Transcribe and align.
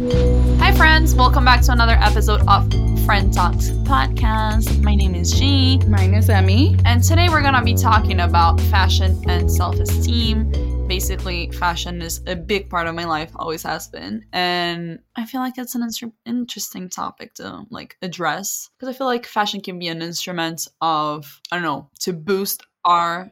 Hi, 0.00 0.72
friends. 0.76 1.14
Welcome 1.14 1.44
back 1.44 1.60
to 1.64 1.72
another 1.72 1.92
episode 2.00 2.40
of 2.48 2.72
Friend 3.04 3.30
Talks 3.30 3.68
podcast. 3.84 4.82
My 4.82 4.94
name 4.94 5.14
is 5.14 5.30
G, 5.30 5.76
Mine 5.88 6.14
is 6.14 6.30
Emmy. 6.30 6.74
and 6.86 7.04
today 7.04 7.28
we're 7.28 7.42
gonna 7.42 7.62
be 7.62 7.74
talking 7.74 8.20
about 8.20 8.58
fashion 8.62 9.22
and 9.28 9.52
self 9.52 9.76
esteem. 9.78 10.50
Basically, 10.88 11.50
fashion 11.50 12.00
is 12.00 12.22
a 12.26 12.34
big 12.34 12.70
part 12.70 12.86
of 12.86 12.94
my 12.94 13.04
life, 13.04 13.30
always 13.36 13.62
has 13.64 13.88
been, 13.88 14.24
and 14.32 15.00
I 15.16 15.26
feel 15.26 15.42
like 15.42 15.58
it's 15.58 15.74
an 15.74 15.86
interesting 16.24 16.88
topic 16.88 17.34
to 17.34 17.66
like 17.68 17.98
address 18.00 18.70
because 18.78 18.94
I 18.94 18.96
feel 18.96 19.06
like 19.06 19.26
fashion 19.26 19.60
can 19.60 19.78
be 19.78 19.88
an 19.88 20.00
instrument 20.00 20.66
of 20.80 21.42
I 21.52 21.56
don't 21.56 21.62
know 21.62 21.90
to 22.00 22.14
boost 22.14 22.62
our 22.86 23.30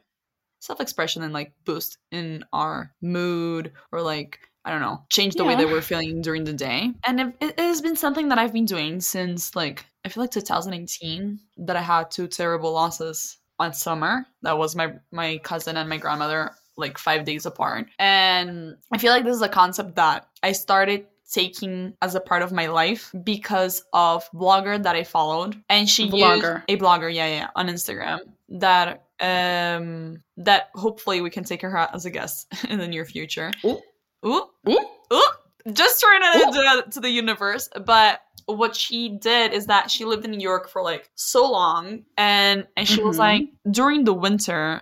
self-expression 0.60 1.22
and 1.22 1.32
like 1.32 1.54
boost 1.64 1.96
in 2.10 2.44
our 2.52 2.92
mood 3.00 3.72
or 3.90 4.02
like 4.02 4.40
I 4.68 4.70
don't 4.70 4.82
know, 4.82 5.02
change 5.08 5.34
the 5.34 5.44
way 5.44 5.52
Yeah. 5.54 5.60
that 5.60 5.68
we're 5.68 5.80
feeling 5.80 6.20
during 6.20 6.44
the 6.44 6.52
day. 6.52 6.92
And 7.06 7.18
it, 7.20 7.34
it 7.40 7.58
has 7.58 7.80
been 7.80 7.96
something 7.96 8.28
that 8.28 8.36
I've 8.38 8.52
been 8.52 8.66
doing 8.66 9.00
since 9.00 9.56
like 9.56 9.86
I 10.04 10.10
feel 10.10 10.22
like 10.22 10.30
2018 10.30 11.40
that 11.56 11.74
I 11.74 11.80
had 11.80 12.10
two 12.10 12.28
terrible 12.28 12.72
losses 12.72 13.38
on 13.58 13.72
summer. 13.72 14.26
That 14.42 14.58
was 14.58 14.76
my 14.76 14.92
my 15.10 15.38
cousin 15.38 15.78
and 15.78 15.88
my 15.88 15.96
grandmother 15.96 16.50
like 16.76 16.98
5 16.98 17.24
days 17.24 17.46
apart. 17.46 17.86
And 17.98 18.76
I 18.92 18.98
feel 18.98 19.10
like 19.12 19.24
this 19.24 19.36
is 19.36 19.42
a 19.42 19.48
concept 19.48 19.96
that 19.96 20.28
I 20.42 20.52
started 20.52 21.06
taking 21.32 21.94
as 22.02 22.14
a 22.14 22.20
part 22.20 22.42
of 22.42 22.52
my 22.52 22.66
life 22.66 23.10
because 23.24 23.82
of 23.94 24.30
blogger 24.32 24.82
that 24.82 24.96
I 24.96 25.04
followed 25.04 25.56
and 25.70 25.88
she 25.88 26.04
used 26.04 26.14
Vlogger. 26.16 26.62
a 26.68 26.76
blogger 26.76 27.12
yeah 27.12 27.26
yeah 27.26 27.48
on 27.54 27.68
Instagram 27.68 28.20
that 28.48 29.04
um 29.20 30.22
that 30.38 30.70
hopefully 30.74 31.20
we 31.20 31.28
can 31.30 31.44
take 31.44 31.60
her 31.62 31.76
out 31.76 31.94
as 31.94 32.06
a 32.06 32.10
guest 32.10 32.46
in 32.70 32.78
the 32.78 32.88
near 32.88 33.04
future. 33.04 33.50
Ooh. 33.64 33.80
Ooh. 34.26 34.44
Ooh. 34.68 34.86
Ooh. 35.12 35.28
Just 35.72 36.00
throwing 36.00 36.20
it 36.22 36.46
into 36.48 36.90
to 36.92 37.00
the 37.00 37.10
universe. 37.10 37.68
But 37.84 38.20
what 38.46 38.74
she 38.74 39.10
did 39.10 39.52
is 39.52 39.66
that 39.66 39.90
she 39.90 40.04
lived 40.06 40.24
in 40.24 40.30
New 40.30 40.40
York 40.40 40.68
for 40.70 40.82
like 40.82 41.10
so 41.14 41.50
long 41.50 42.04
and 42.16 42.66
and 42.76 42.88
she 42.88 43.02
was 43.02 43.16
Mhm. 43.16 43.18
like 43.18 43.42
during 43.70 44.04
the 44.04 44.14
winter 44.14 44.80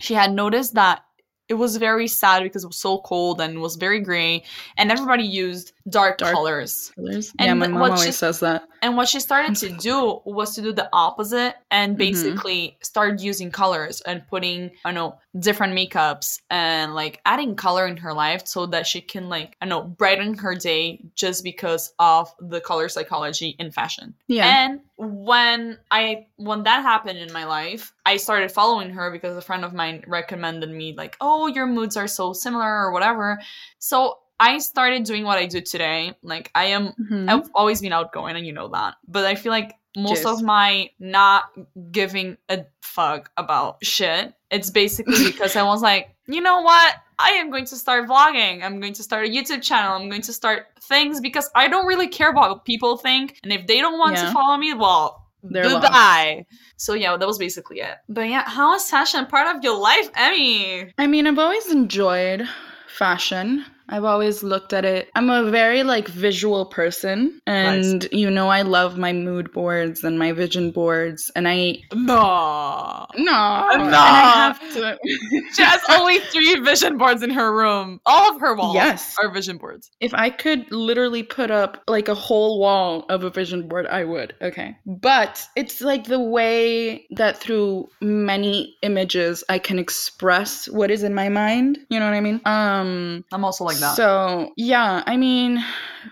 she 0.00 0.14
had 0.14 0.32
noticed 0.32 0.74
that 0.74 1.04
it 1.48 1.54
was 1.54 1.76
very 1.76 2.08
sad 2.08 2.42
because 2.42 2.64
it 2.64 2.66
was 2.66 2.76
so 2.80 2.98
cold 2.98 3.40
and 3.40 3.54
it 3.56 3.60
was 3.60 3.76
very 3.76 4.00
gray 4.00 4.42
and 4.76 4.90
everybody 4.90 5.22
used 5.24 5.72
dark, 5.90 6.18
Dark. 6.18 6.32
colors 6.34 6.92
Colors. 6.96 7.32
And 7.38 7.46
yeah, 7.48 7.54
my 7.54 7.68
mom 7.68 7.80
what 7.80 7.90
always 7.92 8.06
she- 8.06 8.12
says 8.12 8.40
that. 8.40 8.64
and 8.82 8.96
what 8.96 9.08
she 9.08 9.20
started 9.20 9.56
to 9.56 9.68
do 9.70 10.20
was 10.24 10.54
to 10.54 10.62
do 10.62 10.72
the 10.72 10.88
opposite 10.92 11.54
and 11.70 11.94
Mhm. 11.94 11.98
basically 11.98 12.76
start 12.82 13.20
using 13.20 13.50
colors 13.50 14.00
and 14.02 14.26
putting, 14.28 14.70
I 14.84 14.92
don't 14.92 14.94
know, 14.94 15.18
different 15.38 15.74
makeups 15.76 16.40
and 16.50 16.94
like 16.94 17.20
adding 17.26 17.54
color 17.56 17.86
in 17.86 17.96
her 17.98 18.12
life 18.12 18.46
so 18.46 18.66
that 18.66 18.86
she 18.86 19.00
can 19.00 19.28
like, 19.28 19.56
I 19.60 19.66
don't 19.66 19.70
know, 19.70 19.82
brighten 19.88 20.34
her 20.38 20.54
day 20.54 21.00
just 21.14 21.44
because 21.44 21.92
of 21.98 22.32
the 22.40 22.60
color 22.60 22.88
psychology 22.88 23.54
in 23.58 23.70
fashion. 23.70 24.14
Yeah. 24.26 24.46
And 24.46 24.80
when 24.96 25.78
I 25.90 26.26
when 26.36 26.62
that 26.64 26.82
happened 26.82 27.18
in 27.18 27.32
my 27.32 27.44
life, 27.44 27.92
I 28.04 28.16
started 28.16 28.50
following 28.52 28.90
her 28.90 29.10
because 29.10 29.36
a 29.36 29.42
friend 29.42 29.64
of 29.64 29.72
mine 29.72 30.04
recommended 30.06 30.70
me 30.70 30.94
like, 30.96 31.16
"Oh, 31.20 31.46
your 31.46 31.66
moods 31.66 31.96
are 31.96 32.08
so 32.08 32.32
similar 32.32 32.66
or 32.84 32.92
whatever." 32.92 33.40
So 33.78 34.18
I 34.40 34.58
started 34.58 35.04
doing 35.04 35.24
what 35.24 35.38
I 35.38 35.46
do 35.46 35.60
today. 35.60 36.14
Like 36.22 36.50
I 36.54 36.64
am 36.66 36.92
Mhm. 36.98 37.28
I've 37.30 37.50
always 37.54 37.80
been 37.80 37.92
outgoing 37.92 38.36
and 38.36 38.44
you 38.46 38.52
know 38.52 38.68
that. 38.68 38.94
But 39.06 39.24
I 39.26 39.34
feel 39.36 39.52
like 39.52 39.74
most 39.96 40.24
of 40.24 40.42
my 40.42 40.90
not 40.98 41.44
giving 41.90 42.38
a 42.48 42.64
fuck 42.80 43.30
about 43.36 43.84
shit, 43.84 44.32
it's 44.50 44.70
basically 44.70 45.24
because 45.32 45.56
I 45.56 45.62
was 45.64 45.82
like, 45.82 46.14
you 46.26 46.40
know 46.40 46.62
what? 46.62 46.94
I 47.18 47.30
am 47.32 47.50
going 47.50 47.66
to 47.66 47.76
start 47.76 48.08
vlogging. 48.08 48.62
I'm 48.64 48.80
going 48.80 48.94
to 48.94 49.02
start 49.02 49.26
a 49.26 49.28
YouTube 49.28 49.62
channel. 49.62 49.94
I'm 49.96 50.08
going 50.08 50.22
to 50.22 50.32
start 50.32 50.68
things 50.84 51.20
because 51.20 51.50
I 51.54 51.68
don't 51.68 51.86
really 51.86 52.08
care 52.08 52.30
about 52.30 52.48
what 52.50 52.64
people 52.64 52.96
think. 52.96 53.38
And 53.42 53.52
if 53.52 53.66
they 53.66 53.80
don't 53.80 53.98
want 53.98 54.16
to 54.16 54.32
follow 54.32 54.56
me, 54.56 54.72
well, 54.74 55.26
They're 55.42 55.64
goodbye. 55.68 56.46
So 56.76 56.94
yeah, 56.94 57.16
that 57.16 57.26
was 57.26 57.38
basically 57.38 57.80
it. 57.80 57.96
But 58.08 58.28
yeah, 58.28 58.44
how 58.48 58.74
is 58.74 58.88
fashion 58.88 59.26
part 59.26 59.54
of 59.54 59.62
your 59.62 59.76
life, 59.78 60.08
Emmy? 60.14 60.92
I 60.98 61.06
mean, 61.06 61.26
I've 61.26 61.38
always 61.38 61.70
enjoyed 61.70 62.48
fashion. 62.88 63.64
I've 63.90 64.04
always 64.04 64.42
looked 64.42 64.72
at 64.72 64.84
it. 64.84 65.10
I'm 65.14 65.28
a 65.30 65.50
very 65.50 65.82
like 65.82 66.08
visual 66.08 66.66
person 66.66 67.40
and 67.46 68.06
you 68.12 68.30
know 68.30 68.48
I 68.48 68.62
love 68.62 68.96
my 68.96 69.12
mood 69.12 69.52
boards 69.52 70.04
and 70.04 70.18
my 70.18 70.32
vision 70.32 70.70
boards 70.70 71.30
and 71.34 71.48
I 71.48 71.78
No. 71.92 73.06
no, 73.16 73.24
No. 73.26 73.98
I 73.98 74.22
have 74.36 74.60
to 74.74 74.96
She 75.56 75.62
has 75.62 75.80
only 75.90 76.20
three 76.32 76.60
vision 76.60 76.96
boards 76.98 77.22
in 77.22 77.30
her 77.30 77.52
room. 77.54 78.00
All 78.06 78.34
of 78.34 78.40
her 78.40 78.54
walls 78.54 78.74
Yes. 78.74 79.14
are 79.20 79.30
vision 79.32 79.58
boards. 79.58 79.90
If 80.00 80.14
I 80.14 80.30
could 80.30 80.70
literally 80.70 81.22
put 81.22 81.50
up 81.50 81.82
like 81.88 82.08
a 82.08 82.14
whole 82.14 82.60
wall 82.60 83.04
of 83.08 83.24
a 83.24 83.30
vision 83.30 83.68
board, 83.68 83.86
I 83.86 84.04
would. 84.04 84.34
Okay. 84.40 84.76
But 84.86 85.44
it's 85.56 85.80
like 85.80 86.04
the 86.04 86.20
way 86.20 87.06
that 87.10 87.38
through 87.38 87.88
many 88.00 88.76
images 88.82 89.42
I 89.48 89.58
can 89.58 89.78
express 89.78 90.68
what 90.68 90.90
is 90.90 91.02
in 91.02 91.14
my 91.14 91.28
mind. 91.28 91.78
You 91.88 91.98
know 91.98 92.06
what 92.06 92.14
I 92.14 92.20
mean? 92.20 92.40
Um 92.44 93.24
I'm 93.32 93.44
also 93.44 93.64
like 93.64 93.79
so, 93.80 94.52
yeah, 94.56 95.02
I 95.06 95.16
mean, 95.16 95.64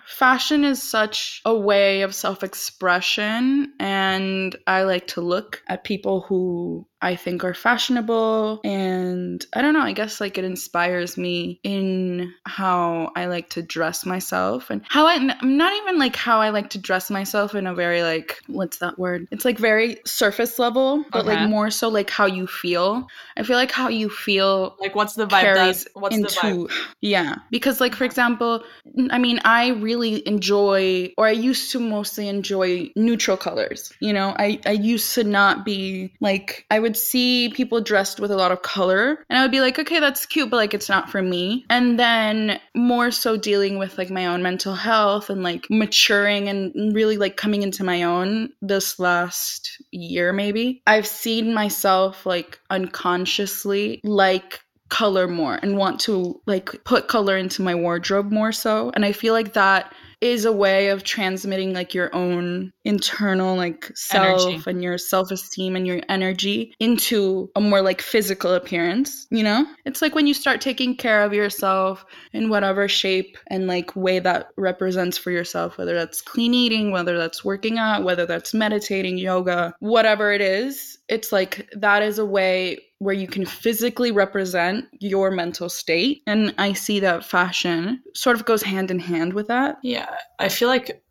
fashion 0.07 0.65
is 0.65 0.83
such 0.83 1.41
a 1.45 1.57
way 1.57 2.03
of 2.03 2.15
self 2.15 2.43
expression, 2.43 3.73
and 3.79 4.57
I 4.67 4.83
like 4.83 5.07
to 5.09 5.21
look 5.21 5.63
at 5.69 5.85
people 5.85 6.23
who 6.23 6.87
I 7.01 7.17
think 7.17 7.45
are 7.45 7.55
fashionable. 7.55 8.61
And 8.65 9.45
I 9.55 9.63
don't 9.63 9.75
know, 9.75 9.81
I 9.83 9.93
guess 9.93 10.21
like 10.21 10.39
it 10.39 10.45
inspires 10.45 11.17
me 11.17 11.61
in 11.63 12.33
how 12.45 13.13
I 13.17 13.27
like 13.27 13.51
to 13.51 13.63
dress 13.63 14.05
myself 14.05 14.71
and 14.71 14.83
how 14.89 15.07
I, 15.07 15.17
not 15.43 15.73
even 15.83 15.99
like 15.99 16.17
how 16.17 16.41
I 16.41 16.51
like 16.51 16.71
to 16.71 16.79
dress 16.79 17.11
myself 17.11 17.55
in 17.55 17.67
a 17.67 17.75
very 17.75 18.03
like, 18.03 18.39
what's 18.49 18.79
that 18.79 18.99
word? 18.99 19.27
It's 19.31 19.45
like 19.45 19.59
very 19.59 19.99
surface 20.07 20.59
level, 20.59 21.05
but 21.13 21.27
Okay. 21.27 21.37
like 21.41 21.49
more 21.51 21.71
so 21.71 21.89
like 21.89 22.11
how 22.11 22.27
you 22.27 22.47
feel. 22.47 23.07
I 23.37 23.43
feel 23.43 23.57
like 23.57 23.71
how 23.71 23.89
you 23.89 24.09
feel 24.11 24.77
like, 24.81 24.95
what's 24.95 25.15
the 25.15 25.27
vibe? 25.27 25.41
carries 25.41 25.85
That, 25.85 26.01
what's 26.01 26.17
the 26.19 26.29
vibe? 26.29 26.71
yeah 27.01 27.37
because 27.51 27.81
like 27.81 27.95
for 27.95 28.05
example 28.05 28.63
I 29.11 29.19
mean 29.19 29.39
i 29.45 29.69
really 29.69 30.27
enjoy 30.27 31.13
or 31.17 31.27
i 31.27 31.31
used 31.31 31.71
to 31.73 31.79
mostly 31.79 32.29
enjoy 32.29 32.91
neutral 32.97 33.37
colors 33.37 33.93
you 34.01 34.13
know 34.13 34.35
i 34.39 34.61
i 34.67 34.73
used 34.73 35.15
to 35.15 35.25
not 35.25 35.65
be 35.65 36.13
like 36.21 36.67
i 36.71 36.79
would 36.89 36.97
see 36.97 37.51
people 37.51 37.83
dressed 37.83 38.19
with 38.19 38.31
a 38.31 38.37
lot 38.37 38.51
of 38.51 38.63
color 38.63 39.23
and 39.29 39.39
i 39.39 39.43
would 39.43 39.51
be 39.51 39.61
like 39.61 39.79
okay 39.79 40.01
that's 40.01 40.25
cute 40.25 40.49
but 40.49 40.57
like 40.57 40.73
it's 40.73 40.89
not 40.89 41.11
for 41.11 41.21
me. 41.21 41.67
And 41.69 41.99
then 41.99 42.59
more 42.75 43.11
so 43.11 43.37
dealing 43.37 43.79
with 43.79 43.99
like 43.99 44.09
my 44.11 44.25
own 44.27 44.43
mental 44.43 44.75
health 44.75 45.29
and 45.29 45.43
like 45.43 45.67
maturing 45.69 46.49
and 46.49 46.95
really 46.95 47.19
like 47.19 47.37
coming 47.37 47.63
into 47.63 47.85
my 47.85 48.05
own 48.05 48.51
this 48.63 48.99
last 48.99 49.83
year 49.91 50.33
maybe 50.33 50.83
i've 50.87 51.07
seen 51.07 51.53
myself 51.53 52.25
like 52.25 52.59
unconsciously 52.71 54.01
like 54.03 54.61
color 54.89 55.29
more 55.29 55.59
and 55.63 55.77
want 55.77 56.01
to 56.01 56.41
like 56.47 56.83
put 56.85 57.09
color 57.09 57.37
into 57.37 57.61
my 57.61 57.75
wardrobe 57.75 58.33
more 58.33 58.53
so. 58.53 58.91
And 58.95 59.05
i 59.05 59.13
feel 59.13 59.35
like 59.35 59.53
that 59.53 59.93
is 60.21 60.45
a 60.45 60.53
way 60.53 60.89
of 60.89 61.05
transmitting 61.05 61.73
like 61.73 61.95
your 61.95 62.15
own 62.15 62.73
internal 62.85 63.57
like 63.57 63.91
self 63.95 64.47
Energy. 64.47 64.63
and 64.67 64.83
your 64.83 64.99
self-esteem 64.99 65.77
and 65.77 65.87
your 65.87 66.01
energy 66.09 66.75
into 66.81 67.51
a 67.55 67.61
more 67.61 67.83
like 67.83 68.01
physical 68.01 68.55
appearance 68.55 69.27
you 69.31 69.43
know 69.43 69.67
it's 69.85 70.03
like 70.03 70.15
when 70.15 70.27
you 70.27 70.35
start 70.35 70.61
taking 70.61 70.97
care 70.97 71.23
of 71.23 71.33
yourself 71.33 72.05
in 72.33 72.49
whatever 72.49 72.89
shape 72.89 73.39
and 73.49 73.67
like 73.67 73.95
way 73.95 74.19
that 74.19 74.49
represents 74.57 75.17
for 75.17 75.31
yourself 75.31 75.79
whether 75.79 75.95
that's 75.95 76.21
clean 76.21 76.55
eating 76.55 76.91
whether 76.91 77.17
that's 77.17 77.45
working 77.45 77.79
out 77.79 78.03
whether 78.03 78.27
that's 78.27 78.53
meditating 78.55 79.19
yoga 79.19 79.73
whatever 79.81 80.33
it 80.33 80.41
is 80.41 80.99
it's 81.09 81.33
like 81.33 81.71
that 81.77 82.03
is 82.03 82.19
a 82.19 82.27
way 82.27 82.79
where 83.01 83.15
you 83.15 83.27
can 83.29 83.47
physically 83.47 84.11
represent 84.11 84.87
your 85.01 85.31
mental 85.31 85.69
state 85.69 86.23
and 86.27 86.55
i 86.59 86.73
see 86.73 86.99
that 87.01 87.25
fashion 87.25 88.03
sort 88.15 88.37
of 88.37 88.45
goes 88.45 88.63
hand 88.63 88.91
in 88.91 88.99
hand 88.99 89.33
with 89.33 89.47
that 89.49 89.77
Yeah, 89.83 90.09
I 90.39 90.49
feel 90.49 90.69
like, 90.69 91.03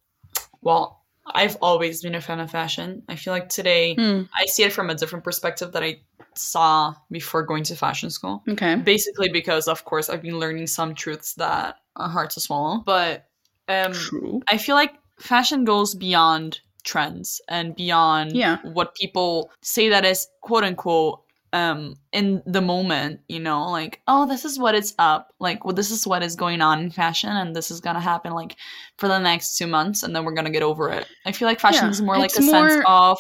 well, 0.62 1.04
I've 1.34 1.58
always 1.62 2.02
been 2.02 2.16
a 2.16 2.22
fan 2.22 2.40
of 2.40 2.50
fashion. 2.52 3.04
I 3.10 3.16
feel 3.16 3.34
like 3.34 3.50
today 3.50 3.96
Hmm, 3.96 4.24
I 4.36 4.46
see 4.46 4.64
it 4.64 4.72
from 4.74 4.90
a 4.90 4.96
different 4.96 5.24
perspective 5.26 5.72
that 5.74 5.84
I 5.84 6.02
saw 6.36 6.94
before 7.12 7.44
going 7.44 7.64
to 7.66 7.76
fashion 7.76 8.10
school. 8.10 8.44
okay 8.48 8.76
Basically, 8.76 9.30
because 9.30 9.68
of 9.68 9.84
course 9.86 10.10
I've 10.10 10.22
been 10.22 10.40
learning 10.40 10.68
some 10.68 10.94
truths 10.96 11.34
that 11.36 11.76
are 11.96 12.10
hard 12.10 12.30
to 12.32 12.40
swallow. 12.40 12.82
But 12.86 13.26
um, 13.68 13.92
true 13.94 14.42
I 14.50 14.58
feel 14.58 14.76
like 14.76 14.94
fashion 15.20 15.66
goes 15.66 15.96
beyond 15.96 16.60
trends 16.84 17.42
and 17.50 17.76
beyond 17.76 18.36
Yeah. 18.36 18.58
what 18.64 18.96
people 18.96 19.52
say 19.62 19.90
that 19.90 20.06
is 20.06 20.28
quote 20.42 20.64
unquote 20.64 21.24
um 21.54 21.96
in 22.12 22.42
the 22.46 22.62
moment 22.62 23.20
you 23.28 23.40
know 23.40 23.70
like 23.72 24.02
oh 24.08 24.28
this 24.28 24.44
is 24.44 24.60
what 24.60 24.76
it's 24.76 24.94
up 25.00 25.34
like 25.40 25.64
well 25.64 25.74
this 25.74 25.92
is 25.92 26.06
what 26.06 26.22
is 26.22 26.36
going 26.36 26.62
on 26.62 26.80
in 26.80 26.92
fashion 26.92 27.30
and 27.30 27.56
this 27.56 27.72
is 27.72 27.80
gonna 27.80 28.00
happen 28.00 28.34
like 28.34 28.56
for 28.98 29.08
the 29.08 29.18
next 29.18 29.58
two 29.58 29.68
months 29.68 30.04
and 30.04 30.16
then 30.16 30.26
we're 30.26 30.34
gonna 30.34 30.50
get 30.50 30.64
over 30.64 30.90
it 30.90 31.08
i 31.26 31.32
feel 31.32 31.48
like 31.48 31.60
fashion 31.60 31.86
Yeah, 31.86 31.92
is 31.92 32.02
more 32.02 32.18
like 32.18 32.32
a 32.32 32.42
sense 32.42 32.84
of 32.86 33.18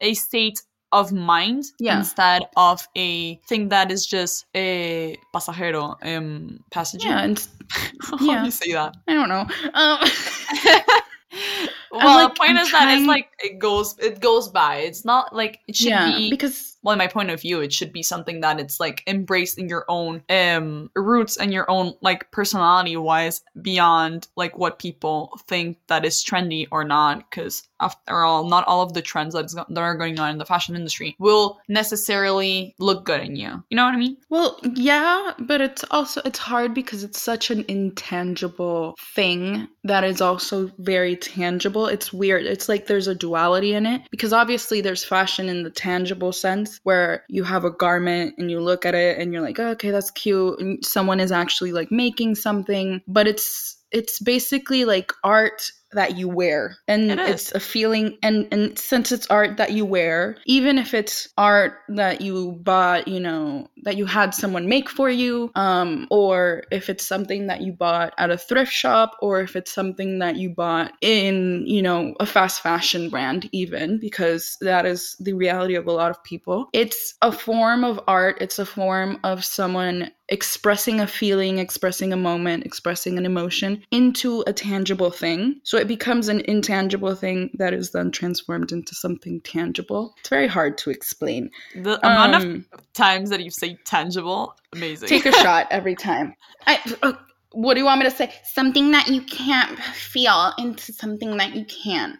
a 0.00 0.14
state 0.14 0.60
of 0.94 1.12
mind 1.12 1.64
Yeah. 1.80 1.98
instead 1.98 2.42
of 2.56 2.86
a 2.96 3.36
thing 3.48 3.68
that 3.70 3.90
is 3.90 4.06
just 4.06 4.46
a 4.54 5.16
pasajero, 5.34 5.96
um, 6.06 6.60
passenger. 6.70 7.08
Yeah, 7.08 7.24
and 7.24 7.46
How 8.02 8.16
do 8.16 8.44
you 8.44 8.50
say 8.50 8.72
that? 8.72 8.94
I 9.08 9.14
don't 9.14 9.28
know. 9.28 9.46
Um, 9.74 9.98
well, 11.90 12.14
like, 12.14 12.34
the 12.34 12.38
point 12.38 12.50
I'm 12.50 12.56
is 12.58 12.70
that 12.72 12.96
it's 12.96 13.06
like 13.06 13.28
it 13.42 13.58
goes, 13.58 13.98
it 13.98 14.20
goes 14.20 14.48
by. 14.48 14.76
It's 14.76 15.04
not 15.04 15.34
like 15.34 15.60
it 15.66 15.74
should 15.74 15.88
yeah, 15.88 16.16
be 16.16 16.30
because 16.30 16.73
well 16.84 16.92
in 16.92 16.98
my 16.98 17.06
point 17.06 17.30
of 17.30 17.40
view 17.40 17.60
it 17.60 17.72
should 17.72 17.92
be 17.92 18.02
something 18.02 18.40
that 18.40 18.60
it's 18.60 18.78
like 18.78 19.02
embraced 19.06 19.58
in 19.58 19.68
your 19.68 19.84
own 19.88 20.22
um 20.30 20.90
roots 20.94 21.36
and 21.36 21.52
your 21.52 21.68
own 21.70 21.94
like 22.00 22.30
personality 22.30 22.96
wise 22.96 23.42
beyond 23.60 24.28
like 24.36 24.56
what 24.56 24.78
people 24.78 25.38
think 25.46 25.78
that 25.88 26.04
is 26.04 26.24
trendy 26.24 26.66
or 26.70 26.84
not 26.84 27.28
because 27.30 27.68
after 27.80 28.20
all 28.20 28.48
not 28.48 28.66
all 28.66 28.82
of 28.82 28.92
the 28.92 29.02
trends 29.02 29.34
that, 29.34 29.46
is, 29.46 29.54
that 29.54 29.78
are 29.78 29.96
going 29.96 30.18
on 30.18 30.30
in 30.30 30.38
the 30.38 30.46
fashion 30.46 30.76
industry 30.76 31.16
will 31.18 31.60
necessarily 31.68 32.74
look 32.78 33.04
good 33.04 33.20
in 33.20 33.34
you 33.34 33.62
you 33.70 33.76
know 33.76 33.84
what 33.84 33.94
i 33.94 33.98
mean 33.98 34.16
Well, 34.28 34.58
yeah, 34.74 35.32
but 35.38 35.60
it's 35.60 35.84
also 35.90 36.20
it's 36.24 36.38
hard 36.38 36.74
because 36.74 37.04
it's 37.04 37.20
such 37.20 37.50
an 37.50 37.64
intangible 37.68 38.96
thing 38.98 39.68
that 39.84 40.04
is 40.04 40.20
also 40.20 40.70
very 40.78 41.16
tangible. 41.16 41.86
It's 41.86 42.12
weird. 42.12 42.46
It's 42.46 42.68
like 42.68 42.86
there's 42.86 43.06
a 43.06 43.14
duality 43.14 43.74
in 43.74 43.86
it 43.86 44.02
because 44.10 44.32
obviously 44.32 44.80
there's 44.80 45.04
fashion 45.04 45.48
in 45.48 45.62
the 45.62 45.70
tangible 45.70 46.32
sense 46.32 46.73
where 46.82 47.24
you 47.28 47.44
have 47.44 47.64
a 47.64 47.70
garment 47.70 48.34
and 48.38 48.50
you 48.50 48.60
look 48.60 48.84
at 48.84 48.94
it 48.94 49.18
and 49.18 49.32
you're 49.32 49.42
like, 49.42 49.58
oh, 49.58 49.68
"Okay, 49.68 49.90
that's 49.90 50.10
cute." 50.10 50.58
And 50.60 50.84
someone 50.84 51.20
is 51.20 51.32
actually 51.32 51.72
like 51.72 51.90
making 51.90 52.34
something, 52.34 53.02
but 53.06 53.26
it's 53.26 53.76
it's 53.94 54.18
basically 54.18 54.84
like 54.84 55.12
art 55.22 55.70
that 55.94 56.16
you 56.16 56.28
wear. 56.28 56.76
And 56.88 57.10
It 57.10 57.18
it's 57.20 57.52
a 57.52 57.60
feeling 57.60 58.18
and 58.22 58.48
and 58.50 58.78
since 58.78 59.12
it's 59.12 59.26
art 59.28 59.56
that 59.58 59.72
you 59.72 59.84
wear 59.84 60.36
even 60.44 60.78
if 60.78 60.92
it's 60.92 61.28
art 61.38 61.74
that 61.88 62.20
you 62.20 62.58
bought 62.62 63.08
you 63.08 63.20
know 63.20 63.68
that 63.84 63.96
you 63.96 64.04
had 64.04 64.34
someone 64.34 64.68
make 64.68 64.88
for 64.90 65.08
you 65.08 65.50
um 65.54 66.06
or 66.10 66.64
if 66.70 66.90
it's 66.90 67.04
something 67.04 67.46
that 67.46 67.60
you 67.60 67.72
bought 67.72 68.12
at 68.18 68.30
a 68.30 68.36
thrift 68.38 68.72
shop 68.72 69.16
or 69.22 69.40
if 69.40 69.56
it's 69.56 69.72
something 69.72 70.18
that 70.18 70.36
you 70.36 70.50
bought 70.50 70.92
in 71.00 71.64
you 71.66 71.82
know 71.82 72.14
a 72.20 72.26
fast 72.26 72.60
fashion 72.60 73.08
brand 73.08 73.48
even 73.52 73.98
because 73.98 74.56
that 74.60 74.84
is 74.84 75.16
the 75.20 75.32
reality 75.32 75.76
of 75.76 75.86
a 75.86 75.92
lot 75.92 76.10
of 76.10 76.22
people 76.24 76.68
it's 76.72 77.14
a 77.22 77.32
form 77.32 77.84
of 77.84 78.00
art. 78.06 78.38
It's 78.40 78.58
a 78.58 78.66
form 78.66 79.20
of 79.22 79.44
someone 79.44 80.10
expressing 80.28 81.00
a 81.00 81.06
feeling, 81.06 81.58
expressing 81.58 82.12
a 82.12 82.16
moment, 82.16 82.64
expressing 82.64 83.18
an 83.18 83.26
emotion 83.26 83.82
into 83.90 84.42
a 84.46 84.52
tangible 84.52 85.10
thing. 85.10 85.60
So 85.64 85.76
it 85.76 85.86
becomes 85.88 86.28
an 86.28 86.40
intangible 86.40 87.14
thing 87.14 87.50
that 87.54 87.74
is 87.74 87.90
then 87.90 88.10
transformed 88.10 88.72
into 88.72 88.94
something 88.94 89.40
tangible. 89.42 90.14
It's 90.20 90.28
very 90.28 90.46
hard 90.46 90.78
to 90.78 90.90
explain. 90.90 91.50
the 91.74 91.98
amount 92.06 92.34
of 92.34 92.42
Um, 92.42 92.66
times 92.94 93.30
that 93.30 93.42
you 93.42 93.50
say 93.50 93.78
tangible 93.84 94.54
amazing 94.72 95.08
take 95.08 95.26
a 95.26 95.32
shot 95.42 95.66
every 95.70 95.94
time. 95.94 96.34
I, 96.66 96.78
uh, 97.02 97.12
what 97.52 97.74
do 97.74 97.80
you 97.80 97.86
want 97.86 98.00
me 98.00 98.10
to 98.10 98.16
say? 98.16 98.32
Something 98.44 98.90
that 98.92 99.08
you 99.08 99.22
can't 99.22 99.78
feel 99.78 100.52
into 100.58 100.92
something 100.92 101.36
that 101.36 101.54
you 101.54 101.64
can. 101.66 102.18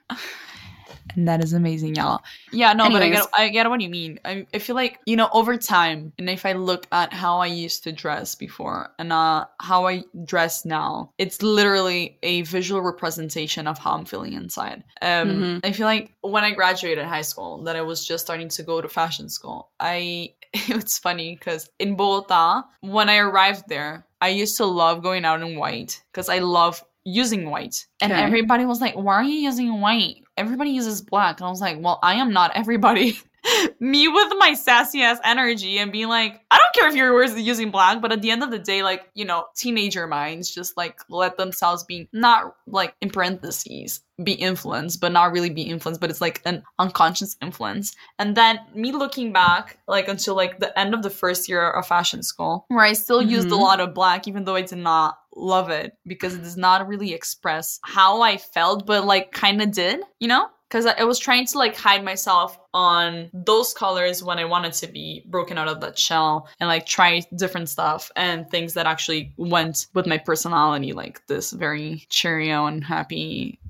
And 1.15 1.29
that 1.29 1.43
is 1.43 1.53
amazing, 1.53 1.95
y'all. 1.97 2.23
Yeah, 2.51 2.73
no, 2.73 2.91
but 2.91 3.03
I 3.03 3.11
get, 3.11 3.27
I 3.37 3.49
get 3.49 3.69
what 3.69 3.81
you 3.81 3.89
mean. 3.89 4.19
I, 4.25 4.47
I 4.55 4.59
feel 4.59 4.75
like, 4.75 5.01
you 5.07 5.17
know, 5.17 5.29
over 5.33 5.57
time, 5.57 6.13
and 6.19 6.29
if 6.31 6.45
I 6.47 6.53
look 6.53 6.87
at 6.93 7.13
how 7.13 7.39
I 7.39 7.47
used 7.47 7.85
to 7.85 7.93
dress 7.93 8.35
before 8.35 8.91
and 8.99 9.13
uh, 9.13 9.45
how 9.61 9.87
I 9.87 10.05
dress 10.25 10.65
now, 10.65 11.13
it's 11.19 11.43
literally 11.43 12.19
a 12.23 12.43
visual 12.43 12.81
representation 12.81 13.67
of 13.67 13.79
how 13.79 13.93
I'm 13.93 14.05
feeling 14.05 14.33
inside. 14.33 14.83
Um, 15.03 15.29
Mhm. 15.29 15.61
I 15.65 15.73
feel 15.73 15.87
like 15.87 16.13
when 16.23 16.43
I 16.43 16.53
graduated 16.53 17.05
high 17.05 17.23
school, 17.23 17.63
that 17.65 17.77
I 17.77 17.83
was 17.83 18.07
just 18.07 18.25
starting 18.25 18.49
to 18.49 18.63
go 18.63 18.81
to 18.81 18.89
fashion 18.89 19.29
school. 19.29 19.71
I, 19.79 20.35
it's 20.53 20.99
funny 20.99 21.37
because 21.37 21.69
in 21.79 21.97
Bogota, 21.97 22.63
when 22.81 23.09
I 23.09 23.19
arrived 23.19 23.65
there, 23.69 24.07
I 24.21 24.29
used 24.29 24.57
to 24.57 24.65
love 24.65 25.03
going 25.03 25.25
out 25.25 25.43
in 25.43 25.59
white 25.59 26.03
because 26.11 26.29
I 26.29 26.39
love 26.39 26.83
using 27.05 27.51
white. 27.51 27.87
And 28.01 28.13
Okay. 28.13 28.23
everybody 28.23 28.65
was 28.65 28.81
like, 28.81 28.95
why 28.95 29.15
are 29.17 29.23
you 29.23 29.35
using 29.35 29.81
white? 29.81 30.24
Everybody 30.37 30.71
uses 30.71 31.03
black. 31.03 31.41
And 31.41 31.47
I 31.47 31.51
was 31.51 31.61
like, 31.61 31.79
well, 31.81 31.99
I 32.03 32.15
am 32.15 32.33
not 32.33 32.53
everybody. 32.55 33.19
Me 33.81 34.09
with 34.09 34.33
my 34.39 34.55
sassy 34.55 35.03
ass 35.03 35.19
energy 35.25 35.79
and 35.79 35.93
being 35.93 36.09
like, 36.09 36.41
I 36.51 36.59
don't 36.59 36.75
care 36.75 36.89
if 36.89 36.95
you're 36.95 37.25
using 37.37 37.71
black, 37.71 38.01
but 38.01 38.13
at 38.13 38.23
the 38.23 38.31
end 38.31 38.43
of 38.43 38.51
the 38.51 38.59
day, 38.59 38.83
like, 38.83 39.09
you 39.15 39.25
know, 39.25 39.47
teenager 39.57 40.07
minds 40.07 40.53
just 40.55 40.77
like 40.77 40.99
let 41.09 41.37
themselves 41.37 41.85
be 41.85 42.09
not 42.13 42.57
like 42.67 42.95
in 43.01 43.11
parentheses, 43.11 44.01
be 44.23 44.33
influenced, 44.33 45.01
but 45.01 45.13
not 45.13 45.33
really 45.33 45.51
be 45.51 45.63
influenced, 45.63 46.01
but 46.01 46.11
it's 46.11 46.21
like 46.21 46.41
an 46.45 46.63
unconscious 46.79 47.37
influence. 47.43 47.95
And 48.19 48.37
then 48.37 48.61
me 48.75 48.93
looking 48.93 49.33
back, 49.33 49.79
like 49.89 50.09
until 50.09 50.35
like 50.35 50.59
the 50.59 50.77
end 50.79 50.95
of 50.95 51.03
the 51.03 51.11
first 51.11 51.49
year 51.49 51.71
of 51.71 51.87
fashion 51.87 52.23
school, 52.23 52.65
where 52.69 52.85
I 52.85 52.93
still 52.95 53.23
used 53.23 53.49
a 53.49 53.53
Mhm. 53.53 53.61
lot 53.61 53.81
of 53.81 53.95
black, 53.95 54.27
even 54.29 54.45
though 54.45 54.55
I 54.57 54.63
did 54.63 54.79
not 54.79 55.19
love 55.37 55.69
it 55.69 55.97
because 56.07 56.35
it 56.35 56.43
does 56.43 56.57
not 56.57 56.87
really 56.87 57.13
express 57.13 57.81
how 57.83 58.23
I 58.23 58.37
felt, 58.37 58.87
but 58.87 59.05
like 59.05 59.33
kind 59.33 59.61
of 59.61 59.73
did, 59.73 60.01
you 60.21 60.29
know? 60.29 60.49
Because 60.75 60.87
I 60.87 61.05
was 61.05 61.21
trying 61.21 61.47
to 61.47 61.57
like 61.59 61.77
hide 61.77 62.03
myself 62.03 62.59
on 62.75 63.31
those 63.33 63.73
colors 63.73 64.25
when 64.25 64.41
I 64.41 64.45
wanted 64.45 64.73
to 64.73 64.89
be 64.89 65.23
broken 65.27 65.57
out 65.57 65.69
of 65.69 65.81
that 65.83 65.97
shell 65.97 66.49
and 66.59 66.67
like 66.67 66.85
try 66.85 67.23
different 67.37 67.69
stuff 67.69 68.11
and 68.17 68.51
things 68.51 68.75
that 68.75 68.85
actually 68.85 69.33
went 69.37 69.87
with 69.95 70.09
my 70.09 70.19
personality, 70.19 70.93
like 70.93 71.25
this 71.29 71.53
very 71.53 72.05
cheerio 72.09 72.67
and 72.67 72.83
happy, 72.83 73.61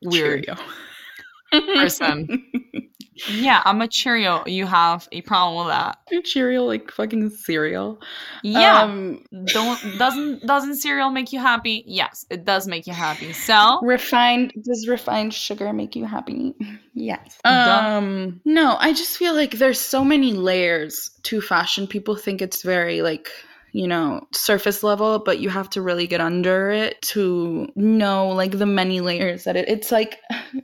weird 0.00 0.48
person. 1.52 2.50
Yeah, 3.28 3.62
I'm 3.64 3.80
a 3.80 3.88
Cheerio. 3.88 4.44
You 4.46 4.66
have 4.66 5.08
a 5.12 5.20
problem 5.22 5.66
with 5.66 5.74
that. 5.74 5.98
Cheerio 6.24 6.64
like 6.64 6.90
fucking 6.90 7.30
cereal. 7.30 8.00
Yeah. 8.42 8.82
Um, 8.82 9.24
don't 9.46 9.98
doesn't 9.98 10.46
doesn't 10.46 10.76
cereal 10.76 11.10
make 11.10 11.32
you 11.32 11.40
happy? 11.40 11.84
Yes, 11.86 12.26
it 12.30 12.44
does 12.44 12.66
make 12.66 12.86
you 12.86 12.92
happy. 12.92 13.32
So 13.32 13.80
refined 13.82 14.52
does 14.62 14.86
refined 14.88 15.34
sugar 15.34 15.72
make 15.72 15.96
you 15.96 16.04
happy? 16.04 16.54
Yes. 16.98 17.38
Duh. 17.44 17.50
Um 17.50 18.40
no, 18.46 18.74
I 18.78 18.94
just 18.94 19.18
feel 19.18 19.34
like 19.34 19.50
there's 19.50 19.78
so 19.78 20.02
many 20.02 20.32
layers 20.32 21.10
to 21.24 21.42
fashion. 21.42 21.86
People 21.86 22.16
think 22.16 22.40
it's 22.40 22.62
very 22.62 23.02
like 23.02 23.28
you 23.72 23.86
know, 23.86 24.26
surface 24.32 24.82
level, 24.82 25.18
but 25.18 25.38
you 25.38 25.50
have 25.50 25.68
to 25.70 25.82
really 25.82 26.06
get 26.06 26.22
under 26.22 26.70
it 26.70 27.02
to 27.02 27.70
know 27.76 28.28
like 28.28 28.52
the 28.52 28.64
many 28.64 29.02
layers 29.02 29.44
that 29.44 29.56
it 29.56 29.68
it's 29.68 29.92
like 29.92 30.18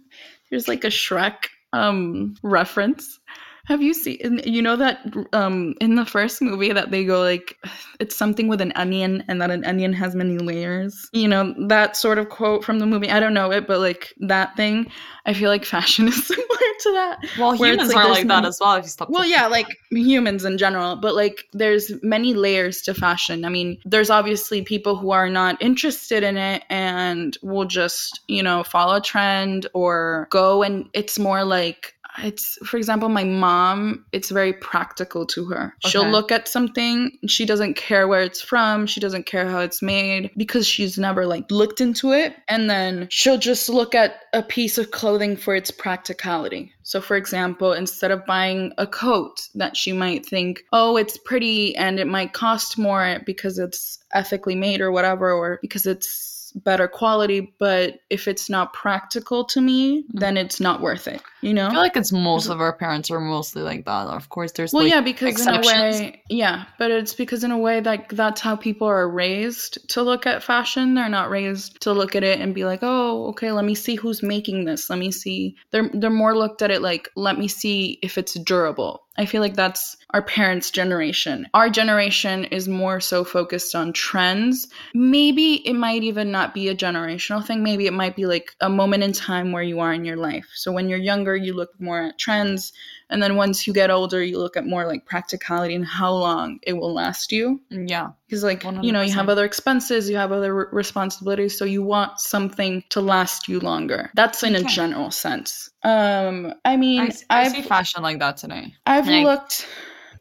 there's 0.51 0.69
like 0.69 0.85
a 0.85 0.89
Shrek 0.89 1.49
um 1.73 2.35
reference. 2.43 3.21
Have 3.67 3.83
you 3.83 3.95
seen 3.95 4.41
you 4.45 4.63
know 4.63 4.77
that 4.77 5.01
um 5.33 5.75
in 5.81 5.95
the 5.95 6.05
first 6.05 6.43
movie 6.43 6.73
that 6.73 6.91
they 6.91 7.05
go 7.05 7.21
like 7.21 7.59
it's 8.03 8.17
something 8.17 8.49
with 8.49 8.61
an 8.61 8.73
onion 8.75 9.23
and 9.29 9.41
that 9.41 9.53
an 9.53 9.65
onion 9.65 9.93
has 9.93 10.15
many 10.15 10.37
layers. 10.37 11.09
You 11.13 11.29
know, 11.29 11.55
that 11.69 11.97
sort 11.97 12.19
of 12.19 12.29
quote 12.29 12.65
from 12.65 12.81
the 12.81 12.87
movie. 12.87 13.09
I 13.09 13.21
don't 13.21 13.33
know 13.33 13.53
it, 13.53 13.69
but 13.69 13.79
like 13.79 14.13
that 14.19 14.57
thing, 14.57 14.91
I 15.25 15.35
feel 15.35 15.49
like 15.49 15.65
fashion 15.65 16.09
is 16.09 16.27
similar 16.27 16.47
to 16.49 16.93
that. 16.93 17.19
well, 17.39 17.53
humans 17.53 17.95
like 17.95 18.05
are 18.05 18.11
like 18.11 18.27
that 18.27 18.45
as 18.45 18.59
well. 18.61 18.75
If 18.75 18.85
you 18.85 18.91
stop. 18.91 19.09
Well, 19.09 19.25
yeah, 19.25 19.47
like 19.47 19.69
humans 19.91 20.45
in 20.45 20.59
general, 20.59 20.97
but 20.97 21.15
like 21.15 21.45
there's 21.53 21.93
many 22.03 22.35
layers 22.35 22.83
to 22.83 22.95
fashion. 22.95 23.45
I 23.45 23.49
mean, 23.49 23.79
there's 23.85 24.11
obviously 24.11 24.63
people 24.63 24.97
who 24.97 25.13
are 25.13 25.31
not 25.31 25.63
interested 25.63 26.25
in 26.25 26.37
it 26.37 26.65
and 26.69 27.39
will 27.41 27.67
just, 27.67 28.21
you 28.27 28.43
know, 28.43 28.65
follow 28.65 28.97
a 28.97 29.01
trend 29.01 29.69
or 29.75 30.27
go 30.31 30.65
and 30.65 30.89
it's 30.93 31.21
more 31.21 31.45
like 31.45 31.95
it's 32.19 32.59
for 32.65 32.77
example 32.77 33.09
my 33.09 33.25
mom 33.25 34.05
it's 34.13 34.31
very 34.31 34.53
practical 34.53 35.27
to 35.27 35.47
her. 35.47 35.75
She'll 35.87 36.09
look 36.09 36.33
at 36.33 36.49
something 36.49 37.19
she 37.27 37.47
doesn't 37.47 37.75
care 37.75 38.07
where 38.07 38.23
it's 38.23 38.41
from 38.41 38.87
she 38.87 39.01
doesn't 39.01 39.27
care 39.27 39.49
how 39.49 39.61
it's 39.61 39.83
made 39.83 40.31
because 40.37 40.67
she's 40.67 40.99
never 40.99 41.27
like 41.27 41.51
looked 41.51 41.81
into 41.81 42.13
it. 42.13 42.35
And 42.49 42.69
then 42.69 43.09
she'll 43.11 43.39
just 43.39 43.69
look 43.69 43.95
at 43.95 44.17
a 44.33 44.43
piece 44.43 44.79
of 44.79 44.91
clothing 44.91 45.37
for 45.37 45.55
its 45.55 45.71
practicality. 45.71 46.73
So 46.83 47.01
for 47.01 47.17
example 47.17 47.73
instead 47.73 48.11
of 48.11 48.27
buying 48.27 48.73
a 48.79 48.87
coat 48.87 49.49
that 49.55 49.77
she 49.77 49.93
might 49.93 50.27
think 50.27 50.65
oh 50.73 50.97
it's 50.97 51.17
pretty 51.17 51.77
and 51.77 51.99
it 51.99 52.07
might 52.07 52.33
cost 52.33 52.79
more 52.79 53.21
because 53.25 53.59
it's 53.59 53.99
ethically 54.13 54.55
made 54.55 54.81
or 54.81 54.93
whatever 54.93 55.33
or 55.33 55.59
because 55.63 55.87
it's 55.87 56.32
better 56.55 56.89
quality 56.89 57.53
but 57.59 58.01
if 58.11 58.29
it's 58.29 58.49
not 58.49 58.73
practical 58.73 59.45
to 59.45 59.61
me 59.61 60.03
mm-hmm. 60.03 60.19
then 60.19 60.37
it's 60.37 60.61
not 60.61 60.81
worth 60.81 61.09
it 61.09 61.23
you 61.43 61.53
know 61.53 61.67
I 61.67 61.71
feel 61.71 61.81
like 61.81 61.97
it's 61.97 62.13
most 62.13 62.49
of 62.49 62.61
our 62.61 62.73
parents 62.73 63.11
are 63.11 63.21
mostly 63.21 63.63
like 63.63 63.85
that. 63.85 64.07
Of 64.07 64.29
course, 64.29 64.53
there's 64.53 64.73
well, 64.73 64.85
like 64.85 64.93
yeah, 64.93 65.01
because 65.01 65.47
in 65.47 65.55
a 65.55 65.61
way, 65.61 66.23
yeah, 66.29 66.65
but 66.79 66.91
it's 66.91 67.15
because 67.15 67.45
in 67.45 67.51
a 67.51 67.59
way 67.59 67.81
like 67.81 68.11
that's 68.11 68.41
how 68.41 68.57
people 68.57 68.87
are 68.87 69.09
raised 69.09 69.89
to 69.91 70.03
look 70.03 70.27
at 70.27 70.43
fashion. 70.43 70.95
They're 70.95 71.09
not 71.09 71.31
raised 71.31 71.81
to 71.83 71.93
look 71.93 72.15
at 72.15 72.23
it 72.23 72.41
and 72.41 72.55
be 72.55 72.65
like, 72.65 72.81
oh, 72.83 73.29
okay, 73.29 73.51
let 73.53 73.65
me 73.65 73.75
see 73.75 73.97
who's 73.97 74.23
making 74.23 74.65
this. 74.65 74.89
Let 74.89 74.99
me 74.99 75.11
see. 75.11 75.57
They're 75.71 75.91
they're 75.93 76.11
more 76.11 76.37
looked 76.37 76.63
at 76.63 76.71
it 76.71 76.83
like, 76.83 77.09
let 77.17 77.39
me 77.39 77.49
see 77.49 77.99
if 78.03 78.19
it's 78.19 78.35
durable. 78.35 79.03
I 79.17 79.27
feel 79.27 79.43
like 79.43 79.55
that's 79.55 79.97
our 80.11 80.23
parents' 80.23 80.71
generation. 80.71 81.49
Our 81.53 81.69
generation 81.69 82.45
is 82.45 82.67
more 82.67 83.01
so 83.01 83.25
focused 83.25 83.75
on 83.75 83.93
trends. 83.93 84.69
Maybe 84.95 85.67
it 85.67 85.75
might 85.75 86.03
even 86.03 86.31
not 86.31 86.55
be 86.55 86.69
a 86.69 86.75
generational 86.75 87.45
thing. 87.45 87.63
Maybe 87.63 87.87
it 87.87 87.93
might 87.93 88.17
be 88.17 88.25
like 88.25 88.53
a 88.61 88.71
moment 88.71 89.03
in 89.03 89.13
time 89.13 89.53
where 89.53 89.63
you 89.63 89.81
are 89.81 89.93
in 89.93 90.05
your 90.05 90.17
life. 90.17 90.49
So 90.55 90.73
when 90.73 90.89
you're 90.89 90.99
younger, 90.99 91.37
you 91.37 91.55
look 91.55 91.71
more 91.79 92.03
at 92.09 92.19
trends. 92.19 92.73
And 93.13 93.23
then 93.23 93.37
once 93.37 93.67
you 93.67 93.73
get 93.73 93.91
older, 93.91 94.23
you 94.23 94.39
look 94.39 94.57
at 94.57 94.67
more 94.67 94.87
like 94.87 95.05
practicality 95.07 95.75
and 95.75 95.87
how 95.87 96.13
long 96.15 96.59
it 96.63 96.73
will 96.73 96.93
last 96.95 97.31
you. 97.31 97.61
Yeah. 97.71 98.11
Because, 98.27 98.43
like, 98.43 98.65
you 98.65 98.93
know, 98.93 99.03
you 99.03 99.13
have 99.13 99.29
other 99.29 99.45
expenses, 99.45 100.09
you 100.09 100.17
have 100.17 100.33
other 100.33 100.57
r- 100.57 100.69
responsibilities. 100.73 101.59
So 101.59 101.67
you 101.67 101.83
want 101.83 102.19
something 102.19 102.83
to 102.89 103.03
last 103.03 103.47
you 103.49 103.61
longer. 103.61 104.11
That's 104.15 104.43
in 104.43 104.55
a 104.55 104.63
general 104.63 105.11
sense. 105.11 105.69
Um, 105.83 106.55
I 106.65 106.77
mean, 106.77 107.13
I, 107.29 107.43
I 107.43 107.49
see 107.49 107.63
fashion 107.63 108.03
like 108.03 108.21
that 108.21 108.39
today. 108.39 108.75
I've 108.87 109.07
Like- 109.07 109.25
looked 109.25 109.67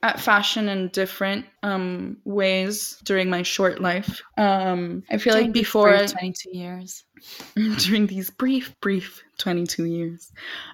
at 0.03 0.19
fashion 0.19 0.67
in 0.67 0.87
different 0.89 1.45
um 1.63 2.17
ways 2.25 2.97
during 3.03 3.29
my 3.29 3.43
short 3.43 3.81
life. 3.81 4.21
Um 4.37 5.03
I 5.09 5.17
feel 5.17 5.33
like 5.33 5.41
During 5.43 5.51
these 5.53 5.63
before 5.63 5.97
brief 5.97 6.11
22 6.11 6.49
years. 6.57 7.03
during 7.77 8.07
these 8.07 8.29
brief 8.31 8.73
brief 8.81 9.23
22 9.37 9.85
years. 9.85 10.31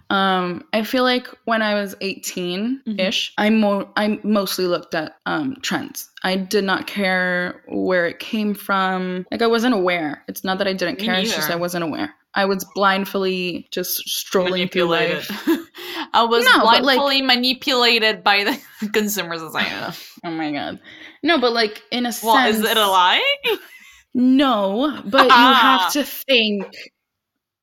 Um 0.10 0.64
I 0.72 0.84
feel 0.84 1.04
like 1.04 1.28
when 1.46 1.62
I 1.62 1.74
was 1.74 1.96
18ish, 1.96 3.32
I 3.38 3.50
mo- 3.50 3.90
I 3.96 4.20
mostly 4.24 4.66
looked 4.66 4.96
at 4.96 5.18
um 5.26 5.58
trends. 5.62 6.10
I 6.24 6.38
did 6.38 6.64
not 6.64 6.88
care 6.88 7.64
where 7.68 8.06
it 8.08 8.20
came 8.20 8.54
from. 8.54 9.26
Like 9.30 9.42
I 9.42 9.48
wasn't 9.48 9.74
aware. 9.74 10.24
It's 10.28 10.44
not 10.44 10.60
that 10.60 10.68
I 10.68 10.74
didn't 10.74 11.00
Me 11.00 11.06
care, 11.06 11.16
it's 11.20 11.36
just 11.36 11.52
I 11.52 11.56
wasn't 11.56 11.84
aware. 11.84 12.14
I 12.34 12.46
was 12.46 12.66
blindly 12.76 13.68
just 13.72 13.98
strolling 14.08 14.70
through 14.70 14.84
life. 14.84 15.30
I 16.18 16.24
was 16.24 16.44
No, 16.46 16.62
but, 16.62 16.84
like- 16.84 16.98
blindly 16.98 17.22
manipulated 17.22 18.24
by 18.24 18.44
the 18.44 18.90
consumer 18.94 19.38
society. 19.38 19.98
Oh 20.26 20.32
my 20.32 20.52
god. 20.52 20.80
No, 21.24 21.40
but 21.40 21.54
like 21.54 21.82
in 21.92 22.06
a 22.06 22.12
well, 22.24 22.36
sense 22.36 22.58
is 22.58 22.64
it 22.64 22.76
a 22.78 22.88
lie? 22.88 23.24
No, 24.14 25.00
but 25.06 25.24
you 25.26 25.30
Ah. 25.32 25.80
have 25.84 25.94
to 25.94 26.04
think 26.04 26.66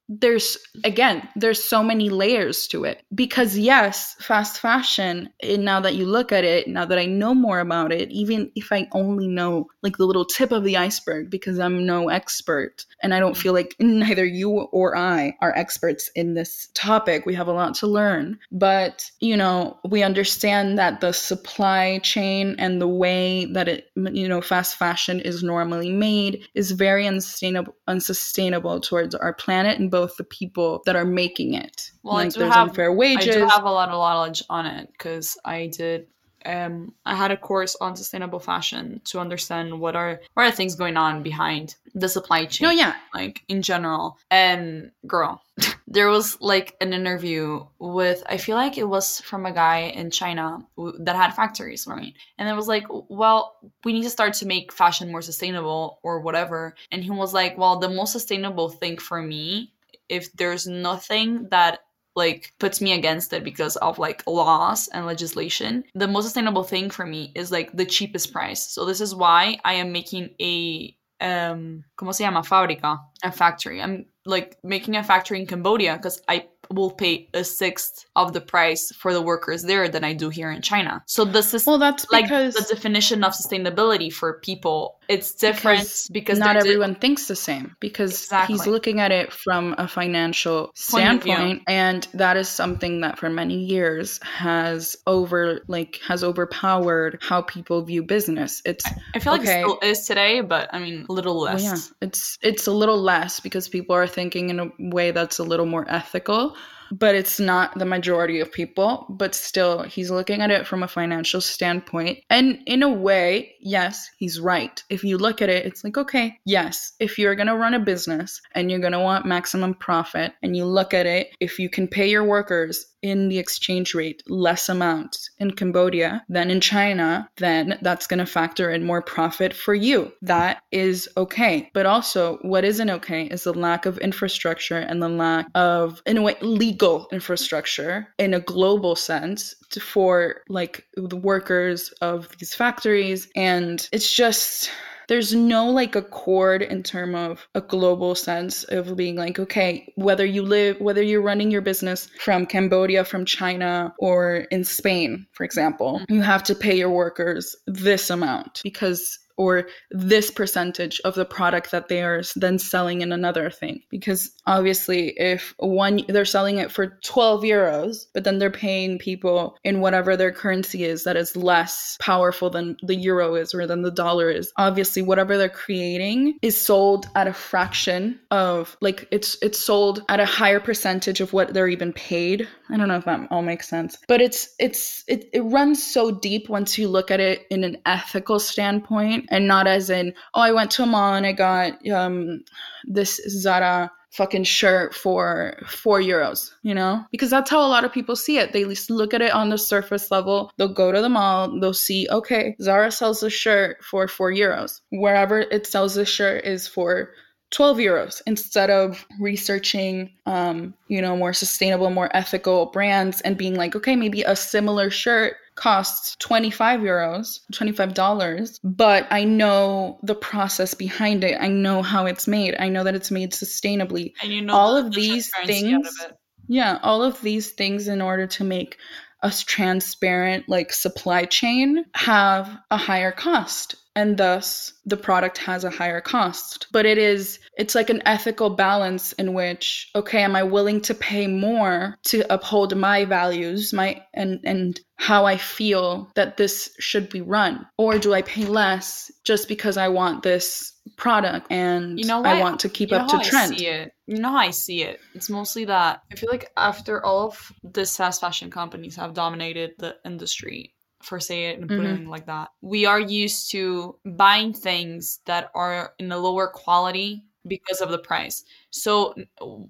there's 0.09 0.59
again 0.85 1.27
there's 1.37 1.63
so 1.63 1.83
many 1.83 2.11
layers 2.11 2.67
to 2.69 2.85
it. 2.85 3.03
Because 3.15 3.57
yes 3.57 4.17
fast 4.21 4.61
fashion 4.61 5.31
and 5.43 5.65
now 5.65 5.81
that 5.81 5.95
you 5.95 6.07
look 6.07 6.33
at 6.33 6.45
it 6.45 6.69
now 6.69 6.85
that 6.85 6.99
i 6.99 7.07
know 7.07 7.35
more 7.35 7.61
about 7.61 7.93
it 7.93 8.11
even 8.11 8.51
if 8.55 8.73
i 8.73 8.87
only 8.93 9.27
know 9.27 9.69
like 9.83 9.97
the 9.97 10.07
little 10.07 10.25
tip 10.25 10.53
of 10.53 10.65
the 10.65 10.77
iceberg 10.77 11.31
because 11.31 11.59
i'm 11.59 11.87
no 11.87 12.09
expert 12.09 12.85
and 13.03 13.15
i 13.15 13.21
don't 13.21 13.37
feel 13.37 13.53
like 13.53 13.75
neither 13.81 14.25
you 14.25 14.51
or 14.51 14.97
i 14.97 15.37
are 15.41 15.57
experts 15.57 16.11
in 16.15 16.35
this 16.35 16.69
topic 16.75 17.25
we 17.27 17.35
have 17.35 17.49
a 17.49 17.53
lot 17.53 17.75
to 17.75 17.87
learn. 17.87 18.39
But 18.53 19.11
you 19.21 19.37
know 19.37 19.79
we 19.89 20.03
understand 20.03 20.79
that 20.79 21.01
the 21.01 21.13
supply 21.13 21.99
chain 22.03 22.57
and 22.59 22.81
the 22.81 22.89
way 22.89 23.47
that 23.47 23.69
it 23.69 23.91
you 23.97 24.29
know 24.29 24.41
fast 24.41 24.77
fashion 24.77 25.21
is 25.21 25.43
normally 25.43 25.91
made 25.91 26.47
is 26.55 26.73
very 26.73 27.07
unsustainable 27.07 27.75
unsustainable 27.89 28.81
towards 28.81 29.15
our 29.15 29.33
planet 29.33 29.79
and 29.79 29.91
both 29.99 30.13
the 30.17 30.25
people 30.41 30.83
that 30.87 30.97
are 31.01 31.05
making 31.23 31.55
it 31.55 31.77
Well, 32.03 32.17
I 32.17 32.25
like 32.25 32.33
do 32.35 32.41
there's 32.41 32.55
have- 32.55 32.69
unfair 32.69 32.91
wages. 32.93 33.37
I 33.37 33.39
do 33.41 33.47
have 33.47 33.65
a 33.65 33.71
lot 33.79 33.89
of 33.89 33.95
knowledge 33.95 34.43
on 34.51 34.65
it 34.67 34.85
because 34.93 35.27
I 35.45 35.59
did. 35.81 36.07
Um, 36.47 36.93
I 37.07 37.15
had 37.15 37.31
a 37.31 37.39
course 37.39 37.75
on 37.81 37.97
sustainable 37.97 38.39
fashion 38.39 39.01
to 39.11 39.19
understand 39.19 39.81
what 39.81 39.97
are 39.97 40.21
what 40.35 40.45
are 40.47 40.51
things 40.55 40.75
going 40.83 40.99
on 40.99 41.23
behind 41.23 41.67
the 41.95 42.09
supply 42.17 42.45
chain. 42.45 42.67
Oh 42.69 42.71
yeah 42.83 42.95
like 43.15 43.43
in 43.49 43.63
general. 43.63 44.19
And 44.31 44.91
girl, 45.07 45.41
there 45.97 46.09
was 46.17 46.37
like 46.53 46.77
an 46.83 46.93
interview 46.93 47.65
with 47.79 48.23
I 48.35 48.37
feel 48.37 48.57
like 48.57 48.77
it 48.77 48.89
was 48.97 49.21
from 49.23 49.47
a 49.47 49.53
guy 49.53 49.79
in 50.01 50.11
China 50.11 50.47
w- 50.77 50.99
that 51.07 51.17
had 51.17 51.35
factories, 51.35 51.87
right? 51.87 52.13
And 52.37 52.47
it 52.49 52.57
was 52.61 52.69
like, 52.69 52.85
well, 53.09 53.41
we 53.85 53.93
need 53.95 54.03
to 54.05 54.11
start 54.19 54.35
to 54.35 54.47
make 54.47 54.71
fashion 54.83 55.11
more 55.11 55.23
sustainable 55.23 55.99
or 56.03 56.21
whatever. 56.21 56.75
And 56.93 57.03
he 57.03 57.11
was 57.11 57.33
like, 57.33 57.57
well, 57.57 57.79
the 57.79 57.89
most 58.01 58.13
sustainable 58.13 58.69
thing 58.69 58.99
for 58.99 59.23
me, 59.23 59.73
if 60.09 60.33
there's 60.33 60.67
nothing 60.67 61.49
that 61.51 61.81
like 62.17 62.53
puts 62.61 62.81
me 62.81 62.93
against 62.93 63.33
it 63.33 63.43
because 63.43 63.77
of 63.77 63.99
like 63.99 64.23
laws 64.27 64.89
and 64.89 65.05
legislation 65.05 65.83
the 65.95 66.07
most 66.07 66.25
sustainable 66.25 66.63
thing 66.63 66.89
for 66.89 67.05
me 67.05 67.33
is 67.35 67.51
like 67.51 67.77
the 67.77 67.85
cheapest 67.85 68.33
price. 68.33 68.65
So 68.73 68.85
this 68.85 69.01
is 69.01 69.15
why 69.15 69.59
i 69.65 69.75
am 69.75 69.93
making 69.93 70.31
a 70.41 70.97
um 71.21 71.85
como 71.97 72.13
se 72.13 72.25
llama? 72.25 72.43
Fábrica. 72.43 73.01
A 73.23 73.33
factory. 73.33 73.81
I'm 73.81 74.07
like 74.27 74.59
making 74.63 74.97
a 74.97 75.03
factory 75.03 75.41
in 75.41 75.47
cambodia 75.47 75.97
because 75.97 76.21
i 76.29 76.47
will 76.71 76.91
pay 76.91 77.29
a 77.35 77.45
sixth 77.45 78.07
of 78.17 78.33
the 78.33 78.41
price 78.41 78.93
for 78.93 79.13
the 79.13 79.23
workers 79.23 79.63
there 79.63 79.89
than 79.89 80.05
i 80.05 80.13
do 80.13 80.29
here 80.29 80.51
in 80.51 80.63
china. 80.63 81.03
So 81.07 81.25
this 81.25 81.55
is 81.55 81.67
well 81.67 81.79
that's 81.79 82.07
like 82.11 82.29
the 82.29 82.67
definition 82.69 83.25
of 83.25 83.33
sustainability 83.33 84.13
for 84.13 84.41
people 84.41 84.99
it's 85.09 85.35
different 85.35 85.81
because 85.81 86.09
because, 86.09 86.39
not 86.39 86.55
they're 86.55 86.63
di- 86.63 86.69
everyone 86.69 86.95
thinks 86.95 87.27
the 87.27 87.37
same 87.37 87.77
because 87.81 88.31
he's 88.47 88.67
looking 88.67 89.01
at 89.01 89.13
it 89.13 89.33
from 89.33 89.75
a 89.79 89.87
financial 89.87 90.67
Point 90.67 90.79
standpoint 90.79 91.63
and 91.67 92.07
that 92.15 92.37
is 92.37 92.49
something 92.49 93.01
that 93.03 93.19
for 93.19 93.29
many 93.29 93.65
years 93.65 94.21
has 94.23 94.97
over 95.07 95.61
like 95.69 96.01
has 96.07 96.25
overpowered 96.25 97.19
how 97.21 97.43
people 97.43 97.83
view 97.83 98.03
business. 98.03 98.63
It's 98.65 98.85
i 99.15 99.19
feel 99.19 99.33
like 99.33 99.43
okay. 99.43 99.61
it 99.61 99.65
still 99.65 99.79
is 99.83 100.07
today 100.07 100.41
but 100.41 100.71
i 100.73 100.79
mean 100.79 101.07
a 101.09 101.13
little 101.13 101.41
well, 101.41 101.55
less. 101.55 101.63
yeah 101.63 101.77
it's 102.01 102.39
it's 102.43 102.67
a 102.67 102.73
little 102.73 103.01
less 103.01 103.41
because 103.41 103.69
people 103.69 103.95
are 103.95 104.07
thinking 104.07 104.51
in 104.51 104.61
a 104.61 104.71
way 104.79 105.11
that's 105.11 105.39
a 105.39 105.45
little 105.45 105.67
more 105.67 105.85
ethical 105.89 106.57
but 106.99 107.15
it's 107.15 107.41
not 107.41 107.77
the 107.79 107.85
majority 107.85 108.41
of 108.41 108.53
people 108.53 109.07
but 109.11 109.35
still 109.35 109.83
he's 109.83 110.11
looking 110.11 110.41
at 110.41 110.51
it 110.51 110.67
from 110.67 110.83
a 110.83 110.89
financial 110.89 111.41
standpoint. 111.41 112.19
And 112.31 112.61
in 112.67 112.83
a 112.83 112.93
way 112.93 113.55
yes 113.61 114.09
he's 114.19 114.41
right. 114.41 114.83
If 114.89 115.05
you 115.05 115.19
look 115.19 115.43
at 115.43 115.49
it 115.49 115.67
it's 115.67 115.85
like 115.85 115.99
okay 115.99 116.39
yes 116.45 116.93
if 117.01 117.19
you're 117.19 117.35
going 117.35 117.49
to 117.49 117.57
run 117.57 117.75
a 117.75 117.81
business 117.81 118.41
and 118.53 118.71
you're 118.71 118.81
going 118.81 118.93
to 118.93 119.01
want 119.01 119.27
maximum 119.27 119.75
profit 119.75 120.33
and 120.43 120.57
you 120.57 120.65
look 120.65 120.95
at 120.95 121.07
it 121.07 121.29
if 121.41 121.59
you 121.59 121.69
can 121.69 121.89
pay 121.89 122.09
your 122.09 122.25
workers 122.25 122.87
in 123.05 123.29
the 123.29 123.39
exchange 123.39 123.95
rate 123.95 124.23
less 124.27 124.71
amount 124.71 125.29
in 125.39 125.51
Cambodia 125.51 126.25
than 126.31 126.51
in 126.51 126.61
China, 126.61 127.29
then 127.37 127.79
that's 127.83 128.07
going 128.07 128.19
to 128.19 128.27
factor 128.27 128.71
in 128.71 128.83
more 128.83 129.03
profit 129.03 129.53
for 129.53 129.75
you. 129.75 130.11
That 130.23 130.63
is 130.73 131.07
okay. 131.15 131.71
But 131.75 131.85
also, 131.85 132.39
what 132.41 132.65
isn't 132.65 132.89
okay 132.89 133.25
is 133.25 133.45
the 133.45 133.53
lack 133.53 133.85
of 133.85 133.99
infrastructure 133.99 134.79
and 134.79 135.03
the 135.03 135.09
lack 135.11 135.47
of, 135.55 136.01
in 136.07 136.17
a 136.17 136.23
way, 136.23 136.37
legal 136.41 137.07
infrastructure 137.13 138.09
in 138.19 138.33
a 138.33 138.41
global 138.41 138.97
sense 138.97 139.55
for 139.81 140.43
like 140.49 140.87
the 140.97 141.17
workers 141.17 141.91
of 142.01 142.35
these 142.39 142.55
factories. 142.55 143.29
And 143.37 143.87
it's 143.93 144.11
just 144.11 144.71
there's 145.09 145.35
no 145.35 145.71
like 145.71 145.95
accord 145.97 146.63
in 146.63 146.83
term 146.83 147.15
of 147.15 147.47
a 147.55 147.61
global 147.61 148.15
sense 148.15 148.65
of 148.65 148.97
being 148.97 149.17
like 149.17 149.39
okay 149.39 149.93
whether 149.97 150.25
you 150.25 150.43
live 150.43 150.81
whether 150.81 151.03
you're 151.03 151.23
running 151.23 151.51
your 151.51 151.61
business 151.61 152.09
from 152.21 152.47
cambodia 152.47 153.05
from 153.05 153.25
china 153.25 153.95
or 153.99 154.47
in 154.51 154.65
spain 154.65 155.27
for 155.33 155.45
example 155.45 156.01
mm-hmm. 156.01 156.15
you 156.15 156.23
have 156.23 156.43
to 156.43 156.55
pay 156.55 156.77
your 156.77 156.91
workers 156.91 157.57
this 157.67 158.11
amount 158.11 158.61
because 158.63 159.19
or 159.37 159.69
this 159.91 160.31
percentage 160.31 161.01
of 161.05 161.15
the 161.15 161.25
product 161.25 161.71
that 161.71 161.89
they 161.89 162.03
are 162.03 162.23
then 162.37 162.59
selling 162.59 163.01
in 163.01 163.13
another 163.13 163.51
thing. 163.51 163.83
Because 163.91 164.31
obviously 164.47 165.09
if 165.17 165.55
one 165.59 166.01
they're 166.09 166.25
selling 166.25 166.59
it 166.59 166.71
for 166.71 166.99
12 167.05 167.43
euros 167.43 168.07
but 168.13 168.25
then 168.25 168.39
they're 168.39 168.51
paying 168.51 168.99
people 168.99 169.57
in 169.65 169.81
whatever 169.81 170.17
their 170.17 170.33
currency 170.33 170.85
is 170.85 171.05
that 171.05 171.17
is 171.17 171.37
less 171.37 171.97
powerful 172.01 172.51
than 172.51 172.77
the 172.83 172.95
euro 172.95 173.35
is 173.35 173.55
or 173.55 173.67
than 173.67 173.83
the 173.83 173.91
dollar 173.91 174.31
is. 174.31 174.53
Obviously 174.57 175.03
whatever 175.03 175.37
they're 175.39 175.49
creating 175.49 176.39
is 176.43 176.61
sold 176.61 177.09
at 177.15 177.27
a 177.27 177.33
fraction 177.33 178.21
of 178.31 178.77
like 178.81 179.09
it's 179.11 179.37
it's 179.43 179.59
sold 179.59 180.03
at 180.09 180.21
a 180.21 180.27
higher 180.27 180.61
percentage 180.61 181.21
of 181.21 181.33
what 181.33 181.53
they're 181.53 181.69
even 181.69 181.93
paid. 181.93 182.49
I 182.69 182.77
don't 182.77 182.89
know 182.89 182.97
if 182.97 183.05
that 183.05 183.29
all 183.31 183.43
makes 183.43 183.69
sense. 183.69 183.99
But 184.09 184.21
it's 184.21 184.55
it's 184.59 185.05
it, 185.07 185.31
it 185.33 185.43
runs 185.43 185.83
so 185.83 186.11
deep 186.11 186.49
once 186.49 186.79
you 186.79 186.89
look 186.89 187.11
at 187.11 187.21
it 187.21 187.47
in 187.51 187.65
an 187.65 187.79
ethical 187.87 188.39
standpoint 188.39 189.24
and 189.29 189.47
not 189.47 189.67
as 189.67 189.91
in 189.91 190.15
oh 190.35 190.41
i 190.41 190.53
went 190.53 190.71
to 190.71 190.83
a 190.83 190.87
mall 190.87 191.15
and 191.15 191.27
i 191.27 191.33
got 191.33 191.87
um 191.89 192.43
this 192.85 193.21
zara 193.29 193.91
fucking 194.15 194.45
shirt 194.45 194.95
for 194.95 195.59
four 195.67 196.01
euros, 196.01 196.53
you 196.63 196.73
know? 196.73 197.05
Because 197.11 197.31
that's 197.31 197.51
how 197.51 197.61
a 197.61 197.67
lot 197.67 197.85
of 197.85 197.93
people 197.93 198.15
see 198.15 198.39
it. 198.39 198.53
They 198.53 198.63
just 198.63 198.89
look 198.89 199.13
at 199.13 199.23
it 199.23 199.33
on 199.33 199.49
the 199.49 199.59
surface 199.59 200.09
level. 200.11 200.53
They'll 200.57 200.73
go 200.73 200.93
to 200.93 201.01
the 201.01 201.09
mall, 201.09 201.59
they'll 201.59 201.75
see, 201.75 202.07
okay, 202.09 202.55
Zara 202.63 202.93
sells 202.93 203.25
a 203.25 203.31
shirt 203.31 203.83
for 203.83 204.07
four 204.07 204.31
euros. 204.31 204.81
Wherever 204.91 205.41
it 205.41 205.67
sells 205.67 205.97
a 205.97 206.05
shirt 206.05 206.45
is 206.45 206.69
for 206.69 207.11
12 207.51 207.79
euros 207.79 208.23
instead 208.27 208.71
of 208.71 209.07
researching 209.21 210.11
um, 210.27 210.75
you 210.89 211.01
know 211.01 211.17
more 211.17 211.33
sustainable 211.33 211.89
more 211.89 212.11
ethical 212.17 212.67
brands 212.67 213.21
and 213.21 213.37
being 213.37 213.55
like 213.55 213.77
okay 213.77 213.95
maybe 213.95 214.23
a 214.23 214.35
similar 214.35 214.91
shirt 214.91 215.37
costs 215.55 216.17
25 216.21 216.81
euros 216.81 217.41
$25 217.53 218.59
but 218.65 219.07
i 219.11 219.25
know 219.25 219.99
the 220.03 220.15
process 220.15 220.75
behind 220.75 221.25
it. 221.25 221.37
I 221.41 221.49
know 221.49 221.83
how 221.83 222.07
it's 222.07 222.27
made. 222.27 222.57
I 222.59 222.69
know 222.69 222.85
that 222.85 222.95
it's 222.95 223.11
made 223.11 223.33
sustainably. 223.33 224.13
And 224.23 224.33
you 224.33 224.43
know 224.43 224.55
all 224.55 224.77
of 224.77 224.93
the 224.93 225.01
these 225.01 225.31
things 225.47 225.89
of 225.89 226.11
it. 226.11 226.17
yeah 226.49 226.79
all 226.83 227.03
of 227.03 227.21
these 227.21 227.53
things 227.53 227.89
in 227.89 228.03
order 228.03 228.27
to 228.27 228.45
make 228.45 228.79
a 229.25 229.33
transparent 229.33 230.49
like 230.49 230.73
supply 230.73 231.25
chain 231.25 231.85
have 231.95 232.59
a 232.71 232.77
higher 232.77 233.11
cost 233.11 233.75
and 233.97 234.19
thus 234.19 234.73
the 234.85 234.97
product 234.97 235.39
has 235.39 235.65
a 235.65 235.71
higher 235.71 236.01
cost. 236.01 236.67
But 236.73 236.85
it 236.85 236.99
is 236.99 237.39
it's 237.57 237.75
like 237.75 237.91
an 237.91 238.03
ethical 238.07 238.51
balance 238.51 239.13
in 239.13 239.33
which 239.33 239.91
okay 239.95 240.23
am 240.23 240.37
i 240.37 240.43
willing 240.43 240.81
to 240.83 240.95
pay 240.95 241.27
more 241.27 241.97
to 242.05 242.33
uphold 242.33 242.77
my 242.77 243.05
values 243.05 243.73
my 243.73 244.03
and 244.13 244.41
and 244.45 244.81
how 244.97 245.25
i 245.25 245.37
feel 245.37 246.11
that 246.17 246.37
this 246.37 246.75
should 246.79 247.09
be 247.09 247.21
run? 247.21 247.67
Or 247.79 247.99
do 247.99 248.13
i 248.13 248.23
pay 248.23 248.45
less 248.45 249.11
just 249.25 249.49
because 249.49 249.77
i 249.77 249.89
want 249.89 250.23
this 250.23 250.74
product 250.97 251.47
and 251.51 251.99
You 251.99 252.07
know 252.07 252.23
i 252.25 252.39
want 252.41 252.61
to 252.61 252.69
keep 252.69 252.91
You 252.91 252.97
up 252.97 253.09
to 253.09 253.19
trend 253.19 253.53
I 253.55 253.57
see 253.57 253.67
it. 253.67 253.93
You 254.07 254.19
know 254.19 254.31
how 254.31 254.37
I 254.37 254.51
see 254.51 254.83
it. 254.83 255.01
It's 255.15 255.31
mostly 255.31 255.65
that 255.65 256.03
I 256.13 256.17
feel 256.17 256.29
like 256.31 256.51
after 256.57 257.05
all 257.05 257.29
of 257.29 257.53
this 257.63 257.97
fast 257.97 258.21
fashion 258.21 258.51
companies 258.51 258.97
have 258.97 259.15
dominated 259.15 259.73
the 259.79 259.97
industry, 260.05 260.75
for 261.03 261.19
say 261.21 261.47
it 261.51 261.59
and 261.59 261.69
put 261.69 261.87
Mhm. 261.87 262.05
it 262.05 262.09
like 262.09 262.27
that, 262.27 262.51
we 262.61 262.85
are 262.87 263.01
used 263.01 263.51
to 263.53 263.99
buying 264.05 264.53
things 264.53 265.21
that 265.27 265.51
are 265.55 265.95
in 265.99 266.13
a 266.13 266.19
lower 266.19 266.49
quality 266.49 267.25
because 267.47 267.81
of 267.81 267.91
the 267.91 267.99
price. 267.99 268.45
So 268.71 269.15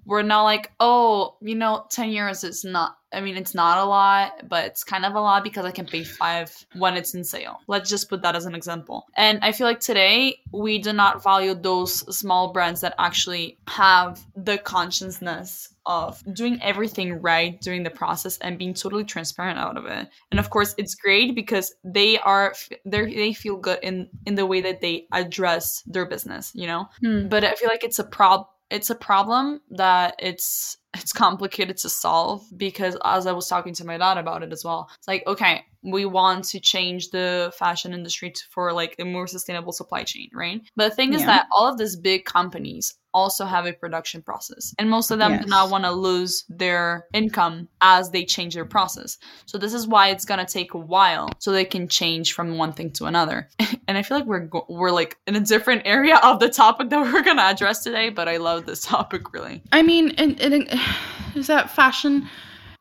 we're 0.05 0.21
not 0.21 0.43
like, 0.43 0.71
oh, 0.79 1.37
you 1.41 1.55
know, 1.55 1.85
10 1.91 2.09
euros 2.09 2.43
is 2.43 2.63
not, 2.63 2.97
I 3.13 3.21
mean, 3.21 3.37
it's 3.37 3.53
not 3.53 3.77
a 3.77 3.85
lot, 3.85 4.47
but 4.47 4.65
it's 4.65 4.83
kind 4.83 5.05
of 5.05 5.15
a 5.15 5.21
lot 5.21 5.43
because 5.43 5.65
I 5.65 5.71
can 5.71 5.85
pay 5.85 6.03
five 6.03 6.51
when 6.75 6.97
it's 6.97 7.13
in 7.13 7.23
sale. 7.23 7.59
Let's 7.67 7.89
just 7.89 8.09
put 8.09 8.21
that 8.21 8.35
as 8.35 8.45
an 8.45 8.55
example. 8.55 9.05
And 9.15 9.39
I 9.41 9.51
feel 9.51 9.67
like 9.67 9.79
today 9.79 10.39
we 10.51 10.79
do 10.79 10.93
not 10.93 11.23
value 11.23 11.53
those 11.53 12.15
small 12.17 12.51
brands 12.53 12.81
that 12.81 12.95
actually 12.97 13.57
have 13.67 14.25
the 14.35 14.57
consciousness 14.57 15.74
of 15.85 16.21
doing 16.33 16.59
everything 16.61 17.21
right 17.21 17.59
during 17.61 17.83
the 17.83 17.89
process 17.89 18.37
and 18.39 18.57
being 18.57 18.73
totally 18.73 19.03
transparent 19.03 19.59
out 19.59 19.77
of 19.77 19.85
it. 19.85 20.07
And 20.31 20.39
of 20.39 20.49
course, 20.49 20.73
it's 20.77 20.95
great 20.95 21.35
because 21.35 21.73
they 21.83 22.17
are 22.19 22.53
they 22.85 23.05
they 23.13 23.33
feel 23.33 23.57
good 23.57 23.79
in 23.83 24.09
in 24.25 24.35
the 24.35 24.45
way 24.45 24.61
that 24.61 24.81
they 24.81 25.07
address 25.11 25.83
their 25.85 26.05
business, 26.05 26.51
you 26.53 26.67
know? 26.67 26.87
Hmm. 27.01 27.27
but 27.27 27.43
I 27.43 27.55
feel 27.55 27.69
like 27.69 27.83
it's 27.83 27.99
a 27.99 28.03
prob 28.03 28.47
it's 28.69 28.89
a 28.89 28.95
problem 28.95 29.61
that 29.71 30.15
it's 30.19 30.77
it's 30.95 31.13
complicated 31.13 31.77
to 31.77 31.89
solve 31.89 32.43
because 32.55 32.97
as 33.03 33.27
I 33.27 33.31
was 33.33 33.47
talking 33.47 33.73
to 33.75 33.85
my 33.85 33.97
dad 33.97 34.17
about 34.17 34.43
it 34.43 34.51
as 34.51 34.63
well, 34.63 34.89
it's 34.97 35.07
like 35.07 35.23
okay, 35.27 35.65
we 35.85 36.05
want 36.05 36.43
to 36.45 36.59
change 36.59 37.09
the 37.11 37.53
fashion 37.57 37.93
industry 37.93 38.31
to, 38.31 38.41
for 38.49 38.73
like 38.73 38.95
a 38.99 39.05
more 39.05 39.27
sustainable 39.27 39.71
supply 39.71 40.03
chain, 40.03 40.29
right? 40.33 40.61
But 40.75 40.89
the 40.89 40.95
thing 40.95 41.13
is 41.13 41.21
Yeah. 41.21 41.27
that 41.27 41.47
all 41.51 41.67
of 41.67 41.77
these 41.77 41.95
big 41.95 42.25
companies 42.25 42.93
also 43.13 43.45
have 43.45 43.65
a 43.65 43.71
production 43.71 44.21
process, 44.21 44.73
and 44.77 44.89
most 44.89 45.09
of 45.09 45.19
them 45.19 45.39
do 45.39 45.47
not 45.47 45.69
want 45.69 45.85
to 45.85 45.91
lose 45.91 46.43
their 46.49 47.05
income 47.13 47.69
as 47.79 48.09
they 48.09 48.25
change 48.25 48.55
their 48.55 48.65
process. 48.65 49.17
So 49.45 49.57
this 49.57 49.73
is 49.73 49.87
why 49.87 50.09
it's 50.09 50.25
gonna 50.25 50.45
take 50.45 50.73
a 50.73 50.77
while 50.77 51.29
so 51.39 51.51
they 51.51 51.63
can 51.63 51.87
change 51.87 52.33
from 52.33 52.57
one 52.57 52.73
thing 52.73 52.91
to 52.91 53.05
another. 53.05 53.47
and 53.87 53.97
I 53.97 54.01
feel 54.03 54.17
like 54.17 54.27
we're 54.27 54.39
go- 54.47 54.65
we're 54.67 54.91
like 54.91 55.17
in 55.27 55.35
a 55.37 55.39
different 55.39 55.83
area 55.85 56.17
of 56.23 56.39
the 56.41 56.49
topic 56.49 56.89
that 56.89 56.99
we're 56.99 57.23
gonna 57.23 57.41
address 57.43 57.83
today, 57.83 58.09
but 58.09 58.27
I 58.27 58.35
love 58.37 58.65
this 58.65 58.81
topic 58.93 59.31
really. 59.33 59.61
I 59.71 59.81
mean, 59.81 60.09
and, 60.17 60.37
and 60.41 60.67
is 61.35 61.47
that 61.47 61.69
fashion? 61.69 62.27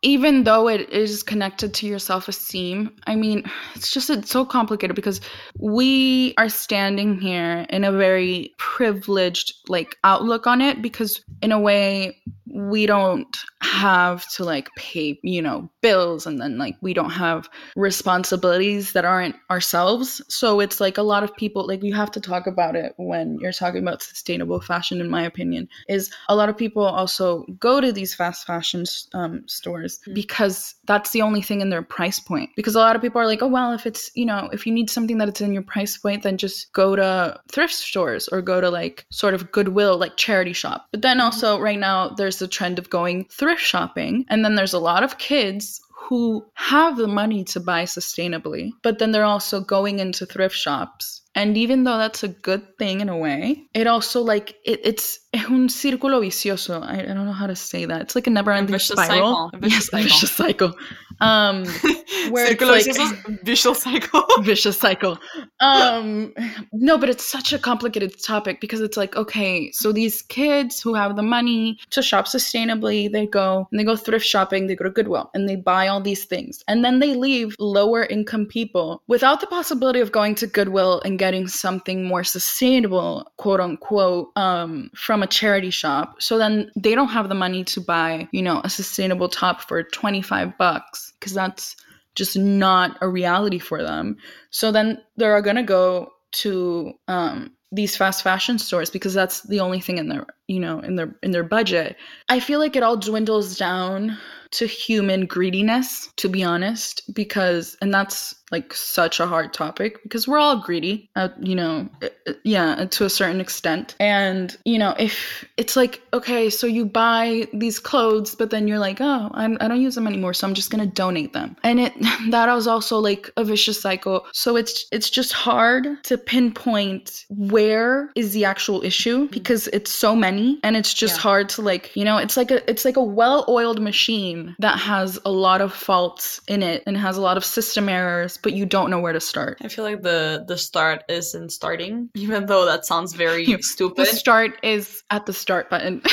Even 0.04 0.44
though 0.44 0.68
it 0.68 0.90
is 0.90 1.22
connected 1.22 1.72
to 1.74 1.86
your 1.86 1.98
self 1.98 2.28
esteem, 2.28 2.94
I 3.06 3.14
mean, 3.14 3.50
it's 3.74 3.90
just 3.90 4.10
it's 4.10 4.30
so 4.30 4.44
complicated 4.44 4.94
because 4.94 5.22
we 5.58 6.34
are 6.36 6.50
standing 6.50 7.18
here 7.18 7.64
in 7.70 7.84
a 7.84 7.90
very 7.90 8.52
privileged 8.58 9.54
like 9.66 9.96
outlook 10.04 10.46
on 10.46 10.60
it 10.60 10.82
because 10.82 11.24
in 11.40 11.52
a 11.52 11.58
way 11.58 12.20
we 12.54 12.86
don't 12.86 13.36
have 13.62 14.24
to 14.28 14.44
like 14.44 14.68
pay 14.76 15.18
you 15.22 15.42
know 15.42 15.68
bills 15.82 16.26
and 16.26 16.40
then 16.40 16.56
like 16.56 16.76
we 16.80 16.94
don't 16.94 17.10
have 17.10 17.48
responsibilities 17.76 18.92
that 18.92 19.04
aren't 19.04 19.34
ourselves. 19.50 20.22
So 20.28 20.60
it's 20.60 20.80
like 20.80 20.98
a 20.98 21.02
lot 21.02 21.24
of 21.24 21.34
people 21.36 21.66
like 21.66 21.82
you 21.82 21.94
have 21.94 22.10
to 22.12 22.20
talk 22.20 22.46
about 22.46 22.76
it 22.76 22.94
when 22.96 23.38
you're 23.40 23.52
talking 23.52 23.82
about 23.82 24.02
sustainable 24.02 24.60
fashion 24.60 25.00
in 25.00 25.10
my 25.10 25.22
opinion 25.24 25.68
is 25.88 26.10
a 26.28 26.36
lot 26.36 26.48
of 26.48 26.56
people 26.56 26.84
also 26.84 27.44
go 27.58 27.80
to 27.80 27.92
these 27.92 28.14
fast 28.14 28.46
fashion 28.46 28.84
um, 29.14 29.42
stores 29.48 30.00
Mm. 30.06 30.14
because 30.14 30.74
that's 30.86 31.10
the 31.10 31.22
only 31.22 31.40
thing 31.42 31.60
in 31.60 31.70
their 31.70 31.82
price 31.82 32.20
point. 32.20 32.50
Because 32.56 32.74
a 32.74 32.78
lot 32.78 32.96
of 32.96 33.02
people 33.02 33.20
are 33.20 33.26
like 33.26 33.42
oh 33.42 33.48
well 33.48 33.72
if 33.72 33.86
it's 33.86 34.10
you 34.14 34.26
know 34.26 34.48
if 34.52 34.66
you 34.66 34.72
need 34.72 34.90
something 34.90 35.18
that 35.18 35.28
it's 35.28 35.40
in 35.40 35.52
your 35.52 35.62
price 35.62 35.96
point 35.96 36.22
then 36.22 36.36
just 36.36 36.72
go 36.72 36.94
to 36.96 37.40
thrift 37.50 37.72
stores 37.74 38.28
or 38.28 38.42
go 38.42 38.60
to 38.60 38.70
like 38.70 39.06
sort 39.10 39.34
of 39.34 39.50
goodwill 39.50 39.96
like 39.98 40.16
charity 40.16 40.52
shop. 40.52 40.86
But 40.92 41.02
then 41.02 41.20
also 41.20 41.58
right 41.58 41.78
now 41.78 42.10
there's 42.10 42.42
the 42.44 42.48
trend 42.48 42.78
of 42.78 42.90
going 42.90 43.24
thrift 43.30 43.62
shopping 43.62 44.26
and 44.28 44.44
then 44.44 44.54
there's 44.54 44.74
a 44.74 44.78
lot 44.78 45.02
of 45.02 45.16
kids 45.16 45.80
who 46.08 46.44
have 46.52 46.98
the 46.98 47.08
money 47.08 47.44
to 47.44 47.60
buy 47.60 47.84
sustainably, 47.84 48.72
but 48.82 48.98
then 48.98 49.10
they're 49.10 49.24
also 49.24 49.62
going 49.62 49.98
into 50.00 50.26
thrift 50.26 50.54
shops. 50.54 51.22
And 51.34 51.56
even 51.56 51.84
though 51.84 51.98
that's 51.98 52.22
a 52.22 52.28
good 52.28 52.78
thing 52.78 53.00
in 53.00 53.08
a 53.08 53.16
way, 53.16 53.64
it 53.74 53.86
also 53.86 54.22
like 54.22 54.54
it, 54.64 54.80
it's 54.84 55.18
un 55.34 55.68
círculo 55.68 56.20
vicioso. 56.20 56.80
I, 56.82 57.00
I 57.00 57.02
don't 57.06 57.26
know 57.26 57.32
how 57.32 57.46
to 57.48 57.56
say 57.56 57.84
that. 57.86 58.02
It's 58.02 58.14
like 58.14 58.26
a 58.26 58.30
never-ending 58.30 58.72
vicious 58.72 58.96
spiral. 58.96 59.50
cycle. 59.50 59.50
A 59.52 59.58
vicious 59.58 59.90
yes, 59.92 60.00
a 60.00 60.02
vicious 60.04 60.30
cycle. 60.32 60.74
Um, 61.20 61.64
where 62.30 62.46
it's 62.46 62.62
Círculo 62.62 62.70
like- 62.70 62.84
vicioso, 62.86 63.44
vicious 63.44 63.78
cycle. 63.82 64.24
vicious 64.42 64.78
cycle. 64.78 65.18
Um, 65.60 66.34
no, 66.72 66.98
but 66.98 67.08
it's 67.08 67.24
such 67.24 67.52
a 67.52 67.58
complicated 67.58 68.22
topic 68.22 68.60
because 68.60 68.80
it's 68.80 68.96
like, 68.96 69.16
okay, 69.16 69.70
so 69.72 69.92
these 69.92 70.22
kids 70.22 70.80
who 70.80 70.94
have 70.94 71.16
the 71.16 71.22
money 71.22 71.78
to 71.90 72.02
shop 72.02 72.26
sustainably, 72.26 73.10
they 73.10 73.26
go 73.26 73.66
and 73.70 73.80
they 73.80 73.84
go 73.84 73.96
thrift 73.96 74.24
shopping, 74.26 74.66
they 74.66 74.76
go 74.76 74.84
to 74.84 74.90
Goodwill 74.90 75.30
and 75.34 75.48
they 75.48 75.56
buy 75.56 75.88
all 75.88 76.00
these 76.00 76.24
things. 76.24 76.62
And 76.68 76.84
then 76.84 77.00
they 77.00 77.14
leave 77.14 77.54
lower 77.58 78.04
income 78.04 78.46
people 78.46 79.02
without 79.08 79.40
the 79.40 79.46
possibility 79.46 80.00
of 80.00 80.12
going 80.12 80.34
to 80.36 80.46
Goodwill 80.46 81.00
and 81.04 81.18
getting 81.24 81.48
something 81.48 82.04
more 82.04 82.22
sustainable, 82.22 83.32
quote 83.38 83.58
unquote, 83.58 84.28
um, 84.36 84.90
from 84.94 85.22
a 85.22 85.26
charity 85.26 85.70
shop. 85.70 86.20
So 86.20 86.36
then 86.36 86.70
they 86.76 86.94
don't 86.94 87.08
have 87.08 87.30
the 87.30 87.34
money 87.34 87.64
to 87.64 87.80
buy, 87.80 88.28
you 88.30 88.42
know, 88.42 88.60
a 88.62 88.68
sustainable 88.68 89.30
top 89.30 89.62
for 89.62 89.82
25 89.82 90.58
bucks 90.58 91.14
because 91.18 91.32
that's 91.32 91.76
just 92.14 92.36
not 92.36 92.98
a 93.00 93.08
reality 93.08 93.58
for 93.58 93.82
them. 93.82 94.18
So 94.50 94.70
then 94.70 94.98
they're 95.16 95.40
going 95.40 95.56
to 95.56 95.62
go 95.62 96.10
to 96.42 96.92
um, 97.08 97.52
these 97.72 97.96
fast 97.96 98.22
fashion 98.22 98.58
stores 98.58 98.90
because 98.90 99.14
that's 99.14 99.40
the 99.44 99.60
only 99.60 99.80
thing 99.80 99.96
in 99.96 100.10
their, 100.10 100.26
you 100.46 100.60
know, 100.60 100.80
in 100.80 100.96
their 100.96 101.16
in 101.22 101.30
their 101.30 101.42
budget. 101.42 101.96
I 102.28 102.38
feel 102.38 102.58
like 102.58 102.76
it 102.76 102.82
all 102.82 102.98
dwindles 102.98 103.56
down 103.56 104.18
to 104.52 104.66
human 104.66 105.24
greediness, 105.24 106.10
to 106.16 106.28
be 106.28 106.44
honest, 106.44 107.02
because 107.14 107.78
and 107.80 107.94
that's 107.94 108.34
like 108.54 108.68
such 108.74 109.16
a 109.20 109.26
hard 109.32 109.48
topic 109.62 110.02
because 110.04 110.24
we're 110.28 110.38
all 110.44 110.56
greedy, 110.66 110.96
uh, 111.20 111.28
you 111.50 111.56
know, 111.60 111.88
uh, 112.02 112.08
uh, 112.28 112.32
yeah, 112.44 112.84
to 112.96 113.04
a 113.04 113.10
certain 113.20 113.40
extent. 113.46 113.86
And 114.00 114.46
you 114.64 114.78
know, 114.82 114.92
if 114.98 115.44
it's 115.56 115.74
like 115.80 115.94
okay, 116.18 116.50
so 116.50 116.66
you 116.66 116.84
buy 116.86 117.46
these 117.52 117.78
clothes, 117.90 118.34
but 118.40 118.48
then 118.50 118.68
you're 118.68 118.78
like, 118.88 118.98
oh, 119.00 119.22
I'm, 119.40 119.52
I 119.60 119.68
don't 119.68 119.80
use 119.88 119.96
them 119.96 120.06
anymore, 120.06 120.34
so 120.34 120.46
I'm 120.46 120.54
just 120.54 120.70
gonna 120.70 120.92
donate 121.04 121.32
them, 121.38 121.56
and 121.68 121.80
it 121.86 121.92
that 122.30 122.46
was 122.54 122.66
also 122.66 122.98
like 123.10 123.30
a 123.36 123.44
vicious 123.44 123.80
cycle. 123.80 124.26
So 124.32 124.56
it's 124.60 124.86
it's 124.96 125.10
just 125.10 125.32
hard 125.32 125.84
to 126.04 126.14
pinpoint 126.18 127.24
where 127.28 128.10
is 128.14 128.32
the 128.32 128.44
actual 128.44 128.82
issue 128.84 129.28
because 129.30 129.68
it's 129.68 129.90
so 129.90 130.14
many, 130.14 130.58
and 130.62 130.76
it's 130.76 130.94
just 130.94 131.16
Yeah. 131.16 131.20
hard 131.28 131.48
to 131.54 131.62
like, 131.62 131.90
you 131.96 132.04
know, 132.04 132.18
it's 132.18 132.36
like 132.36 132.50
a 132.50 132.58
it's 132.70 132.84
like 132.84 132.96
a 132.96 133.02
well-oiled 133.20 133.80
machine 133.80 134.54
that 134.60 134.78
has 134.78 135.18
a 135.24 135.30
lot 135.30 135.60
of 135.60 135.72
faults 135.72 136.40
in 136.48 136.62
it 136.62 136.82
and 136.86 136.96
has 136.96 137.16
a 137.16 137.20
lot 137.28 137.36
of 137.36 137.44
system 137.44 137.88
errors, 137.88 138.38
but 138.44 138.52
you 138.52 138.66
don't 138.66 138.90
know 138.90 139.00
where 139.00 139.14
to 139.14 139.20
start. 139.20 139.58
I 139.62 139.68
feel 139.68 139.84
like 139.84 140.02
the 140.02 140.44
the 140.46 140.56
start 140.56 141.02
isn't 141.08 141.50
starting, 141.50 142.10
even 142.14 142.46
though 142.46 142.66
that 142.66 142.86
sounds 142.86 143.14
very 143.14 143.44
stupid. 143.62 143.96
The 143.96 144.06
start 144.06 144.60
is 144.62 145.02
at 145.10 145.26
the 145.26 145.32
start 145.32 145.70
button. 145.70 146.02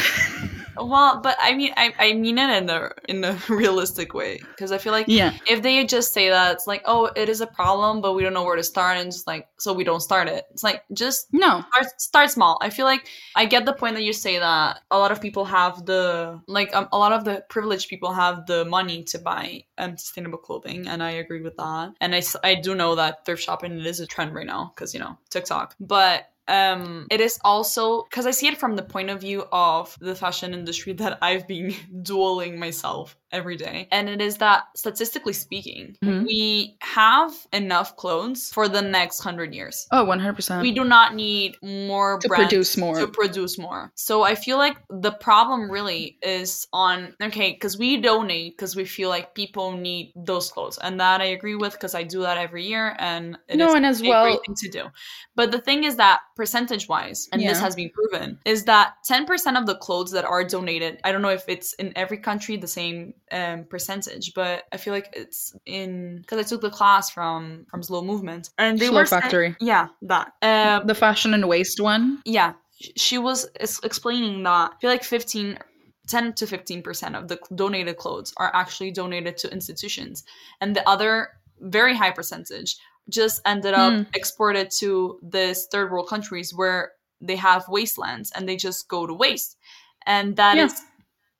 well, 0.77 1.19
but 1.21 1.37
I 1.39 1.55
mean, 1.55 1.73
I, 1.77 1.93
I 1.99 2.13
mean 2.13 2.37
it 2.37 2.63
in 2.63 2.69
a 2.69 2.89
in 3.07 3.23
a 3.23 3.37
realistic 3.49 4.13
way 4.13 4.39
because 4.39 4.71
I 4.71 4.77
feel 4.77 4.91
like 4.91 5.05
yeah. 5.07 5.33
if 5.47 5.61
they 5.61 5.85
just 5.85 6.13
say 6.13 6.29
that 6.29 6.53
it's 6.53 6.67
like, 6.67 6.81
oh, 6.85 7.09
it 7.15 7.29
is 7.29 7.41
a 7.41 7.47
problem, 7.47 8.01
but 8.01 8.13
we 8.13 8.23
don't 8.23 8.33
know 8.33 8.43
where 8.43 8.55
to 8.55 8.63
start, 8.63 8.97
and 8.97 9.11
just 9.11 9.27
like, 9.27 9.47
so 9.57 9.73
we 9.73 9.83
don't 9.83 10.01
start 10.01 10.27
it. 10.27 10.45
It's 10.51 10.63
like 10.63 10.83
just 10.93 11.27
No. 11.33 11.63
start, 11.71 12.01
start 12.01 12.31
small. 12.31 12.57
I 12.61 12.69
feel 12.69 12.85
like 12.85 13.07
I 13.35 13.45
get 13.45 13.65
the 13.65 13.73
point 13.73 13.95
that 13.95 14.03
you 14.03 14.13
say 14.13 14.39
that 14.39 14.79
a 14.89 14.97
lot 14.97 15.11
of 15.11 15.21
people 15.21 15.45
have 15.45 15.85
the 15.85 16.41
like 16.47 16.75
um, 16.75 16.87
a 16.91 16.97
lot 16.97 17.11
of 17.11 17.25
the 17.25 17.43
privileged 17.49 17.89
people 17.89 18.13
have 18.13 18.45
the 18.45 18.65
money 18.65 19.03
to 19.05 19.19
buy 19.19 19.63
um, 19.77 19.97
sustainable 19.97 20.37
clothing, 20.37 20.87
and 20.87 21.03
I 21.03 21.11
agree 21.11 21.41
with 21.41 21.57
that. 21.57 21.93
And 21.99 22.15
i 22.15 22.21
i 22.43 22.55
do 22.55 22.75
know 22.75 22.95
that 22.95 23.25
thrift 23.25 23.43
shopping 23.43 23.79
is 23.79 23.99
a 23.99 24.07
trend 24.07 24.33
right 24.33 24.47
now 24.47 24.71
because 24.75 24.93
you 24.93 24.99
know 24.99 25.17
TikTok, 25.29 25.75
but. 25.79 26.27
Um 26.51 27.07
it 27.09 27.21
is 27.21 27.39
also 27.43 28.03
because 28.09 28.25
i 28.27 28.31
see 28.31 28.47
it 28.47 28.57
from 28.57 28.75
the 28.75 28.83
point 28.83 29.09
of 29.09 29.21
view 29.21 29.45
of 29.51 29.97
the 30.01 30.13
fashion 30.15 30.53
industry 30.53 30.93
that 31.01 31.17
i've 31.21 31.47
been 31.47 31.73
dueling 32.03 32.59
myself 32.59 33.15
every 33.31 33.55
day 33.55 33.87
and 33.91 34.09
it 34.09 34.21
is 34.21 34.37
that 34.37 34.63
statistically 34.75 35.31
speaking 35.33 35.95
Mhm. 36.03 36.25
we 36.25 36.75
have 36.81 37.31
enough 37.53 37.95
clothes 37.95 38.51
for 38.53 38.67
the 38.67 38.81
next 38.81 39.23
100 39.23 39.53
years 39.55 39.87
Oh, 39.91 40.03
100%. 40.05 40.61
we 40.61 40.71
do 40.73 40.83
not 40.83 41.15
need 41.15 41.55
more 41.63 42.19
To 42.19 42.27
produce 42.27 42.75
more. 42.77 42.95
to 42.99 43.07
produce 43.07 43.57
more 43.57 43.91
so 43.95 44.23
i 44.23 44.35
feel 44.35 44.57
like 44.57 44.75
the 44.89 45.11
problem 45.13 45.71
really 45.71 46.17
is 46.21 46.67
on 46.73 47.15
okay 47.23 47.51
because 47.53 47.77
we 47.77 47.97
donate 48.01 48.57
because 48.57 48.75
we 48.75 48.83
feel 48.83 49.07
like 49.09 49.33
people 49.33 49.71
need 49.71 50.11
those 50.15 50.51
clothes 50.51 50.77
and 50.77 50.99
that 50.99 51.21
i 51.21 51.25
agree 51.37 51.55
with 51.55 51.71
because 51.73 51.95
i 51.95 52.03
do 52.03 52.19
that 52.21 52.37
every 52.37 52.65
year 52.65 52.95
and 52.99 53.37
it 53.47 53.55
no, 53.57 53.69
is 53.69 53.75
and 53.75 53.85
as 53.85 54.01
a 54.01 54.09
well, 54.09 54.23
great 54.25 54.39
thing 54.45 54.55
to 54.55 54.69
do. 54.69 54.83
But 55.41 55.49
the 55.49 55.57
thing 55.57 55.85
is 55.85 55.95
that 55.95 56.19
percentage 56.35 56.87
wise, 56.87 57.27
and 57.31 57.41
this 57.41 57.59
has 57.59 57.75
been 57.75 57.89
proven, 57.89 58.37
is 58.45 58.65
that 58.65 58.93
10% 59.09 59.57
of 59.59 59.65
the 59.65 59.73
clothes 59.73 60.11
that 60.11 60.23
are 60.23 60.43
donated, 60.43 60.99
I 61.03 61.11
don't 61.11 61.23
know 61.23 61.29
if 61.29 61.45
it's 61.47 61.73
in 61.73 61.91
every 61.95 62.19
country 62.19 62.57
the 62.57 62.67
same 62.67 63.15
um, 63.31 63.63
percentage, 63.63 64.35
but 64.35 64.65
I 64.71 64.77
feel 64.77 64.93
like 64.93 65.09
it's 65.13 65.55
in 65.65 66.19
because 66.21 66.37
I 66.37 66.43
took 66.43 66.61
the 66.61 66.69
class 66.69 67.09
from 67.09 67.65
from 67.71 67.81
Slow 67.81 68.03
Movement 68.03 68.51
and 68.59 68.77
they 68.77 68.89
Slow 68.89 68.99
were 68.99 69.07
Factory. 69.07 69.55
yeah, 69.59 69.87
that. 70.03 70.33
Um, 70.43 70.85
the 70.85 70.93
fashion 70.93 71.33
and 71.33 71.49
waste 71.49 71.79
one. 71.79 72.21
yeah, 72.23 72.53
she 72.95 73.17
was 73.17 73.49
explaining 73.57 74.43
that 74.43 74.73
I 74.75 74.79
feel 74.79 74.91
like 74.91 75.03
15 75.03 75.57
10 76.07 76.33
to 76.33 76.45
15% 76.45 77.17
of 77.17 77.29
the 77.29 77.39
donated 77.55 77.97
clothes 77.97 78.31
are 78.37 78.51
actually 78.53 78.91
donated 78.91 79.37
to 79.37 79.51
institutions 79.51 80.23
and 80.59 80.75
the 80.75 80.87
other 80.87 81.29
very 81.61 81.95
high 81.95 82.11
percentage 82.11 82.77
just 83.09 83.41
ended 83.45 83.73
up 83.73 83.93
Hmm. 83.93 84.01
exported 84.13 84.69
to 84.79 85.19
this 85.21 85.67
third 85.71 85.91
world 85.91 86.07
countries 86.07 86.53
where 86.53 86.91
they 87.19 87.35
have 87.35 87.65
wastelands 87.67 88.31
and 88.35 88.47
they 88.47 88.55
just 88.55 88.87
go 88.87 89.05
to 89.05 89.13
waste 89.13 89.57
and 90.07 90.35
that 90.37 90.57
is 90.57 90.73
Yeah. 90.73 90.87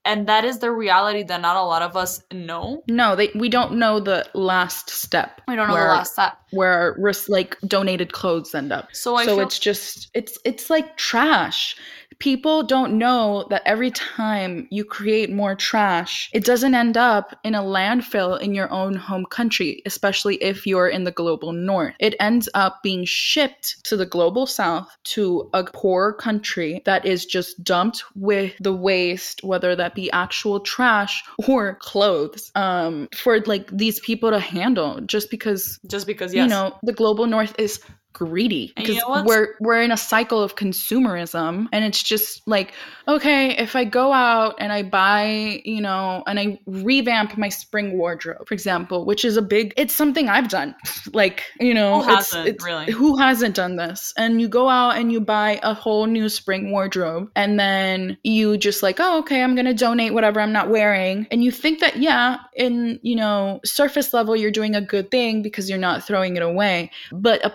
and 0.03 0.27
that 0.27 0.43
is 0.45 0.59
the 0.59 0.71
reality 0.71 1.23
that 1.23 1.41
not 1.41 1.55
a 1.55 1.61
lot 1.61 1.81
of 1.81 1.95
us 1.95 2.21
know 2.31 2.83
No, 2.87 3.15
they 3.15 3.29
we 3.35 3.49
don't 3.49 3.73
know 3.73 3.99
the 3.99 4.27
last 4.33 4.89
step. 4.89 5.41
we 5.47 5.55
don't 5.55 5.67
know 5.67 5.73
where, 5.73 5.87
the 5.87 5.93
last 5.95 6.13
step 6.13 6.33
where 6.51 6.95
ris- 6.99 7.29
like 7.29 7.57
donated 7.61 8.11
clothes 8.13 8.53
end 8.53 8.71
up. 8.73 8.89
so 8.93 9.15
i 9.15 9.25
so 9.25 9.35
feel 9.35 9.45
it's 9.45 9.59
just 9.59 10.09
it's 10.13 10.37
it's 10.45 10.69
like 10.69 10.97
trash. 10.97 11.75
People 12.19 12.63
don't 12.63 12.97
know 12.97 13.47
that 13.49 13.63
every 13.65 13.91
time 13.91 14.67
you 14.69 14.85
create 14.85 15.31
more 15.31 15.55
trash, 15.55 16.29
it 16.33 16.45
doesn't 16.45 16.75
end 16.75 16.97
up 16.97 17.35
in 17.43 17.55
a 17.55 17.61
landfill 17.61 18.39
in 18.39 18.53
your 18.53 18.71
own 18.71 18.95
home 18.95 19.25
country, 19.25 19.81
especially 19.85 20.35
if 20.35 20.67
you're 20.67 20.87
in 20.87 21.03
the 21.03 21.11
global 21.11 21.51
north. 21.51 21.95
It 21.99 22.15
ends 22.19 22.49
up 22.53 22.83
being 22.83 23.05
shipped 23.05 23.83
to 23.85 23.97
the 23.97 24.05
global 24.05 24.45
south 24.45 24.95
to 25.03 25.49
a 25.53 25.63
poor 25.63 26.13
country 26.13 26.81
that 26.85 27.05
is 27.05 27.25
just 27.25 27.63
dumped 27.63 28.03
with 28.15 28.53
the 28.59 28.73
waste, 28.73 29.43
whether 29.43 29.75
that 29.75 29.95
be 29.95 30.11
actual 30.11 30.59
trash 30.59 31.23
or 31.47 31.75
clothes, 31.75 32.51
um, 32.55 33.07
for 33.15 33.39
like 33.41 33.69
these 33.71 33.99
people 33.99 34.31
to 34.31 34.39
handle 34.39 35.01
just 35.01 35.29
because 35.29 35.79
just 35.87 36.07
because 36.07 36.33
yes 36.33 36.43
you 36.43 36.49
know 36.49 36.77
the 36.83 36.93
global 36.93 37.25
north 37.25 37.55
is 37.57 37.79
greedy 38.13 38.73
And 38.77 38.87
you 38.87 38.95
because 38.95 39.07
know 39.07 39.23
we're 39.25 39.55
we're 39.59 39.81
in 39.81 39.91
a 39.91 39.97
cycle 39.97 40.43
of 40.43 40.55
consumerism 40.55 41.67
and 41.71 41.85
it's 41.85 42.01
just 42.03 42.47
like 42.47 42.73
okay 43.07 43.57
if 43.57 43.75
i 43.75 43.83
go 43.85 44.11
out 44.11 44.55
and 44.59 44.71
i 44.71 44.83
buy 44.83 45.61
you 45.65 45.81
know 45.81 46.23
and 46.27 46.39
i 46.39 46.59
revamp 46.65 47.37
my 47.37 47.49
spring 47.49 47.97
wardrobe 47.97 48.47
for 48.47 48.53
example 48.53 49.05
which 49.05 49.23
is 49.25 49.37
a 49.37 49.41
big 49.41 49.73
it's 49.77 49.93
something 49.93 50.29
i've 50.29 50.49
done. 50.49 50.75
Like 51.13 51.43
you 51.59 51.73
know 51.73 52.01
Who 52.01 52.09
hasn't, 52.09 52.47
it's- 52.47 52.65
really? 52.65 52.91
who 52.91 53.17
hasn't 53.17 53.55
done 53.55 53.75
this? 53.75 54.13
And 54.17 54.39
you 54.39 54.47
go 54.47 54.69
out 54.69 54.97
and 54.97 55.11
you 55.11 55.19
buy 55.19 55.59
a 55.63 55.73
whole 55.73 56.05
new 56.05 56.29
spring 56.29 56.71
wardrobe 56.71 57.29
and 57.35 57.59
then 57.59 58.17
you 58.23 58.55
just 58.57 58.81
like 58.83 58.99
oh 58.99 59.19
okay 59.19 59.41
i'm 59.43 59.55
gonna 59.55 59.73
donate 59.73 60.13
whatever 60.13 60.39
i'm 60.39 60.53
not 60.53 60.69
wearing. 60.69 61.27
And 61.31 61.43
you 61.43 61.51
think 61.51 61.79
that 61.79 61.97
yeah 61.97 62.37
in 62.55 62.99
you 63.01 63.15
know 63.15 63.59
surface 63.65 64.13
level 64.13 64.35
you're 64.35 64.51
doing 64.51 64.75
a 64.75 64.81
good 64.81 65.09
thing 65.11 65.41
because 65.41 65.69
you're 65.69 65.79
not 65.79 66.03
throwing 66.03 66.37
it 66.37 66.43
away. 66.43 66.91
But 67.11 67.43
a 67.45 67.49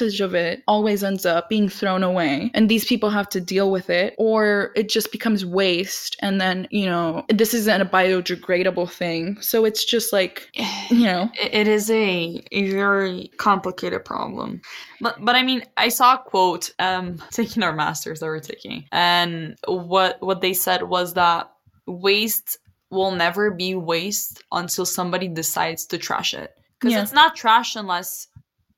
percentage 0.00 0.20
of 0.20 0.34
it 0.34 0.62
always 0.66 1.04
ends 1.04 1.26
up 1.26 1.48
being 1.48 1.68
thrown 1.68 2.02
away 2.02 2.50
and 2.54 2.68
these 2.68 2.84
people 2.84 3.10
have 3.10 3.28
to 3.28 3.40
deal 3.40 3.70
with 3.70 3.90
it 3.90 4.14
or 4.18 4.72
it 4.74 4.88
just 4.88 5.12
becomes 5.12 5.44
waste 5.44 6.16
and 6.20 6.40
then 6.40 6.66
you 6.70 6.86
know 6.86 7.24
this 7.28 7.54
isn't 7.54 7.80
a 7.80 7.84
biodegradable 7.84 8.90
thing. 8.90 9.36
So 9.40 9.64
it's 9.64 9.84
just 9.84 10.12
like 10.12 10.48
you 10.90 11.04
know? 11.04 11.30
It 11.40 11.60
it 11.60 11.68
is 11.68 11.90
a, 11.90 12.42
a 12.52 12.70
very 12.70 13.30
complicated 13.36 14.04
problem. 14.04 14.60
But 15.00 15.22
but 15.24 15.34
i 15.36 15.42
mean 15.42 15.62
i 15.76 15.88
saw 15.88 16.14
a 16.14 16.18
quote 16.18 16.70
um 16.78 17.22
taking 17.30 17.62
our 17.62 17.72
masters 17.74 18.20
that 18.20 18.26
we're 18.26 18.40
taking 18.40 18.84
and 18.92 19.56
what 19.66 20.20
what 20.22 20.40
they 20.40 20.52
said 20.54 20.84
was 20.84 21.14
that 21.14 21.50
waste 21.86 22.58
will 22.90 23.12
never 23.12 23.50
be 23.50 23.74
waste 23.74 24.42
until 24.50 24.84
somebody 24.84 25.28
decides 25.28 25.86
to 25.86 25.98
trash 25.98 26.34
it. 26.34 26.56
Because 26.80 26.94
Yeah. 26.94 27.02
it's 27.02 27.12
not 27.12 27.36
trash 27.36 27.76
unless 27.76 28.26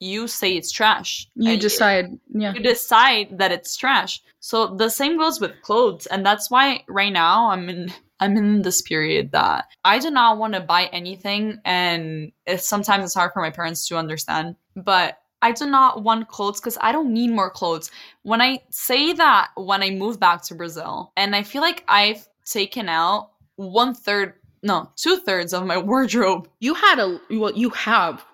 you 0.03 0.27
say 0.27 0.57
it's 0.57 0.73
trash 0.73 1.29
you 1.37 1.57
decide 1.57 2.19
yeah 2.35 2.53
you 2.53 2.61
decide 2.61 3.38
that 3.38 3.53
it's 3.53 3.77
trash. 3.77 4.21
So 4.41 4.75
the 4.75 4.88
same 4.88 5.17
goes 5.17 5.41
with 5.41 5.62
clothes, 5.62 6.07
and 6.07 6.27
that's 6.27 6.51
why 6.51 6.83
right 6.88 7.12
now 7.12 7.51
I'm 7.51 7.69
in 7.69 7.93
I'm 8.19 8.37
in 8.37 8.62
this 8.62 8.83
period 8.83 9.33
that 9.33 9.67
I 9.85 10.01
do 10.01 10.11
not 10.11 10.38
want 10.38 10.55
to 10.55 10.61
buy 10.61 10.87
anything, 10.93 11.61
and 11.65 12.33
it's, 12.47 12.69
sometimes 12.69 13.05
it's 13.05 13.15
hard 13.15 13.33
for 13.33 13.41
my 13.41 13.51
parents 13.51 13.87
to 13.88 13.97
understand, 13.97 14.57
but. 14.77 15.19
I 15.45 15.51
do 15.51 15.69
not 15.69 16.05
want 16.05 16.29
clothes 16.29 16.61
because 16.61 16.79
I 16.81 16.93
don't 16.93 17.12
need 17.12 17.33
more 17.33 17.51
clothes. 17.51 17.91
When 18.23 18.41
I 18.41 18.62
say 18.71 19.12
that, 19.15 19.49
when 19.57 19.83
I 19.83 19.91
move 19.91 20.21
back 20.21 20.45
to 20.45 20.55
Brazil, 20.55 21.11
and 21.17 21.35
I 21.35 21.43
feel 21.43 21.62
like 21.62 21.83
I've 21.88 22.25
taken 22.45 22.88
out 22.88 23.33
one 23.57 23.93
third, 23.93 24.35
no, 24.62 24.93
two 24.95 25.17
thirds 25.17 25.53
of 25.53 25.67
my 25.67 25.79
wardrobe 25.91 26.49
you 26.61 26.75
had 26.75 27.01
a 27.01 27.21
well 27.31 27.51
you 27.51 27.71
have 27.71 28.25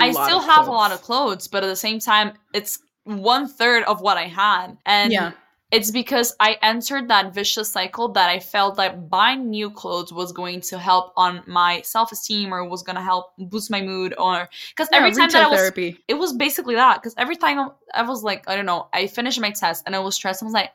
a 0.00 0.02
I 0.02 0.12
still 0.12 0.40
have 0.40 0.66
a 0.68 0.70
lot 0.70 0.92
of 0.92 1.02
clothes. 1.02 1.06
clothes, 1.06 1.48
but 1.48 1.64
at 1.64 1.66
the 1.68 1.76
same 1.76 1.98
time, 1.98 2.32
it's 2.52 2.78
one 3.04 3.46
third 3.48 3.82
of 3.84 4.00
what 4.00 4.16
I 4.16 4.24
had. 4.26 4.76
And 4.86 5.12
Yeah. 5.12 5.32
it's 5.70 5.90
because 5.90 6.34
I 6.40 6.56
entered 6.62 7.08
that 7.08 7.34
vicious 7.34 7.70
cycle 7.70 8.08
that 8.12 8.30
I 8.30 8.38
felt 8.40 8.76
that 8.76 9.08
buying 9.10 9.50
new 9.50 9.70
clothes 9.70 10.12
was 10.12 10.32
going 10.32 10.60
to 10.62 10.78
help 10.78 11.12
on 11.16 11.42
my 11.46 11.80
self 11.82 12.12
esteem 12.12 12.52
or 12.54 12.64
was 12.64 12.82
going 12.82 12.96
to 12.96 13.02
help 13.02 13.32
boost 13.38 13.70
my 13.70 13.80
mood 13.82 14.14
or 14.18 14.48
because 14.70 14.88
Yeah, 14.92 14.98
every 14.98 15.10
time 15.12 15.30
that 15.32 15.42
I 15.42 15.48
was 15.48 15.58
therapy. 15.60 15.98
it 16.06 16.14
was 16.14 16.32
basically 16.32 16.74
that 16.76 17.00
because 17.02 17.14
every 17.16 17.36
time 17.36 17.70
I 17.92 18.02
was 18.02 18.22
like, 18.22 18.48
I 18.48 18.56
don't 18.56 18.66
know, 18.66 18.88
I 18.92 19.06
finished 19.06 19.40
my 19.40 19.50
test 19.50 19.82
and 19.86 19.96
I 19.96 19.98
was 19.98 20.14
stressed. 20.14 20.42
I 20.42 20.46
was 20.46 20.54
like, 20.54 20.70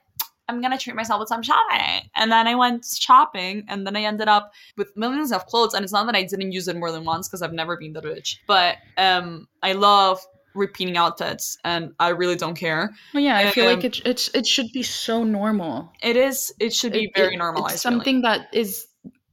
I'm 0.49 0.61
gonna 0.61 0.77
treat 0.77 0.95
myself 0.95 1.19
with 1.19 1.29
some 1.29 1.43
shopping. 1.43 2.09
And 2.15 2.31
then 2.31 2.47
I 2.47 2.55
went 2.55 2.85
shopping 2.85 3.65
and 3.69 3.85
then 3.85 3.95
I 3.95 4.01
ended 4.03 4.27
up 4.27 4.51
with 4.77 4.95
millions 4.97 5.31
of 5.31 5.45
clothes. 5.45 5.73
And 5.73 5.83
it's 5.83 5.93
not 5.93 6.05
that 6.07 6.15
I 6.15 6.23
didn't 6.23 6.51
use 6.51 6.67
it 6.67 6.75
more 6.75 6.91
than 6.91 7.05
once 7.05 7.27
because 7.27 7.41
I've 7.41 7.53
never 7.53 7.77
been 7.77 7.93
that 7.93 8.03
rich. 8.03 8.41
But 8.47 8.77
um 8.97 9.47
I 9.63 9.73
love 9.73 10.19
repeating 10.55 10.97
outfits 10.97 11.57
and 11.63 11.93
I 11.99 12.09
really 12.09 12.35
don't 12.35 12.55
care. 12.55 12.89
Well, 13.13 13.23
yeah, 13.23 13.37
I 13.37 13.51
feel 13.51 13.67
Um, 13.67 13.75
like 13.75 13.85
it, 13.85 14.01
it's 14.05 14.29
it 14.33 14.45
should 14.47 14.71
be 14.73 14.83
so 14.83 15.23
normal. 15.23 15.93
It 16.03 16.17
is 16.17 16.51
it 16.59 16.73
should 16.73 16.93
be 16.93 17.05
It- 17.05 17.11
very 17.15 17.35
it- 17.35 17.37
normalized. 17.37 17.75
It's 17.75 17.85
really. 17.85 17.95
something 17.97 18.21
that 18.23 18.47
is 18.53 18.87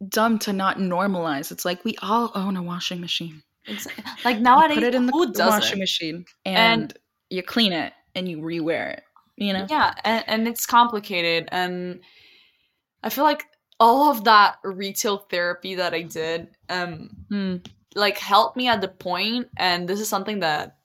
dumb 0.08 0.38
to 0.40 0.52
not 0.52 0.76
normalize. 0.78 1.50
It's 1.50 1.64
like 1.64 1.84
we 1.84 1.96
all 2.02 2.30
own 2.34 2.56
a 2.56 2.62
washing 2.62 3.00
machine. 3.00 3.42
It's, 3.64 3.86
like 4.24 4.36
You 4.36 4.42
nowadays 4.42 4.76
put 4.76 4.84
it 4.84 4.94
in 4.94 5.06
the 5.06 5.12
washing 5.38 5.78
machine 5.80 6.24
And- 6.44 6.56
and, 6.82 6.98
you 7.30 7.42
clean 7.42 7.72
it 7.72 7.92
and 8.14 8.28
you 8.28 8.38
rewear 8.38 8.92
it. 8.92 9.02
You 9.36 9.52
know? 9.52 9.66
Yeah, 9.68 9.94
and, 10.04 10.24
and 10.26 10.48
it's 10.48 10.66
complicated. 10.66 11.48
And 11.52 12.00
I 13.02 13.10
feel 13.10 13.24
like 13.24 13.44
all 13.78 14.10
of 14.10 14.24
that 14.24 14.56
retail 14.64 15.18
therapy 15.18 15.74
that 15.76 15.92
I 15.94 16.02
did, 16.02 16.48
um, 16.68 17.10
Hmm. 17.28 17.56
like 17.94 18.18
helped 18.18 18.56
me 18.56 18.68
at 18.68 18.80
the 18.80 18.88
point, 18.88 19.48
and 19.56 19.88
this 19.88 20.00
is 20.00 20.08
something 20.08 20.40
that 20.40 20.76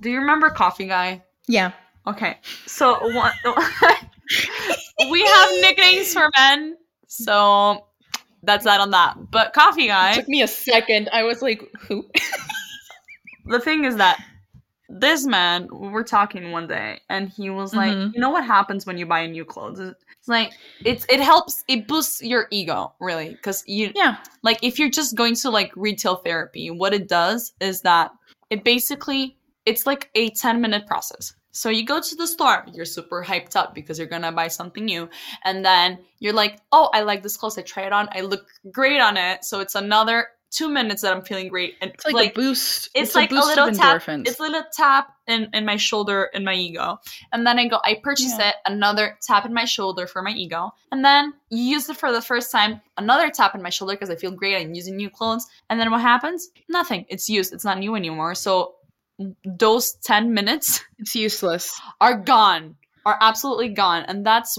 do 0.00 0.10
you 0.10 0.18
remember 0.18 0.50
Coffee 0.50 0.86
Guy? 0.86 1.22
Yeah. 1.46 1.72
Okay, 2.06 2.38
so 2.66 2.98
one, 3.14 3.32
we 5.10 5.22
have 5.24 5.50
nicknames 5.60 6.12
for 6.12 6.28
men, 6.36 6.76
so 7.06 7.86
that's 8.42 8.64
that 8.64 8.80
on 8.80 8.90
that. 8.90 9.16
But 9.30 9.52
Coffee 9.52 9.84
It 9.84 9.88
Guy, 9.88 10.14
took 10.14 10.28
me 10.28 10.42
a 10.42 10.48
second. 10.48 11.10
I 11.12 11.24
was 11.24 11.42
like, 11.42 11.62
who? 11.80 12.08
the 13.46 13.60
thing 13.60 13.84
is 13.84 13.96
that 13.96 14.18
this 14.90 15.24
man, 15.24 15.68
we 15.72 15.88
were 15.88 16.02
talking 16.02 16.50
one 16.50 16.66
day, 16.66 17.00
and 17.08 17.28
he 17.28 17.48
was 17.48 17.74
like, 17.74 17.92
Mhm. 17.92 18.12
"You 18.12 18.20
know 18.20 18.30
what 18.30 18.44
happens 18.44 18.86
when 18.86 18.98
you 18.98 19.06
buy 19.06 19.26
new 19.26 19.44
clothes? 19.44 19.78
It's 19.78 20.28
like 20.28 20.52
it's 20.84 21.06
it 21.08 21.20
helps 21.20 21.64
it 21.68 21.86
boosts 21.86 22.20
your 22.20 22.48
ego 22.50 22.92
really 23.00 23.30
because 23.30 23.62
you 23.66 23.92
yeah. 23.94 24.16
like 24.42 24.58
if 24.62 24.78
you're 24.78 24.90
just 24.90 25.14
going 25.14 25.34
to 25.36 25.50
like 25.50 25.72
retail 25.76 26.16
therapy, 26.16 26.70
what 26.70 26.92
it 26.92 27.08
does 27.08 27.52
is 27.60 27.80
that 27.82 28.10
it 28.50 28.64
basically 28.64 29.36
it's 29.64 29.86
like 29.86 30.10
a 30.14 30.30
10 30.30 30.60
minute 30.60 30.86
process. 30.86 31.34
So 31.52 31.68
you 31.68 31.84
go 31.84 32.00
to 32.00 32.14
the 32.14 32.26
store, 32.26 32.64
you're 32.72 32.84
super 32.84 33.24
hyped 33.24 33.56
up 33.56 33.74
because 33.74 33.98
you're 33.98 34.08
gonna 34.08 34.32
buy 34.32 34.48
something 34.48 34.84
new, 34.84 35.08
and 35.44 35.64
then 35.64 35.98
you're 36.18 36.32
like, 36.32 36.60
oh, 36.72 36.90
I 36.92 37.02
like 37.02 37.22
this 37.22 37.36
clothes, 37.36 37.58
I 37.58 37.62
try 37.62 37.84
it 37.84 37.92
on, 37.92 38.08
I 38.12 38.20
look 38.20 38.46
great 38.70 39.00
on 39.00 39.16
it. 39.16 39.44
So 39.44 39.60
it's 39.60 39.74
another 39.74 40.28
two 40.50 40.68
minutes 40.68 41.02
that 41.02 41.12
I'm 41.16 41.22
feeling 41.22 41.48
great, 41.48 41.76
and 41.80 41.92
It's 41.92 42.04
like, 42.06 42.32
a 42.32 42.34
boost. 42.34 42.90
it's, 42.94 43.14
a 43.14 43.18
like 43.18 43.30
a, 43.30 43.34
boost 43.34 43.46
little 43.48 43.68
of 43.68 43.76
tap. 43.76 44.02
It's 44.08 44.38
a 44.38 44.42
little 44.42 44.62
tap 44.72 45.12
in, 45.28 45.48
in 45.54 45.64
my 45.64 45.76
shoulder 45.76 46.28
in 46.34 46.42
my 46.44 46.54
ego. 46.54 46.98
And 47.32 47.46
then 47.46 47.58
I 47.58 47.68
go, 47.68 47.78
I 47.84 48.00
purchase 48.02 48.34
Yeah. 48.38 48.48
it, 48.50 48.54
another 48.66 49.16
tap 49.22 49.46
in 49.46 49.54
my 49.54 49.64
shoulder 49.64 50.06
for 50.06 50.22
my 50.22 50.32
ego. 50.32 50.72
And 50.90 51.04
then 51.04 51.34
you 51.50 51.62
use 51.62 51.88
it 51.88 51.96
for 51.96 52.10
the 52.12 52.20
first 52.20 52.50
time, 52.50 52.80
another 52.96 53.30
tap 53.30 53.54
in 53.54 53.62
my 53.62 53.70
shoulder 53.70 53.94
because 53.94 54.10
I 54.10 54.16
feel 54.16 54.32
great. 54.32 54.56
I'm 54.56 54.74
using 54.74 54.96
new 54.96 55.08
clothes. 55.10 55.46
And 55.68 55.78
then 55.80 55.90
what 55.90 56.00
happens? 56.00 56.48
Nothing. 56.68 57.06
It's 57.08 57.28
used. 57.28 57.52
It's 57.52 57.64
not 57.64 57.78
new 57.78 57.94
anymore. 57.94 58.34
So 58.34 58.74
those 59.44 59.92
10 60.02 60.34
minutes 60.34 60.82
It's 60.98 61.14
useless. 61.14 61.80
are 62.00 62.16
gone, 62.16 62.76
are 63.06 63.18
absolutely 63.20 63.68
gone. 63.68 64.04
And 64.08 64.26
that's, 64.26 64.58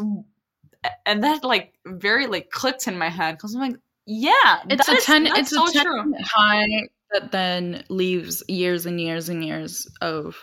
and 1.05 1.23
that 1.23 1.43
like 1.43 1.73
very 1.85 2.27
like 2.27 2.49
clicked 2.49 2.87
in 2.87 2.97
my 2.97 3.09
head 3.09 3.35
because 3.37 3.53
I'm 3.55 3.61
like, 3.61 3.75
yeah, 4.05 4.59
It's 4.69 4.87
a 4.89 4.93
is- 4.93 5.05
ten. 5.05 5.27
It's 5.27 5.49
so 5.51 5.67
a 5.67 5.71
ten 5.71 5.85
true. 5.85 6.13
high 6.23 6.87
that 7.11 7.31
then 7.31 7.83
leaves 7.89 8.41
years 8.47 8.85
and 8.85 8.99
years 8.99 9.29
and 9.29 9.43
years 9.43 9.87
of 10.01 10.35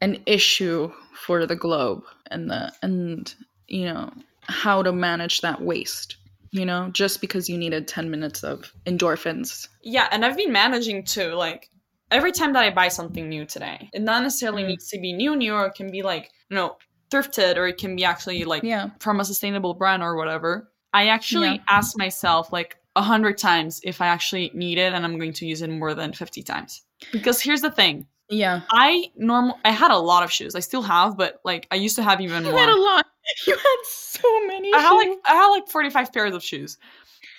an 0.00 0.22
issue 0.26 0.90
for 1.14 1.46
the 1.46 1.56
globe 1.56 2.02
and 2.30 2.50
the 2.50 2.72
and 2.82 3.34
you 3.68 3.84
know 3.84 4.10
how 4.42 4.82
to 4.82 4.92
manage 4.92 5.40
that 5.42 5.60
waste. 5.62 6.16
You 6.54 6.66
know, 6.66 6.90
just 6.92 7.20
because 7.22 7.48
you 7.48 7.56
needed 7.56 7.88
ten 7.88 8.10
minutes 8.10 8.42
of 8.44 8.72
endorphins. 8.86 9.68
Yeah, 9.82 10.08
and 10.12 10.24
I've 10.24 10.36
been 10.36 10.52
managing 10.52 11.04
to 11.06 11.34
like 11.34 11.70
every 12.10 12.30
time 12.32 12.52
that 12.52 12.62
I 12.62 12.70
buy 12.70 12.88
something 12.88 13.26
new 13.28 13.46
today, 13.46 13.88
it 13.94 14.02
not 14.02 14.22
necessarily 14.22 14.62
Mm. 14.64 14.66
needs 14.68 14.88
to 14.88 15.00
be 15.00 15.14
new, 15.14 15.34
new, 15.34 15.54
or 15.54 15.66
it 15.66 15.74
can 15.74 15.90
be 15.90 16.02
like, 16.02 16.30
you 16.50 16.56
know, 16.56 16.76
thrifted, 17.10 17.56
or 17.56 17.66
it 17.68 17.78
can 17.78 17.96
be 17.96 18.04
actually 18.04 18.44
like 18.44 18.62
Yeah. 18.64 18.90
from 19.00 19.18
a 19.18 19.24
sustainable 19.24 19.72
brand 19.72 20.02
or 20.02 20.14
whatever. 20.16 20.70
I 20.92 21.06
actually 21.06 21.54
Yeah. 21.54 21.62
ask 21.68 21.96
myself 21.96 22.52
like 22.52 22.76
a 22.96 23.02
hundred 23.02 23.38
times 23.38 23.80
if 23.84 24.00
I 24.00 24.06
actually 24.06 24.50
need 24.54 24.78
it 24.78 24.92
and 24.92 25.04
I'm 25.04 25.18
going 25.18 25.32
to 25.34 25.46
use 25.46 25.62
it 25.62 25.70
more 25.70 25.94
than 25.94 26.12
50 26.12 26.42
times. 26.42 26.82
Because 27.10 27.40
here's 27.40 27.62
the 27.62 27.70
thing. 27.70 28.06
Yeah. 28.28 28.62
I 28.70 29.10
normal 29.16 29.58
I 29.64 29.70
had 29.70 29.90
a 29.90 29.98
lot 29.98 30.22
of 30.22 30.30
shoes. 30.30 30.54
I 30.54 30.60
still 30.60 30.82
have, 30.82 31.16
but 31.16 31.40
like 31.44 31.66
I 31.70 31.76
used 31.76 31.96
to 31.96 32.02
have 32.02 32.20
even 32.20 32.44
You 32.44 32.50
more. 32.50 32.60
had 32.60 32.68
a 32.68 32.80
lot. 32.80 33.06
You 33.46 33.54
had 33.54 33.76
so 33.84 34.46
many. 34.46 34.74
I 34.74 34.80
had 34.80 34.92
like. 34.94 35.10
I 35.26 35.34
had 35.34 35.46
like 35.46 35.68
45 35.68 36.12
pairs 36.12 36.34
of 36.34 36.42
shoes. 36.42 36.76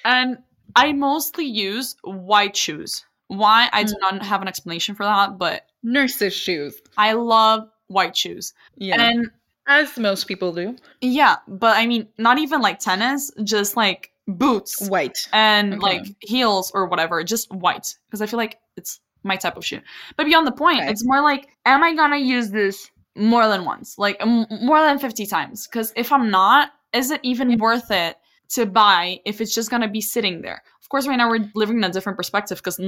And 0.05 0.37
I 0.75 0.93
mostly 0.93 1.45
use 1.45 1.97
white 2.03 2.55
shoes. 2.55 3.05
Why? 3.27 3.69
I 3.73 3.83
do 3.83 3.93
mm. 3.95 3.99
not 3.99 4.23
have 4.23 4.41
an 4.41 4.47
explanation 4.47 4.95
for 4.95 5.03
that, 5.03 5.37
but 5.37 5.65
nurses' 5.83 6.33
shoes. 6.33 6.81
I 6.97 7.13
love 7.13 7.67
white 7.87 8.15
shoes. 8.15 8.53
Yeah. 8.77 9.01
And 9.01 9.29
As 9.67 9.97
most 9.97 10.27
people 10.27 10.53
do. 10.53 10.77
yeah, 11.01 11.37
but 11.47 11.75
I 11.77 11.85
mean 11.85 12.07
not 12.17 12.37
even 12.39 12.61
like 12.61 12.79
tennis, 12.79 13.31
just 13.43 13.75
like 13.75 14.12
boots 14.27 14.87
White. 14.89 15.27
and 15.33 15.73
Okay. 15.75 15.81
like 15.81 16.15
heels 16.21 16.71
or 16.73 16.85
whatever, 16.87 17.23
just 17.23 17.51
white 17.51 17.95
because 18.07 18.21
I 18.21 18.25
feel 18.25 18.37
like 18.37 18.59
it's 18.77 18.99
my 19.23 19.35
type 19.35 19.57
of 19.57 19.65
shoe. 19.65 19.81
But 20.17 20.25
beyond 20.25 20.47
the 20.47 20.51
point, 20.51 20.81
Okay. 20.81 20.89
it's 20.91 21.05
more 21.05 21.21
like 21.21 21.47
am 21.65 21.83
I 21.83 21.93
to 22.13 22.19
use 22.19 22.49
this 22.49 22.89
more 23.15 23.47
than 23.47 23.65
once? 23.65 23.97
Like 23.97 24.17
m- 24.19 24.47
more 24.61 24.79
than 24.79 24.99
50 24.99 25.25
times? 25.25 25.67
Cuz 25.67 25.93
if 25.95 26.11
I'm 26.11 26.29
not, 26.29 26.71
is 26.93 27.11
it 27.11 27.19
even 27.23 27.49
mm-hmm. 27.49 27.61
worth 27.61 27.91
it 27.91 28.17
to 28.49 28.65
buy 28.65 29.19
if 29.25 29.41
it's 29.41 29.53
just 29.53 29.69
to 29.81 29.87
be 29.87 30.01
sitting 30.01 30.41
there? 30.41 30.63
Of 30.81 30.89
course, 30.89 31.07
right 31.07 31.17
now 31.17 31.29
we're 31.29 31.49
living 31.55 31.77
in 31.77 31.83
a 31.83 31.89
different 31.89 32.17
perspective 32.17 32.57
because 32.57 32.79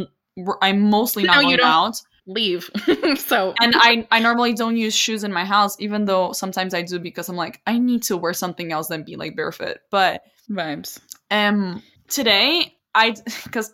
I'm 0.61 0.89
mostly 0.89 1.23
not 1.23 1.35
No, 1.35 1.49
you 1.49 1.57
going 1.57 1.69
out. 1.69 2.01
Leave. 2.27 2.69
so 3.17 3.53
and 3.61 3.73
I, 3.77 4.07
I 4.11 4.19
normally 4.19 4.53
don't 4.53 4.77
use 4.77 4.95
shoes 4.95 5.23
in 5.23 5.31
my 5.31 5.45
house 5.45 5.75
even 5.79 6.05
though 6.05 6.31
sometimes 6.31 6.73
i 6.73 6.81
do 6.81 6.97
because 6.97 7.29
i'm 7.29 7.35
like 7.35 7.61
i 7.67 7.77
need 7.77 8.01
to 8.03 8.17
wear 8.17 8.33
something 8.33 8.71
else 8.71 8.87
than 8.87 9.03
be 9.03 9.15
like 9.15 9.35
barefoot 9.35 9.77
but 9.91 10.23
vibes. 10.49 10.99
um 11.29 11.83
today 12.07 12.75
i 12.95 13.13
because 13.43 13.73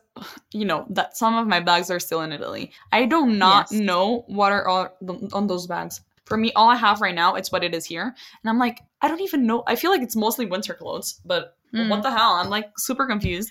you 0.52 0.66
know 0.66 0.86
that 0.90 1.16
some 1.16 1.36
of 1.38 1.48
my 1.48 1.62
bags 1.62 1.90
are 1.90 2.00
still 2.00 2.22
in 2.22 2.34
italy 2.34 2.72
i 2.92 3.06
do 3.06 3.26
not 3.26 3.68
Yes. 3.72 3.80
know 3.80 4.26
what 4.28 4.52
are 4.52 4.68
all 4.68 4.90
on 5.32 5.48
those 5.48 5.66
bags 5.68 6.02
for 6.26 6.36
me 6.36 6.52
all 6.54 6.70
i 6.70 6.76
have 6.76 7.00
right 7.00 7.16
now 7.16 7.36
it's 7.36 7.54
what 7.54 7.64
it 7.64 7.74
is 7.74 7.86
here 7.86 8.04
and 8.44 8.50
i'm 8.50 8.60
like 8.60 8.82
i 9.02 9.08
don't 9.08 9.22
even 9.22 9.48
know 9.48 9.64
i 9.66 9.76
feel 9.78 9.92
like 9.92 10.02
it's 10.02 10.16
mostly 10.16 10.46
winter 10.46 10.74
clothes 10.74 11.22
but 11.26 11.56
Mm. 11.74 11.88
what 11.90 12.04
the 12.04 12.12
hell 12.12 12.34
i'm 12.34 12.50
like 12.50 12.70
super 12.78 13.06
confused 13.08 13.50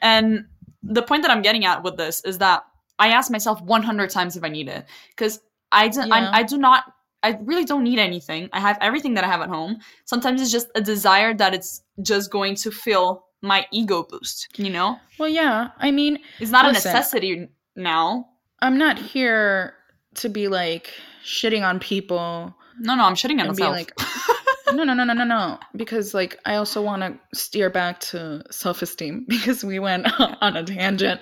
and 0.00 0.44
the 0.84 1.02
point 1.02 1.22
that 1.22 1.32
i'm 1.32 1.42
getting 1.42 1.64
at 1.64 1.82
with 1.82 1.96
this 1.96 2.20
is 2.24 2.38
that 2.38 2.62
i 2.98 3.08
ask 3.08 3.30
myself 3.30 3.60
100 3.62 4.10
times 4.10 4.36
if 4.36 4.44
i 4.44 4.48
need 4.48 4.68
it 4.68 4.84
because 5.10 5.40
I, 5.72 5.88
do, 5.88 6.00
Yeah. 6.06 6.14
I, 6.14 6.38
I 6.38 6.42
do 6.44 6.56
not 6.58 6.84
i 7.22 7.38
really 7.42 7.64
don't 7.64 7.82
need 7.84 7.98
anything 7.98 8.48
i 8.52 8.60
have 8.60 8.78
everything 8.80 9.14
that 9.14 9.24
i 9.24 9.26
have 9.26 9.40
at 9.40 9.48
home 9.48 9.78
sometimes 10.04 10.40
it's 10.42 10.50
just 10.52 10.68
a 10.74 10.80
desire 10.80 11.34
that 11.34 11.54
it's 11.54 11.82
just 12.02 12.30
going 12.30 12.54
to 12.56 12.70
fill 12.70 13.24
my 13.42 13.66
ego 13.72 14.04
boost 14.08 14.48
you 14.56 14.70
know 14.70 14.98
Well, 15.18 15.28
yeah. 15.28 15.68
I 15.78 15.90
mean, 15.90 16.18
it's 16.40 16.50
not 16.50 16.64
Listen. 16.66 16.90
a 16.90 16.94
necessity 16.94 17.48
now 17.76 18.28
I'm 18.60 18.78
not 18.78 18.98
here 18.98 19.74
to 20.16 20.28
be 20.30 20.48
like 20.48 20.92
shitting 21.24 21.62
on 21.62 21.78
people. 21.78 22.54
no 22.80 22.94
no 22.94 23.04
i'm 23.04 23.14
shitting 23.14 23.40
on 23.40 23.48
myself 23.48 23.72
like- 23.76 23.92
No, 24.72 24.82
no, 24.82 24.94
no, 24.94 25.04
no, 25.04 25.12
no, 25.14 25.22
no. 25.24 25.60
Because 25.76 26.12
like 26.12 26.40
I 26.44 26.56
also 26.56 26.82
want 26.82 27.00
to 27.02 27.38
steer 27.38 27.70
back 27.70 28.00
to 28.10 28.42
self-esteem 28.50 29.24
because 29.28 29.62
we 29.64 29.78
went 29.78 30.08
on 30.42 30.56
a 30.56 30.64
tangent. 30.64 31.20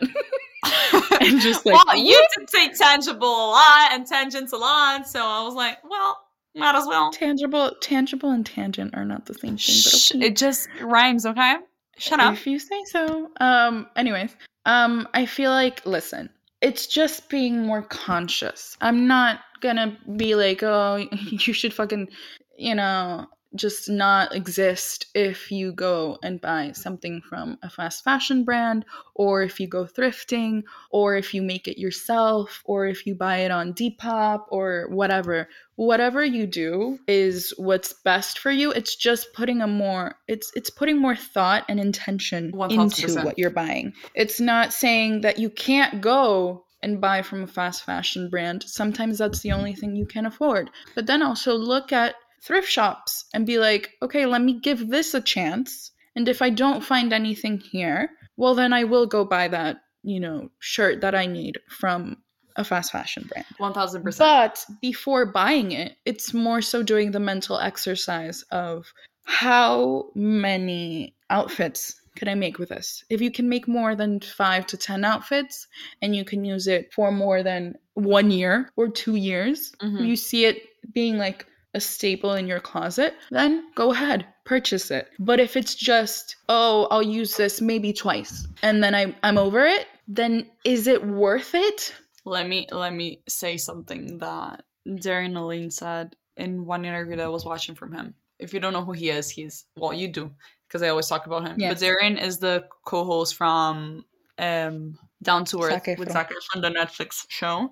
and 1.21 1.41
just 1.41 1.65
like 1.67 1.75
well 1.87 1.97
you 1.97 2.27
did 2.37 2.51
say 2.51 2.71
tangible 2.73 3.29
a 3.29 3.51
lot 3.51 3.93
and 3.93 4.07
tangents 4.07 4.53
a 4.53 4.57
lot 4.57 5.07
so 5.07 5.21
i 5.21 5.43
was 5.45 5.55
like 5.55 5.79
well 5.89 6.21
might 6.57 6.77
as 6.77 6.87
well 6.87 7.11
tangible, 7.11 7.73
tangible, 7.81 8.31
and 8.31 8.47
tangent 8.47 8.95
are 8.95 9.05
not 9.05 9.27
the 9.27 9.35
same 9.35 9.51
thing. 9.51 9.59
Shh, 9.59 10.15
okay. 10.15 10.27
it 10.27 10.37
just 10.37 10.69
rhymes 10.81 11.27
okay 11.27 11.57
shut 11.99 12.21
up 12.21 12.35
If 12.35 12.47
you 12.47 12.59
say 12.59 12.83
so. 12.87 13.31
Um. 13.41 13.87
Anyways, 13.97 14.35
um, 14.67 15.09
I 15.15 15.27
feel 15.27 15.51
like 15.51 15.85
listen, 15.87 16.31
it's 16.61 16.87
just 16.87 17.29
being 17.29 17.67
more 17.67 17.83
conscious. 17.83 18.77
I'm 18.81 19.07
not 19.07 19.41
gonna 19.61 19.97
be 20.17 20.35
like, 20.35 20.63
oh, 20.63 20.97
you 21.13 21.53
should 21.53 21.75
fucking, 21.75 22.09
you 22.57 22.75
know, 22.75 23.27
just 23.55 23.89
not 23.89 24.35
exist 24.35 25.07
if 25.15 25.51
you 25.51 25.73
go 25.73 26.19
and 26.23 26.41
buy 26.41 26.73
something 26.73 27.21
from 27.21 27.59
a 27.63 27.71
fast 27.71 28.05
fashion 28.05 28.45
brand, 28.45 28.85
or 29.15 29.43
if 29.43 29.61
you 29.61 29.69
go 29.69 29.85
thrifting, 29.85 30.63
or 30.91 31.17
if 31.17 31.35
you 31.35 31.43
make 31.43 31.69
it 31.69 31.79
yourself, 31.79 32.63
or 32.65 32.87
if 32.87 33.07
you 33.07 33.15
buy 33.15 33.39
it 33.39 33.51
on 33.51 33.75
Depop, 33.75 34.45
or 34.49 34.87
whatever. 34.91 35.49
Whatever 35.77 36.25
you 36.25 36.47
do 36.47 36.99
is 37.09 37.53
what's 37.57 37.93
best 37.93 38.39
for 38.39 38.51
you. 38.51 38.71
It's 38.71 38.95
just 38.95 39.33
putting 39.33 39.61
a 39.61 39.67
more 39.67 40.15
it's 40.29 40.53
it's 40.55 40.71
putting 40.71 41.01
more 41.01 41.17
thought 41.17 41.65
and 41.69 41.81
intention 41.81 42.53
1000%. 42.53 43.05
into 43.05 43.25
what 43.25 43.39
you're 43.39 43.51
buying. 43.51 43.93
It's 44.15 44.41
not 44.41 44.73
saying 44.73 45.23
that 45.23 45.39
you 45.39 45.51
can't 45.51 46.01
go 46.01 46.65
and 46.85 47.01
buy 47.01 47.23
from 47.23 47.43
a 47.43 47.47
fast 47.47 47.83
fashion 47.83 48.29
brand. 48.29 48.63
Sometimes 48.63 49.19
that's 49.19 49.41
the 49.41 49.53
only 49.53 49.75
thing 49.75 49.97
you 49.97 50.05
can 50.07 50.27
afford. 50.27 50.71
But 50.95 51.07
then 51.07 51.23
also 51.23 51.55
look 51.55 51.93
at 51.93 52.15
thrift 52.45 52.69
shops 52.69 53.25
and 53.33 53.47
be 53.47 53.59
like, 53.59 53.93
okay, 54.03 54.27
let 54.27 54.43
me 54.43 54.61
give 54.61 54.89
this 54.89 55.15
a 55.15 55.21
chance. 55.21 55.91
And 56.17 56.29
if 56.29 56.43
I 56.43 56.51
don't 56.51 56.85
find 56.85 57.13
anything 57.13 57.59
here, 57.59 58.11
well, 58.37 58.55
then 58.55 58.73
I 58.73 58.85
will 58.85 59.07
go 59.07 59.25
buy 59.25 59.49
that, 59.49 59.79
you 60.03 60.21
know, 60.21 60.51
shirt 60.59 61.01
that 61.01 61.15
I 61.15 61.27
need 61.27 61.59
from 61.69 62.19
a 62.57 62.65
fast 62.65 62.93
fashion 62.93 63.29
brand. 63.29 63.47
1000% 63.59 64.19
But 64.19 64.65
before 64.81 65.27
buying 65.27 65.73
it, 65.73 65.97
it's 66.05 66.33
more 66.33 66.63
so 66.63 66.83
doing 66.83 67.11
the 67.11 67.21
mental 67.21 67.59
exercise 67.59 68.45
of 68.51 68.87
how 69.25 70.11
many 70.15 71.17
outfits 71.31 72.01
could 72.17 72.29
I 72.29 72.35
make 72.35 72.59
with 72.59 72.69
this? 72.69 73.05
If 73.11 73.21
you 73.21 73.33
can 73.33 73.49
make 73.49 73.67
more 73.67 73.97
than 73.97 74.21
five 74.21 74.67
to 74.69 74.77
10 74.77 75.05
outfits 75.05 75.67
and 76.01 76.15
you 76.15 76.25
can 76.25 76.45
use 76.45 76.69
it 76.69 76.93
for 76.93 77.11
more 77.11 77.43
than 77.43 77.75
one 77.95 78.31
year 78.31 78.71
or 78.77 78.89
two 78.89 79.17
years, 79.17 79.73
Mhm. 79.83 80.07
you 80.07 80.15
see 80.15 80.45
it 80.45 80.63
being 80.93 81.19
like 81.19 81.47
a 81.75 81.81
staple 81.81 82.35
in 82.35 82.47
your 82.47 82.61
closet, 82.61 83.15
then 83.31 83.65
go 83.75 83.93
ahead, 83.93 84.27
purchase 84.45 84.91
it. 84.91 85.11
But 85.19 85.41
if 85.41 85.57
it's 85.57 85.75
just, 85.75 86.37
oh, 86.49 86.87
I'll 86.91 87.03
use 87.03 87.37
this 87.37 87.61
maybe 87.61 87.93
twice 87.93 88.47
and 88.63 88.83
then 88.83 88.95
I, 88.95 89.15
I'm 89.23 89.39
over 89.39 89.65
it, 89.65 89.87
then 90.07 90.47
is 90.65 90.87
it 90.87 91.05
worth 91.05 91.55
it? 91.55 91.95
let 92.25 92.49
me 92.49 92.67
let 92.71 92.95
me 92.95 93.21
say 93.29 93.57
something 93.57 94.19
that 94.19 94.65
Darin 95.01 95.35
Olien 95.35 95.73
said 95.73 96.17
in 96.37 96.65
one 96.65 96.85
interview 96.85 97.17
that 97.17 97.25
I 97.25 97.29
was 97.29 97.45
watching 97.45 97.75
from 97.75 97.93
him. 97.93 98.15
If 98.39 98.53
you 98.53 98.61
don't 98.61 98.73
know 98.73 98.85
who 98.85 98.93
he 98.93 99.11
is, 99.11 99.31
he's 99.31 99.65
well, 99.77 99.93
you 99.93 100.09
do 100.09 100.31
because 100.67 100.83
I 100.83 100.89
always 100.89 101.07
talk 101.07 101.27
about 101.27 101.47
him. 101.47 101.57
Yes. 101.59 101.75
But 101.75 101.81
Darin 101.81 102.19
is 102.19 102.39
the 102.39 102.65
co-host 102.85 103.37
from 103.37 104.05
um, 104.39 104.99
Down 105.23 105.45
to 105.47 105.63
Earth 105.63 105.85
Zac 105.85 105.99
with. 105.99 106.11
Zac 106.11 106.31
Efron, 106.31 106.63
the 106.63 106.71
Netflix 106.71 107.27
show. 107.29 107.71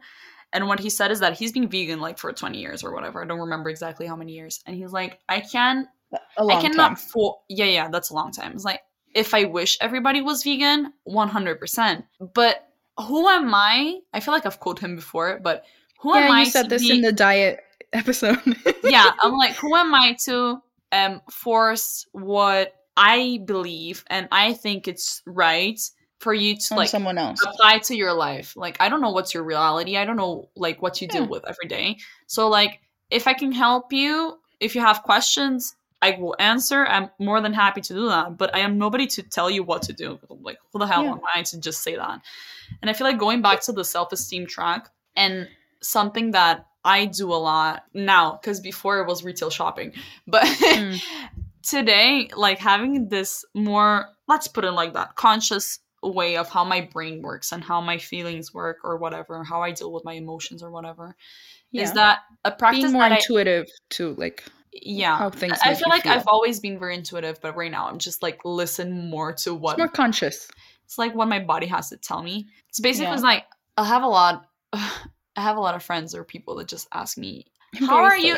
And 0.53 0.69
what 0.69 0.81
he 0.81 0.91
said 0.91 1.11
is 1.11 1.21
that 1.21 1.39
he's 1.39 1.53
been 1.53 1.69
vegan 1.69 2.01
like 2.01 2.19
for 2.19 2.33
20 2.33 2.59
years 2.59 2.85
or 2.85 2.93
whatever. 2.93 3.23
I 3.23 3.27
don't 3.27 3.41
remember 3.41 3.71
exactly 3.71 4.07
how 4.07 4.17
many 4.17 4.33
years. 4.33 4.63
And 4.67 4.77
he's 4.77 4.93
like, 4.93 5.19
I 5.29 5.41
can 5.41 5.89
I 6.39 6.61
cannot 6.61 6.99
for 6.99 7.39
yeah, 7.49 7.65
yeah, 7.65 7.89
that's 7.89 8.11
a 8.11 8.15
long 8.15 8.33
time. 8.33 8.53
It's 8.53 8.65
like 8.65 8.83
if 9.15 9.35
I 9.35 9.45
wish 9.45 9.79
everybody 9.81 10.21
was 10.21 10.43
vegan, 10.43 10.93
100%. 11.09 12.05
But 12.35 12.69
who 12.99 13.29
am 13.29 13.55
I? 13.55 14.01
I 14.13 14.21
feel 14.21 14.35
like 14.35 14.47
I've 14.47 14.61
quoted 14.61 14.85
him 14.85 14.97
before, 14.97 15.41
but 15.43 15.65
who 16.01 16.15
am 16.15 16.29
yeah, 16.29 16.35
I 16.35 16.41
you 16.41 16.47
said 16.47 16.69
this 16.69 16.83
be- 16.83 16.97
in 16.97 17.01
the 17.01 17.13
diet 17.13 17.61
episode. 17.93 18.41
yeah, 18.85 19.13
I'm 19.23 19.37
like, 19.37 19.55
who 19.55 19.75
am 19.75 19.95
I 19.95 20.17
to 20.25 20.63
um 20.93 21.23
force 21.31 22.07
what 22.13 22.75
I 22.97 23.41
believe 23.47 24.05
and 24.09 24.29
I 24.31 24.53
think 24.53 24.87
it's 24.87 25.23
right 25.27 25.81
for 26.23 26.33
you 26.33 26.57
to 26.57 26.75
like 26.75 26.89
someone 26.89 27.19
else. 27.19 27.41
apply 27.45 27.79
to 27.79 27.97
your 27.97 28.13
life. 28.15 28.55
Like 28.57 28.77
I 28.81 28.89
don't 28.89 29.01
know 29.01 29.11
what's 29.11 29.35
your 29.35 29.43
reality. 29.43 29.97
I 29.97 30.05
don't 30.05 30.17
know 30.17 30.49
like 30.57 30.81
what 30.81 31.01
you 31.03 31.09
deal 31.09 31.27
with 31.29 31.45
every 31.49 31.69
day. 31.69 31.99
So 32.27 32.49
like 32.49 32.81
if 33.11 33.27
I 33.27 33.35
can 33.35 33.53
help 33.53 33.93
you, 33.93 34.39
if 34.61 34.75
you 34.75 34.81
have 34.81 35.03
questions, 35.03 35.75
I 36.01 36.17
will 36.21 36.37
answer. 36.39 36.87
I'm 36.87 37.11
more 37.19 37.41
than 37.41 37.53
happy 37.53 37.81
to 37.83 37.95
do 37.95 38.09
that. 38.09 38.39
But 38.39 38.55
I 38.55 38.61
am 38.61 38.79
nobody 38.79 39.07
to 39.09 39.23
tell 39.23 39.51
you 39.51 39.63
what 39.65 39.83
to 39.83 39.93
do. 39.93 40.19
Like 40.29 40.59
who 40.73 40.79
the 40.79 40.87
hell 40.87 41.05
Yeah. 41.05 41.13
am 41.13 41.21
I 41.37 41.43
to 41.43 41.61
just 41.61 41.83
say 41.83 41.97
that? 41.97 42.21
And 42.81 42.89
I 42.91 42.95
feel 42.95 43.07
like 43.07 43.19
going 43.19 43.43
back 43.43 43.61
to 43.63 43.73
the 43.73 43.85
self-esteem 43.85 44.47
track 44.47 44.89
and 45.17 45.49
something 45.83 46.31
that 46.33 46.67
I 46.85 47.07
do 47.07 47.33
a 47.33 47.41
lot 47.51 47.85
now, 47.95 48.39
because 48.41 48.61
before 48.61 49.01
it 49.01 49.07
was 49.07 49.23
retail 49.25 49.51
shopping. 49.51 49.93
But 50.27 50.45
Mm. 50.45 51.01
today, 51.63 52.29
like 52.37 52.59
having 52.59 53.09
this 53.09 53.45
more, 53.55 54.09
let's 54.29 54.49
put 54.49 54.65
it 54.65 54.73
like 54.73 54.95
that, 54.95 55.15
conscious 55.17 55.79
way 56.03 56.37
of 56.37 56.49
how 56.49 56.65
my 56.65 56.81
brain 56.81 57.23
works 57.23 57.53
and 57.53 57.63
how 57.63 57.81
my 57.81 57.99
feelings 57.99 58.53
work 58.53 58.79
or 58.85 58.97
whatever, 58.97 59.45
how 59.45 59.63
I 59.63 59.73
deal 59.73 59.93
with 59.93 60.05
my 60.05 60.15
emotions 60.15 60.63
or 60.63 60.71
whatever, 60.71 61.17
Yeah. 61.71 61.83
is 61.83 61.93
that 61.93 62.21
a 62.45 62.51
practice 62.51 62.83
being 62.85 62.93
more 62.95 63.05
I, 63.05 63.17
intuitive 63.17 63.67
to 63.91 64.15
like 64.15 64.45
yeah. 64.73 65.17
how 65.19 65.31
things 65.31 65.59
I 65.65 65.75
feel 65.75 65.89
like 65.89 66.07
I've 66.07 66.27
always 66.27 66.61
been 66.61 66.79
very 66.79 66.95
intuitive, 66.95 67.41
but 67.41 67.57
right 67.57 67.71
now 67.71 67.89
I'm 67.89 67.99
just 67.99 68.23
like 68.23 68.41
listen 68.45 69.11
more 69.11 69.33
to 69.35 69.55
what 69.55 69.73
it's 69.73 69.79
more 69.79 69.89
conscious. 69.89 70.49
it's 70.85 70.99
like 70.99 71.15
what 71.15 71.29
my 71.29 71.39
body 71.41 71.67
has 71.67 71.91
to 71.91 71.97
tell 71.97 72.23
me. 72.23 72.49
It's 72.69 72.81
basically 72.81 73.07
Yeah. 73.07 73.15
it's 73.15 73.23
like 73.23 73.45
I 73.77 73.85
have 73.85 74.03
a 74.03 74.09
lot 74.09 74.47
I 74.73 75.41
have 75.41 75.57
a 75.57 75.61
lot 75.61 75.75
of 75.75 75.83
friends 75.83 76.15
or 76.15 76.25
people 76.25 76.57
that 76.57 76.69
just 76.69 76.89
ask 76.93 77.17
me, 77.17 77.47
How 77.79 78.03
are 78.05 78.17
you- 78.19 78.37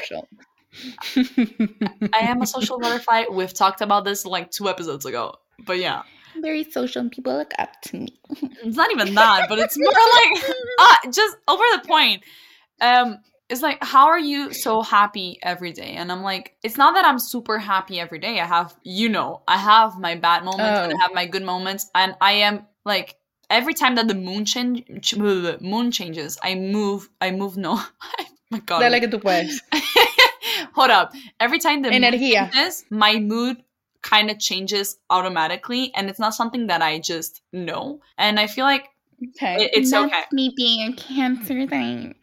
I 2.12 2.18
am 2.20 2.42
a 2.42 2.46
social 2.46 2.78
butterfly. 2.78 3.24
We've 3.30 3.52
talked 3.54 3.80
about 3.80 4.04
this 4.04 4.24
like 4.26 4.50
two 4.50 4.68
episodes 4.68 5.06
ago. 5.06 5.36
But 5.66 5.78
yeah. 5.78 6.02
Very 6.40 6.64
social 6.64 7.00
and 7.02 7.10
people 7.10 7.34
look 7.36 7.52
up 7.58 7.80
to 7.82 7.96
me. 7.98 8.18
It's 8.62 8.76
not 8.76 8.90
even 8.90 9.14
that, 9.14 9.46
but 9.48 9.58
it's 9.58 9.76
more 9.78 9.92
like 9.92 10.54
ah, 10.80 11.00
just 11.12 11.36
over 11.48 11.62
the 11.74 11.86
point. 11.86 12.22
Um 12.80 13.18
it's 13.50 13.60
like 13.62 13.78
how 13.82 14.06
are 14.06 14.18
you 14.18 14.52
so 14.54 14.82
happy 14.82 15.38
every 15.42 15.72
day? 15.72 15.94
And 15.96 16.10
I'm 16.10 16.22
like, 16.22 16.56
it's 16.62 16.76
not 16.78 16.94
that 16.94 17.04
I'm 17.04 17.18
super 17.18 17.58
happy 17.58 18.00
every 18.00 18.18
day. 18.18 18.40
I 18.40 18.46
have 18.46 18.74
you 18.82 19.08
know, 19.08 19.42
I 19.46 19.56
have 19.58 19.98
my 19.98 20.14
bad 20.14 20.44
moments 20.44 20.80
and 20.80 20.92
I 20.92 20.94
Oh. 20.96 20.98
have 21.02 21.12
my 21.14 21.26
good 21.26 21.42
moments 21.42 21.90
and 21.94 22.14
I 22.20 22.32
am 22.32 22.66
like 22.84 23.16
every 23.50 23.74
time 23.74 23.94
that 23.96 24.08
the 24.08 24.14
moon 24.14 24.44
change 24.44 24.82
moon 25.60 25.90
changes, 25.92 26.38
I 26.42 26.54
move 26.54 27.08
I 27.20 27.30
move 27.30 27.56
no. 27.56 27.80
my 28.50 28.60
god. 28.60 28.80
Dale 28.80 29.00
que 29.00 29.08
tú 29.08 29.20
puedes. 29.20 29.60
Hold 30.74 30.90
up. 30.90 31.12
Every 31.40 31.58
time 31.58 31.82
the 31.82 31.90
moon 31.90 32.02
Energía. 32.02 32.50
changes, 32.50 32.84
my 32.90 33.18
mood 33.18 33.62
kind 34.04 34.30
of 34.30 34.38
changes 34.38 34.98
automatically, 35.10 35.90
and 35.96 36.08
it's 36.08 36.20
not 36.20 36.34
something 36.34 36.68
that 36.68 36.82
I 36.82 37.00
just 37.00 37.42
know. 37.52 38.00
And 38.18 38.38
I 38.38 38.46
feel 38.46 38.64
like 38.66 38.90
Okay. 39.36 39.64
It- 39.64 39.70
it's 39.74 39.90
That's 39.90 40.12
okay. 40.12 40.22
me 40.32 40.52
being 40.56 40.92
a 40.92 40.96
cancer 40.96 41.66
thing. 41.66 42.14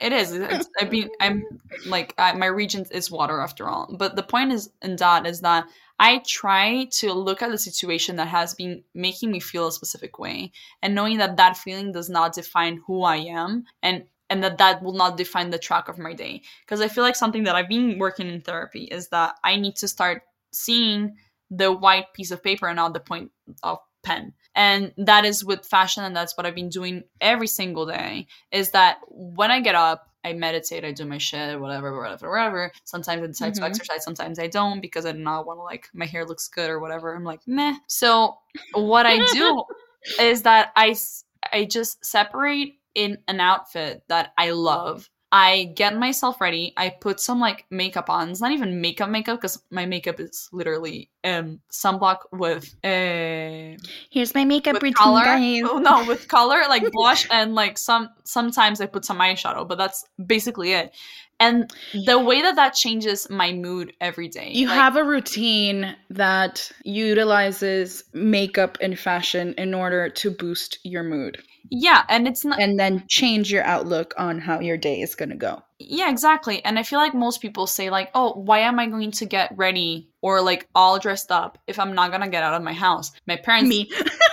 it 0.00 0.12
is. 0.12 0.32
It's, 0.32 0.68
I 0.80 0.84
mean, 0.86 1.08
I'm 1.20 1.44
like 1.86 2.14
I, 2.18 2.32
my 2.32 2.46
region 2.46 2.84
is 2.90 3.10
water 3.10 3.40
after 3.40 3.68
all. 3.68 3.94
But 3.98 4.16
the 4.16 4.22
point 4.22 4.52
is 4.52 4.70
in 4.82 4.96
that 4.96 5.26
is 5.26 5.40
that 5.42 5.66
I 6.00 6.22
try 6.26 6.86
to 7.00 7.12
look 7.12 7.42
at 7.42 7.50
the 7.50 7.58
situation 7.58 8.16
that 8.16 8.28
has 8.28 8.54
been 8.54 8.82
making 8.94 9.30
me 9.30 9.40
feel 9.40 9.68
a 9.68 9.72
specific 9.72 10.18
way, 10.18 10.52
and 10.82 10.94
knowing 10.94 11.18
that 11.18 11.36
that 11.36 11.56
feeling 11.56 11.92
does 11.92 12.08
not 12.10 12.34
define 12.34 12.80
who 12.86 13.02
I 13.04 13.16
am, 13.18 13.64
and 13.82 14.04
and 14.30 14.42
that 14.42 14.58
that 14.58 14.82
will 14.82 14.94
not 14.94 15.18
define 15.18 15.50
the 15.50 15.58
track 15.58 15.88
of 15.88 15.98
my 15.98 16.14
day. 16.14 16.42
Because 16.64 16.80
I 16.80 16.88
feel 16.88 17.04
like 17.04 17.14
something 17.16 17.44
that 17.44 17.54
I've 17.54 17.68
been 17.68 17.98
working 17.98 18.28
in 18.28 18.40
therapy 18.40 18.84
is 18.84 19.08
that 19.08 19.36
I 19.44 19.56
need 19.56 19.76
to 19.76 19.86
start 19.88 20.22
seeing 20.52 21.16
the 21.50 21.72
white 21.72 22.12
piece 22.14 22.30
of 22.30 22.42
paper 22.42 22.66
and 22.66 22.76
not 22.76 22.94
the 22.94 23.00
point 23.00 23.30
of 23.62 23.78
pen. 24.02 24.32
And 24.54 24.92
that 24.98 25.24
is 25.24 25.44
with 25.44 25.64
fashion, 25.64 26.04
and 26.04 26.14
that's 26.14 26.36
what 26.36 26.44
I've 26.46 26.54
been 26.54 26.68
doing 26.68 27.04
every 27.20 27.46
single 27.46 27.86
day. 27.86 28.26
Is 28.50 28.70
that 28.70 28.98
when 29.08 29.50
I 29.50 29.60
get 29.60 29.74
up, 29.74 30.08
I 30.24 30.34
meditate, 30.34 30.84
I 30.84 30.92
do 30.92 31.04
my 31.04 31.18
shit, 31.18 31.58
whatever, 31.60 31.98
whatever, 31.98 32.30
whatever. 32.30 32.72
Sometimes 32.84 33.22
I 33.22 33.26
decide 33.26 33.54
to 33.54 33.60
Mhm. 33.62 33.66
exercise, 33.66 34.04
sometimes 34.04 34.38
I 34.38 34.46
don't 34.46 34.80
because 34.80 35.04
I 35.06 35.12
do 35.12 35.18
not 35.18 35.46
want 35.46 35.58
to 35.58 35.62
like 35.62 35.88
my 35.94 36.06
hair 36.06 36.24
looks 36.24 36.48
good 36.48 36.70
or 36.70 36.78
whatever. 36.80 37.14
I'm 37.14 37.24
like, 37.24 37.40
meh. 37.46 37.74
So 37.88 38.38
what 38.72 39.06
I 39.06 39.18
do 39.18 39.64
is 40.20 40.42
that 40.42 40.70
i 40.76 40.94
i 41.52 41.64
just 41.64 42.04
separate 42.04 42.74
in 42.94 43.18
an 43.26 43.40
outfit 43.40 44.02
that 44.08 44.32
I 44.38 44.50
love. 44.50 45.08
I 45.34 45.72
get 45.74 45.96
myself 45.96 46.42
ready. 46.42 46.74
I 46.76 46.90
put 46.90 47.18
some 47.18 47.40
like 47.40 47.64
makeup 47.70 48.10
on. 48.10 48.28
It's 48.28 48.42
not 48.42 48.52
even 48.52 48.82
makeup 48.82 49.08
makeup 49.08 49.40
because 49.40 49.62
my 49.70 49.86
makeup 49.86 50.20
is 50.20 50.50
literally 50.52 51.08
um 51.24 51.60
sunblock 51.70 52.18
with 52.32 52.74
uh 52.84 53.80
Here's 54.10 54.34
my 54.34 54.44
makeup 54.44 54.74
with 54.74 54.82
routine, 54.82 54.94
color. 54.94 55.24
guys. 55.24 55.62
Oh, 55.64 55.78
no, 55.78 56.04
with 56.06 56.28
color 56.36 56.60
like 56.68 56.84
blush 56.92 57.26
and 57.30 57.54
like 57.54 57.78
some 57.78 58.10
sometimes 58.24 58.82
I 58.82 58.86
put 58.86 59.06
some 59.06 59.18
eyeshadow, 59.20 59.66
but 59.66 59.78
that's 59.78 60.04
basically 60.24 60.74
it. 60.74 60.94
And 61.42 61.70
the 62.06 62.18
way 62.18 62.42
that 62.42 62.56
that 62.56 62.74
changes 62.74 63.28
my 63.28 63.52
mood 63.52 63.92
every 64.00 64.28
day. 64.28 64.50
You 64.52 64.68
like, 64.68 64.76
have 64.76 64.96
a 64.96 65.04
routine 65.04 65.96
that 66.10 66.70
utilizes 66.84 68.04
makeup 68.12 68.78
and 68.80 68.98
fashion 68.98 69.54
in 69.58 69.74
order 69.74 70.08
to 70.08 70.30
boost 70.30 70.78
your 70.84 71.02
mood 71.02 71.42
yeah, 71.74 72.04
and 72.08 72.26
it's 72.26 72.44
not 72.44 72.60
and 72.60 72.78
then 72.78 73.04
change 73.08 73.50
your 73.50 73.64
outlook 73.64 74.14
on 74.18 74.38
how 74.38 74.60
your 74.60 74.76
day 74.76 75.00
is 75.00 75.14
going 75.14 75.30
to 75.30 75.36
go. 75.36 75.62
Yeah, 75.78 76.10
exactly. 76.10 76.64
And 76.64 76.78
I 76.78 76.82
feel 76.82 76.98
like 76.98 77.14
most 77.14 77.40
people 77.40 77.66
say 77.66 77.90
like, 77.90 78.10
"Oh, 78.14 78.32
why 78.32 78.60
am 78.60 78.78
I 78.78 78.86
going 78.86 79.10
to 79.12 79.26
get 79.26 79.56
ready 79.56 80.10
or 80.20 80.42
like 80.42 80.68
all 80.74 80.98
dressed 80.98 81.30
up 81.30 81.58
if 81.66 81.78
I'm 81.78 81.94
not 81.94 82.10
going 82.10 82.22
to 82.22 82.28
get 82.28 82.42
out 82.42 82.54
of 82.54 82.62
my 82.62 82.72
house?" 82.72 83.12
My 83.26 83.36
parents 83.36 83.68
Me. 83.68 83.90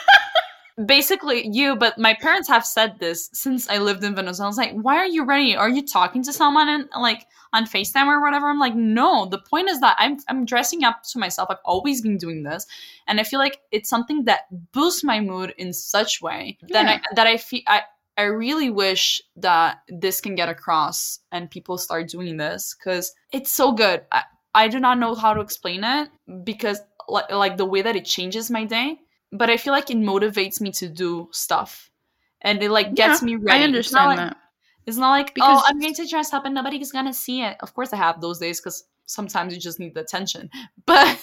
basically 0.85 1.47
you, 1.47 1.75
but 1.75 1.97
my 1.97 2.13
parents 2.13 2.47
have 2.47 2.65
said 2.65 2.99
this 2.99 3.29
since 3.33 3.69
I 3.69 3.77
lived 3.77 4.03
in 4.03 4.15
Venezuela. 4.15 4.47
I 4.47 4.49
was 4.49 4.57
like, 4.57 4.73
"Why 4.73 4.97
are 4.97 5.07
you 5.07 5.25
ready? 5.25 5.55
Are 5.55 5.69
you 5.69 5.85
talking 5.85 6.23
to 6.23 6.33
someone 6.33 6.69
and 6.69 6.89
like 6.99 7.25
on 7.53 7.65
FaceTime 7.65 8.07
or 8.07 8.21
whatever?" 8.21 8.47
I'm 8.47 8.59
like, 8.59 8.75
"No, 8.75 9.25
the 9.25 9.39
point 9.39 9.69
is 9.69 9.79
that 9.81 9.95
I'm 9.99 10.17
I'm 10.27 10.45
dressing 10.45 10.83
up 10.83 11.03
to 11.11 11.19
myself. 11.19 11.49
I've 11.49 11.57
always 11.65 12.01
been 12.01 12.17
doing 12.17 12.43
this." 12.43 12.65
And 13.07 13.19
I 13.19 13.23
feel 13.23 13.39
like 13.39 13.59
it's 13.71 13.89
something 13.89 14.25
that 14.25 14.41
boosts 14.71 15.03
my 15.03 15.19
mood 15.19 15.53
in 15.57 15.73
such 15.73 16.21
way 16.21 16.57
that 16.69 16.87
I 16.87 17.01
that 17.15 17.27
I 17.27 17.37
feel 17.37 17.61
I 17.67 17.83
I 18.17 18.23
really 18.23 18.69
wish 18.69 19.21
that 19.37 19.79
this 19.87 20.19
can 20.19 20.35
get 20.35 20.49
across 20.49 21.19
and 21.31 21.49
people 21.49 21.77
start 21.77 22.09
doing 22.09 22.35
this 22.35 22.75
because 22.77 23.13
it's 23.31 23.49
so 23.49 23.71
good. 23.71 24.01
I, 24.11 24.23
I 24.53 24.67
do 24.67 24.79
not 24.79 24.99
know 24.99 25.15
how 25.15 25.33
to 25.33 25.39
explain 25.39 25.85
it 25.85 26.09
because 26.43 26.81
like, 27.07 27.31
like 27.31 27.55
the 27.55 27.65
way 27.65 27.81
that 27.81 27.95
it 27.95 28.03
changes 28.03 28.51
my 28.51 28.65
day, 28.65 28.99
but 29.31 29.49
I 29.49 29.57
feel 29.57 29.73
like 29.73 29.89
it 29.89 29.97
motivates 29.97 30.59
me 30.61 30.71
to 30.73 30.87
do 30.89 31.29
stuff. 31.31 31.89
And 32.41 32.63
it 32.63 32.71
like 32.71 32.95
gets 32.95 33.21
Yeah, 33.21 33.25
me 33.25 33.35
ready. 33.35 33.51
I 33.51 33.61
It's 33.61 33.65
understand 33.65 34.05
like, 34.05 34.17
that. 34.17 34.37
It's 34.85 34.97
not 34.97 35.11
like, 35.11 35.27
oh, 35.29 35.33
Because- 35.35 35.59
oh, 35.61 35.63
I'm 35.67 35.79
going 35.79 35.93
to 35.95 36.07
dress 36.07 36.33
up 36.33 36.45
and 36.45 36.55
nobody's 36.55 36.91
gonna 36.91 37.13
see 37.13 37.41
it. 37.41 37.57
Of 37.59 37.73
course 37.73 37.91
I 37.93 37.97
have 37.97 38.21
those 38.21 38.39
days 38.39 38.59
because 38.59 38.85
sometimes 39.05 39.53
you 39.53 39.59
just 39.59 39.79
need 39.79 39.93
the 39.93 40.01
attention. 40.01 40.49
But 40.85 41.19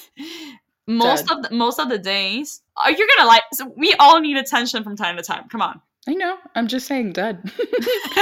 most 0.87 1.27
Dead. 1.27 1.37
of 1.39 1.43
the 1.43 1.55
most 1.57 1.81
of 1.81 1.89
the 1.89 1.99
days, 1.99 2.63
are 2.77 2.93
you're 2.93 3.09
gonna 3.17 3.27
like 3.29 3.43
so 3.53 3.73
we 3.77 3.95
all 3.95 4.21
need 4.21 4.37
attention 4.37 4.85
from 4.85 4.95
time 4.97 5.17
to 5.17 5.23
time. 5.23 5.49
Come 5.49 5.63
on. 5.63 5.81
I 6.07 6.15
know. 6.15 6.37
I'm 6.55 6.69
just 6.69 6.87
saying 6.87 7.13
dead. 7.15 7.43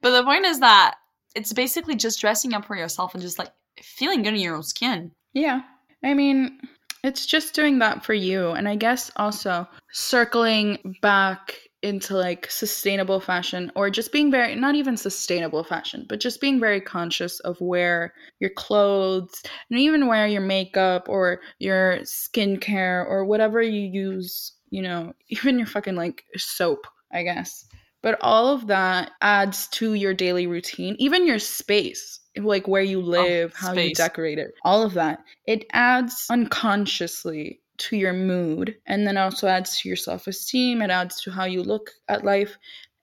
but 0.00 0.10
the 0.10 0.22
point 0.24 0.44
is 0.46 0.58
that 0.60 0.96
it's 1.36 1.52
basically 1.52 1.94
just 1.94 2.20
dressing 2.20 2.54
up 2.54 2.64
for 2.64 2.74
yourself 2.76 3.14
and 3.14 3.22
just 3.22 3.38
like 3.38 3.50
feeling 3.80 4.22
good 4.22 4.34
in 4.34 4.40
your 4.40 4.56
own 4.56 4.62
skin. 4.64 5.12
Yeah. 5.32 5.60
I 6.02 6.14
mean, 6.14 6.60
it's 7.04 7.26
just 7.26 7.54
doing 7.54 7.78
that 7.78 8.04
for 8.04 8.14
you. 8.14 8.50
And 8.50 8.68
I 8.68 8.76
guess 8.76 9.10
also 9.16 9.66
circling 9.92 10.96
back 11.00 11.56
into 11.82 12.16
like 12.16 12.50
sustainable 12.50 13.20
fashion 13.20 13.70
or 13.76 13.88
just 13.88 14.10
being 14.10 14.30
very, 14.30 14.54
not 14.54 14.74
even 14.74 14.96
sustainable 14.96 15.62
fashion, 15.62 16.06
but 16.08 16.20
just 16.20 16.40
being 16.40 16.58
very 16.58 16.80
conscious 16.80 17.38
of 17.40 17.60
where 17.60 18.12
your 18.40 18.50
clothes 18.50 19.42
and 19.70 19.78
even 19.78 20.08
wear 20.08 20.26
your 20.26 20.40
makeup 20.40 21.08
or 21.08 21.40
your 21.60 21.98
skincare 21.98 23.06
or 23.06 23.24
whatever 23.24 23.62
you 23.62 23.80
use, 23.80 24.52
you 24.70 24.82
know, 24.82 25.12
even 25.28 25.58
your 25.58 25.68
fucking 25.68 25.94
like 25.94 26.24
soap, 26.36 26.86
I 27.12 27.22
guess. 27.22 27.67
But 28.02 28.18
all 28.20 28.54
of 28.54 28.68
that 28.68 29.10
adds 29.20 29.66
to 29.68 29.94
your 29.94 30.14
daily 30.14 30.46
routine, 30.46 30.94
even 30.98 31.26
your 31.26 31.40
space, 31.40 32.20
like 32.36 32.68
where 32.68 32.82
you 32.82 33.00
oh, 33.00 33.04
live, 33.04 33.54
how 33.54 33.72
you 33.72 33.94
decorate 33.94 34.38
it, 34.38 34.54
all 34.64 34.82
of 34.82 34.94
that. 34.94 35.20
It 35.46 35.66
adds 35.72 36.26
unconsciously 36.30 37.60
to 37.78 37.96
your 37.96 38.12
mood 38.12 38.76
and 38.86 39.06
then 39.06 39.16
also 39.16 39.48
adds 39.48 39.80
to 39.80 39.88
your 39.88 39.96
self 39.96 40.26
esteem. 40.26 40.82
It 40.82 40.90
adds 40.90 41.20
to 41.22 41.30
how 41.30 41.44
you 41.44 41.62
look 41.62 41.90
at 42.08 42.24
life. 42.24 42.56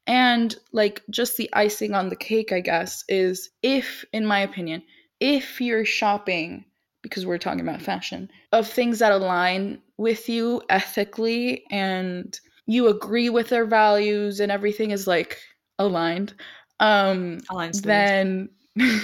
And 0.08 0.56
like 0.72 1.02
just 1.10 1.38
the 1.38 1.50
icing 1.54 1.94
on 1.94 2.10
the 2.10 2.16
cake, 2.16 2.52
I 2.52 2.60
guess, 2.60 3.04
is 3.10 3.50
if, 3.64 4.06
in 4.14 4.26
my 4.26 4.40
opinion, 4.40 4.84
if 5.20 5.60
you're 5.60 5.86
shopping, 5.86 6.66
because 7.02 7.26
we're 7.26 7.38
talking 7.38 7.62
about 7.62 7.82
fashion, 7.82 8.30
of 8.52 8.68
things 8.68 9.00
that 9.00 9.12
align 9.12 9.82
with 9.98 10.30
you 10.30 10.62
ethically 10.70 11.64
and 11.72 12.40
you 12.66 12.88
agree 12.88 13.30
with 13.30 13.50
their 13.50 13.66
values 13.66 14.40
and 14.40 14.52
everything 14.52 14.92
is 14.92 15.08
like 15.08 15.40
aligned, 15.80 16.34
um, 16.80 17.40
Aligns 17.50 17.82
then 17.82 18.50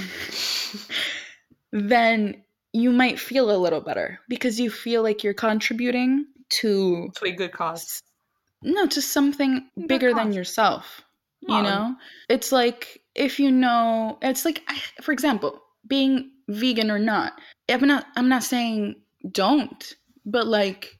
then 1.72 2.44
you 2.74 2.92
might 2.92 3.20
feel 3.20 3.52
a 3.52 3.58
little 3.58 3.82
better 3.82 4.20
because 4.28 4.60
you 4.60 4.70
feel 4.70 5.04
like 5.04 5.24
you're 5.24 5.34
contributing 5.34 6.26
to 6.50 7.10
to 7.16 7.26
a 7.26 7.32
good 7.32 7.52
cause. 7.52 8.02
no 8.62 8.86
to 8.88 9.02
something 9.02 9.66
Good 9.76 9.88
bigger 9.88 10.14
than 10.14 10.28
cause. 10.28 10.36
yourself 10.36 11.02
you 11.48 11.64
know 11.64 11.96
it's 12.30 12.52
like 12.52 13.02
if 13.16 13.40
you 13.40 13.52
know 13.52 14.18
it's 14.22 14.46
like 14.46 14.62
for 15.02 15.12
example 15.12 15.60
being 15.88 16.30
vegan 16.50 16.92
or 16.92 17.00
not 17.00 17.34
i'm 17.70 17.88
not 17.88 18.06
i'm 18.16 18.30
not 18.30 18.44
saying 18.44 18.96
don't 19.32 19.96
but 20.26 20.46
like 20.46 21.00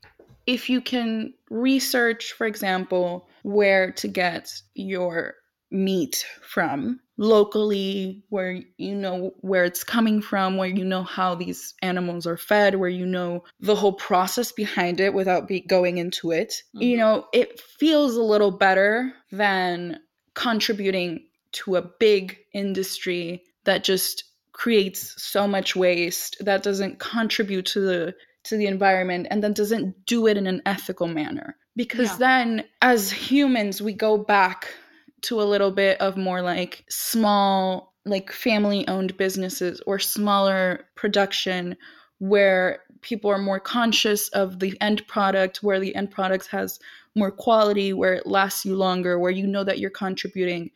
if 0.52 0.70
you 0.70 0.82
can 0.82 1.34
research 1.50 2.34
for 2.34 2.46
example 2.46 3.30
where 3.44 3.92
to 3.94 4.08
get 4.10 4.52
your 4.76 5.36
meat 5.72 6.26
from 6.42 7.00
locally 7.18 8.22
where 8.28 8.60
you 8.78 8.94
know 8.94 9.32
where 9.40 9.64
it's 9.64 9.86
coming 9.86 10.22
from 10.22 10.58
where 10.58 10.68
you 10.68 10.84
know 10.84 11.04
how 11.04 11.34
these 11.34 11.74
animals 11.82 12.28
are 12.28 12.36
fed 12.36 12.76
where 12.76 12.90
you 12.90 13.06
know 13.06 13.42
the 13.62 13.76
whole 13.76 13.94
process 13.94 14.52
behind 14.52 15.00
it 15.00 15.14
without 15.14 15.48
be 15.48 15.62
going 15.62 15.98
into 15.98 16.32
it 16.32 16.54
you 16.74 16.96
Mhm. 16.96 17.00
know 17.00 17.26
it 17.32 17.58
feels 17.62 18.18
a 18.18 18.24
little 18.24 18.52
better 18.52 19.14
than 19.32 20.00
contributing 20.34 21.26
to 21.54 21.78
a 21.78 21.82
big 21.82 22.38
industry 22.54 23.44
that 23.64 23.86
just 23.86 24.26
creates 24.52 25.14
so 25.22 25.48
much 25.48 25.76
waste 25.76 26.36
that 26.42 26.64
doesn't 26.64 27.00
contribute 27.00 27.66
to 27.68 27.80
the 27.80 28.14
to 28.44 28.58
the 28.58 28.68
environment 28.68 29.28
and 29.30 29.44
then 29.44 29.54
doesn't 29.54 30.06
do 30.06 30.28
it 30.28 30.38
in 30.38 30.48
an 30.48 30.62
ethical 30.66 31.08
manner 31.08 31.56
because 31.76 32.12
Yeah. 32.12 32.18
then 32.18 32.64
as 32.82 33.12
humans 33.12 33.82
we 33.82 33.94
go 33.94 34.18
back 34.18 34.74
to 35.22 35.42
a 35.42 35.44
little 35.44 35.72
bit 35.72 36.00
of 36.02 36.18
more 36.18 36.42
like 36.42 36.84
small 36.90 37.94
like 38.06 38.32
family 38.32 38.88
owned 38.88 39.16
businesses 39.18 39.82
or 39.86 40.00
smaller 40.00 40.88
production 40.96 41.78
where 42.18 42.80
people 43.02 43.30
are 43.30 43.38
more 43.38 43.60
conscious 43.60 44.28
of 44.30 44.60
the 44.60 44.76
end 44.82 45.08
product 45.08 45.62
where 45.62 45.80
the 45.80 45.94
end 45.96 46.10
product 46.12 46.48
has 46.48 46.80
more 47.16 47.32
quality 47.32 47.94
where 47.94 48.14
it 48.14 48.26
lasts 48.26 48.66
you 48.66 48.76
longer 48.76 49.20
where 49.20 49.32
you 49.32 49.46
know 49.46 49.64
that 49.64 49.80
you're 49.80 49.90
contributing 49.90 50.72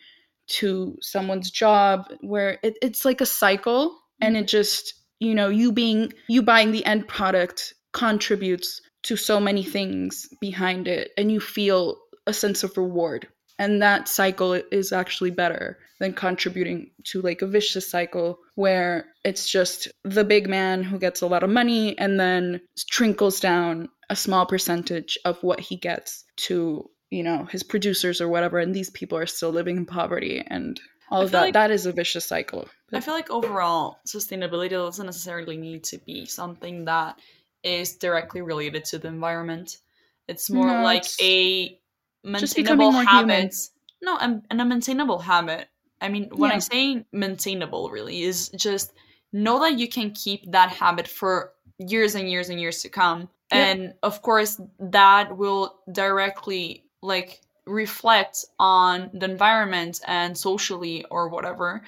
to 0.47 0.97
someone's 1.01 1.49
job 1.49 2.05
where 2.21 2.59
it, 2.61 2.77
it's 2.81 3.05
like 3.05 3.21
a 3.21 3.25
cycle 3.25 3.97
and 4.21 4.35
mm-hmm. 4.35 4.43
it 4.43 4.47
just 4.47 4.93
you 5.19 5.35
know 5.35 5.49
you 5.49 5.71
being 5.71 6.11
you 6.27 6.41
buying 6.41 6.71
the 6.71 6.85
end 6.85 7.07
product 7.07 7.73
contributes 7.93 8.81
to 9.03 9.15
so 9.15 9.39
many 9.39 9.63
things 9.63 10.27
behind 10.41 10.87
it 10.87 11.11
and 11.17 11.31
you 11.31 11.39
feel 11.39 11.97
a 12.27 12.33
sense 12.33 12.63
of 12.63 12.75
reward. 12.77 13.27
And 13.57 13.81
that 13.81 14.09
cycle 14.09 14.53
is 14.53 14.91
actually 14.91 15.31
better 15.31 15.77
than 15.99 16.11
contributing 16.13 16.91
to 17.05 17.21
like 17.21 17.41
a 17.41 17.47
vicious 17.47 17.89
cycle 17.89 18.39
where 18.55 19.05
it's 19.23 19.49
just 19.49 19.87
the 20.03 20.25
big 20.25 20.49
man 20.49 20.83
who 20.83 20.99
gets 20.99 21.21
a 21.21 21.27
lot 21.27 21.43
of 21.43 21.49
money 21.49 21.97
and 21.97 22.19
then 22.19 22.59
trickles 22.89 23.39
down 23.39 23.87
a 24.09 24.15
small 24.15 24.45
percentage 24.45 25.17
of 25.23 25.41
what 25.41 25.59
he 25.59 25.77
gets 25.77 26.25
to 26.35 26.89
you 27.11 27.23
know 27.23 27.45
his 27.45 27.63
producers 27.63 28.19
or 28.19 28.27
whatever 28.27 28.59
and 28.59 28.75
these 28.75 28.89
people 28.89 29.17
are 29.17 29.25
still 29.25 29.51
living 29.51 29.77
in 29.77 29.85
poverty 29.85 30.43
and 30.45 30.81
all 31.09 31.21
of 31.21 31.31
that. 31.31 31.41
like- 31.41 31.53
that 31.53 31.71
is 31.71 31.85
a 31.85 31.93
vicious 31.93 32.25
cycle 32.25 32.67
I 32.93 32.99
feel 32.99 33.13
like 33.13 33.29
overall 33.29 33.99
sustainability 34.07 34.71
doesn't 34.71 35.05
necessarily 35.05 35.57
need 35.57 35.83
to 35.85 35.97
be 35.97 36.25
something 36.25 36.85
that 36.85 37.19
is 37.63 37.95
directly 37.95 38.41
related 38.41 38.85
to 38.85 38.99
the 38.99 39.07
environment. 39.07 39.77
It's 40.27 40.49
more 40.49 40.67
No, 40.67 40.83
like 40.83 40.99
it's 40.99 41.21
a 41.21 41.79
maintainable 42.23 42.91
habits. 42.91 43.71
No, 44.01 44.17
and, 44.17 44.43
and 44.49 44.61
a 44.61 44.65
maintainable 44.65 45.19
habit. 45.19 45.67
I 45.99 46.09
mean, 46.09 46.29
when 46.35 46.51
I 46.51 46.59
say 46.59 47.05
maintainable, 47.11 47.89
really 47.89 48.21
is 48.21 48.49
just 48.49 48.93
know 49.33 49.59
that 49.61 49.79
you 49.79 49.87
can 49.87 50.11
keep 50.11 50.51
that 50.51 50.69
habit 50.69 51.07
for 51.07 51.53
years 51.79 52.15
and 52.15 52.29
years 52.29 52.49
and 52.49 52.59
years 52.59 52.81
to 52.83 52.89
come. 52.89 53.29
Yeah. 53.51 53.65
And 53.65 53.93
of 54.03 54.21
course, 54.21 54.59
that 54.79 55.35
will 55.37 55.79
directly 55.91 56.85
like 57.01 57.41
reflect 57.65 58.45
on 58.59 59.09
the 59.13 59.25
environment 59.25 60.01
and 60.05 60.37
socially 60.37 61.05
or 61.09 61.29
whatever. 61.29 61.83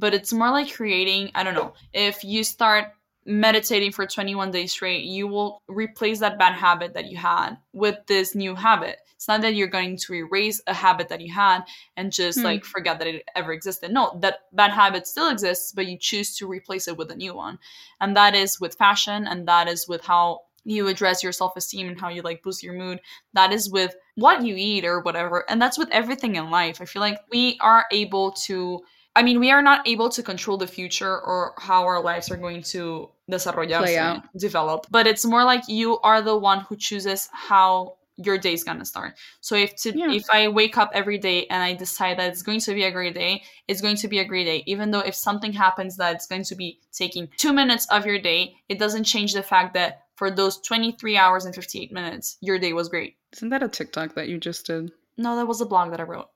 But 0.00 0.14
it's 0.14 0.32
more 0.32 0.50
like 0.50 0.74
creating, 0.74 1.30
I 1.34 1.42
don't 1.44 1.54
know, 1.54 1.74
if 1.92 2.24
you 2.24 2.42
start 2.42 2.86
meditating 3.26 3.92
for 3.92 4.06
21 4.06 4.50
days 4.50 4.72
straight, 4.72 5.04
you 5.04 5.28
will 5.28 5.62
replace 5.68 6.20
that 6.20 6.38
bad 6.38 6.54
habit 6.54 6.94
that 6.94 7.10
you 7.10 7.18
had 7.18 7.56
with 7.72 7.96
this 8.06 8.34
new 8.34 8.54
habit. 8.54 8.96
It's 9.14 9.28
not 9.28 9.42
that 9.42 9.54
you're 9.54 9.68
going 9.68 9.98
to 9.98 10.14
erase 10.14 10.62
a 10.66 10.72
habit 10.72 11.10
that 11.10 11.20
you 11.20 11.30
had 11.32 11.60
and 11.98 12.10
just 12.10 12.38
Hmm. 12.38 12.46
like 12.46 12.64
forget 12.64 12.98
that 12.98 13.06
it 13.06 13.22
ever 13.36 13.52
existed. 13.52 13.92
No, 13.92 14.18
that 14.22 14.38
bad 14.52 14.70
habit 14.70 15.06
still 15.06 15.28
exists, 15.28 15.72
but 15.72 15.86
you 15.86 15.98
choose 15.98 16.34
to 16.38 16.46
replace 16.46 16.88
it 16.88 16.96
with 16.96 17.10
a 17.10 17.14
new 17.14 17.34
one. 17.34 17.58
And 18.00 18.16
that 18.16 18.34
is 18.34 18.58
with 18.58 18.76
fashion 18.78 19.26
and 19.26 19.46
that 19.46 19.68
is 19.68 19.86
with 19.86 20.02
how 20.02 20.40
you 20.64 20.88
address 20.88 21.22
your 21.22 21.32
self-esteem 21.32 21.88
and 21.88 22.00
how 22.00 22.08
you 22.08 22.22
like 22.22 22.42
boost 22.42 22.62
your 22.62 22.74
mood. 22.74 23.00
That 23.34 23.52
is 23.52 23.70
with 23.70 23.94
what 24.14 24.44
you 24.44 24.54
eat 24.56 24.86
or 24.86 25.00
whatever. 25.00 25.44
And 25.50 25.60
that's 25.60 25.78
with 25.78 25.90
everything 25.90 26.36
in 26.36 26.50
life. 26.50 26.80
I 26.80 26.86
feel 26.86 27.00
like 27.00 27.18
we 27.30 27.58
are 27.60 27.84
able 27.92 28.32
to 28.46 28.82
I 29.16 29.22
mean, 29.22 29.40
we 29.40 29.50
are 29.50 29.62
not 29.62 29.86
able 29.88 30.08
to 30.10 30.22
control 30.22 30.56
the 30.56 30.66
future 30.66 31.20
or 31.20 31.54
how 31.58 31.82
our 31.84 32.00
lives 32.02 32.30
are 32.30 32.36
going 32.36 32.62
to 32.74 33.10
desarrollarse, 33.30 34.22
develop. 34.36 34.86
But 34.90 35.06
it's 35.06 35.24
more 35.24 35.44
like 35.44 35.68
you 35.68 35.98
are 36.00 36.22
the 36.22 36.36
one 36.36 36.60
who 36.60 36.76
chooses 36.76 37.28
how 37.32 37.96
your 38.16 38.36
day 38.36 38.52
is 38.52 38.62
gonna 38.64 38.84
start. 38.84 39.14
So 39.40 39.56
if 39.56 39.74
to, 39.76 39.96
Yeah. 39.98 40.12
if 40.12 40.24
I 40.30 40.46
wake 40.48 40.76
up 40.76 40.90
every 40.92 41.16
day 41.18 41.46
and 41.46 41.62
I 41.62 41.74
decide 41.74 42.18
that 42.18 42.28
it's 42.30 42.42
going 42.42 42.60
to 42.60 42.74
be 42.74 42.84
a 42.84 42.90
great 42.90 43.14
day, 43.14 43.42
it's 43.66 43.80
going 43.80 43.96
to 43.96 44.08
be 44.08 44.18
a 44.18 44.24
great 44.24 44.44
day. 44.44 44.62
Even 44.66 44.90
though 44.90 45.00
if 45.00 45.14
something 45.14 45.52
happens 45.54 45.96
that 45.96 46.14
it's 46.14 46.26
going 46.26 46.44
to 46.44 46.54
be 46.54 46.80
taking 46.92 47.28
two 47.38 47.52
minutes 47.52 47.86
of 47.90 48.04
your 48.04 48.18
day, 48.20 48.54
it 48.68 48.78
doesn't 48.78 49.04
change 49.04 49.32
the 49.32 49.42
fact 49.42 49.72
that 49.74 50.02
for 50.16 50.30
those 50.30 50.60
23 50.60 51.16
hours 51.16 51.46
and 51.46 51.54
58 51.54 51.90
minutes, 51.92 52.36
your 52.42 52.58
day 52.58 52.74
was 52.74 52.88
great. 52.90 53.16
isn't 53.32 53.48
that 53.48 53.62
a 53.62 53.68
tiktok 53.68 54.14
that 54.14 54.28
you 54.28 54.38
just 54.38 54.66
did 54.66 54.92
No, 55.16 55.34
that 55.36 55.46
was 55.48 55.60
a 55.62 55.66
blog 55.66 55.90
that 55.92 56.00
I 56.00 56.04
wrote. 56.04 56.28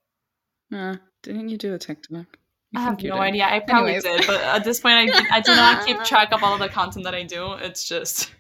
uh, 0.72 0.96
didn't 1.22 1.50
you 1.50 1.58
do 1.58 1.74
a 1.74 1.78
tiktok 1.78 2.38
I 2.76 2.80
have 2.80 3.02
no 3.02 3.14
did. 3.14 3.20
idea. 3.20 3.44
I 3.44 3.60
probably 3.60 3.94
Anyways. 3.94 4.02
did, 4.04 4.26
but 4.26 4.40
at 4.42 4.64
this 4.64 4.80
point, 4.80 5.10
I, 5.10 5.36
I 5.36 5.40
do 5.40 5.54
not 5.54 5.86
keep 5.86 6.02
track 6.04 6.32
of 6.32 6.42
all 6.42 6.54
of 6.54 6.60
the 6.60 6.68
content 6.68 7.04
that 7.04 7.14
I 7.14 7.22
do. 7.22 7.52
It's 7.54 7.86
just, 7.88 8.30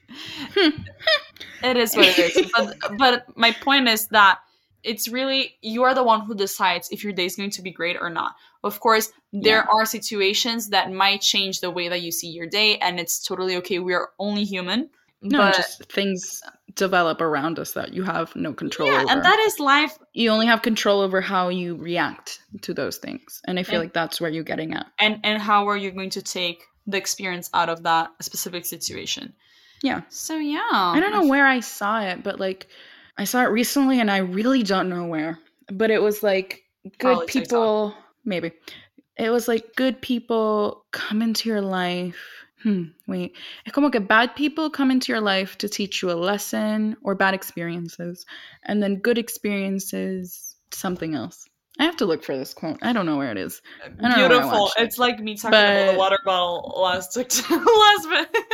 it 0.56 1.76
is 1.76 1.94
what 1.94 2.08
it 2.08 2.18
is. 2.18 2.50
But, 2.56 2.98
but 2.98 3.36
my 3.36 3.52
point 3.52 3.88
is 3.88 4.08
that 4.08 4.40
it's 4.82 5.08
really, 5.08 5.56
you 5.62 5.82
are 5.84 5.94
the 5.94 6.04
one 6.04 6.20
who 6.22 6.34
decides 6.34 6.90
if 6.90 7.02
your 7.02 7.12
day 7.12 7.24
is 7.24 7.36
going 7.36 7.50
to 7.50 7.62
be 7.62 7.70
great 7.70 7.96
or 8.00 8.10
not. 8.10 8.34
Of 8.62 8.80
course, 8.80 9.12
there 9.32 9.58
Yeah. 9.58 9.66
are 9.72 9.86
situations 9.86 10.68
that 10.70 10.92
might 10.92 11.20
change 11.22 11.60
the 11.60 11.70
way 11.70 11.88
that 11.88 12.02
you 12.02 12.12
see 12.12 12.28
your 12.28 12.46
day, 12.46 12.76
and 12.78 13.00
it's 13.00 13.22
totally 13.24 13.56
okay. 13.56 13.78
We 13.78 13.94
are 13.94 14.10
only 14.18 14.44
human. 14.44 14.90
No 15.24 15.38
but, 15.38 15.56
just 15.56 15.90
things 15.92 16.40
develop 16.76 17.20
around 17.20 17.58
us 17.58 17.72
that 17.72 17.92
you 17.94 18.02
have 18.02 18.34
no 18.36 18.52
control 18.52 18.88
yeah, 18.90 19.02
over 19.02 19.10
and 19.10 19.24
that 19.24 19.38
is 19.40 19.58
life 19.58 19.96
you 20.12 20.30
only 20.30 20.46
have 20.46 20.62
control 20.62 21.00
over 21.00 21.20
how 21.20 21.48
you 21.48 21.74
react 21.76 22.40
to 22.62 22.72
those 22.74 22.98
things 22.98 23.40
and 23.46 23.58
i 23.58 23.62
feel 23.62 23.76
And- 23.76 23.84
like 23.84 23.92
that's 23.94 24.20
where 24.20 24.30
you're 24.30 24.44
getting 24.44 24.74
at 24.74 24.86
and 24.98 25.20
and 25.24 25.40
how 25.40 25.68
are 25.68 25.76
you 25.76 25.90
going 25.90 26.10
to 26.10 26.22
take 26.22 26.64
the 26.86 26.96
experience 26.98 27.48
out 27.54 27.68
of 27.68 27.82
that 27.84 28.10
specific 28.20 28.66
situation 28.66 29.32
Yeah. 29.82 30.02
so 30.10 30.36
yeah 30.36 30.60
I 30.70 31.00
don't 31.00 31.12
know 31.12 31.26
where 31.28 31.46
I 31.46 31.60
saw 31.60 32.00
it, 32.02 32.22
but 32.22 32.38
like 32.38 32.66
I 33.16 33.24
saw 33.24 33.42
it 33.42 33.48
recently 33.48 34.00
and 34.00 34.10
I 34.10 34.18
really 34.18 34.62
don't 34.62 34.88
know 34.88 35.06
where. 35.06 35.38
But 35.72 35.90
it 35.90 36.02
was 36.02 36.22
like 36.22 36.62
good 36.98 37.26
people, 37.26 37.94
maybe. 38.24 38.52
It 39.16 39.30
was 39.30 39.46
like 39.48 39.74
good 39.76 40.00
people 40.02 40.84
come 40.90 41.22
into 41.22 41.48
your 41.48 41.60
life. 41.62 42.16
Hmm, 42.64 42.84
wait. 43.06 43.36
Es 43.66 43.72
como 43.72 43.90
que 43.90 44.00
bad 44.00 44.34
people 44.34 44.70
come 44.70 44.90
into 44.90 45.12
your 45.12 45.20
life 45.20 45.58
to 45.58 45.68
teach 45.68 46.02
you 46.02 46.10
a 46.10 46.14
lesson 46.14 46.96
or 47.02 47.14
bad 47.14 47.34
experiences. 47.34 48.24
And 48.64 48.82
then 48.82 49.00
good 49.00 49.18
experiences, 49.18 50.56
something 50.72 51.14
else. 51.14 51.46
I 51.76 51.82
have 51.84 51.96
to 51.96 52.06
look 52.06 52.22
for 52.22 52.36
this 52.36 52.54
quote. 52.54 52.78
I 52.82 52.92
don't 52.92 53.04
know 53.04 53.16
where 53.16 53.32
it 53.32 53.36
is. 53.38 53.60
I 53.84 53.88
don't 53.88 53.98
know 54.02 54.08
where 54.08 54.14
I 54.14 54.28
beautiful 54.28 54.60
watched 54.62 54.78
it. 54.78 54.82
it's 54.84 54.98
like 54.98 55.18
me 55.18 55.34
talking 55.34 55.58
about 55.58 55.92
the 55.92 55.98
water 55.98 56.18
bottle 56.24 56.72
last 56.80 57.16
last 57.16 58.08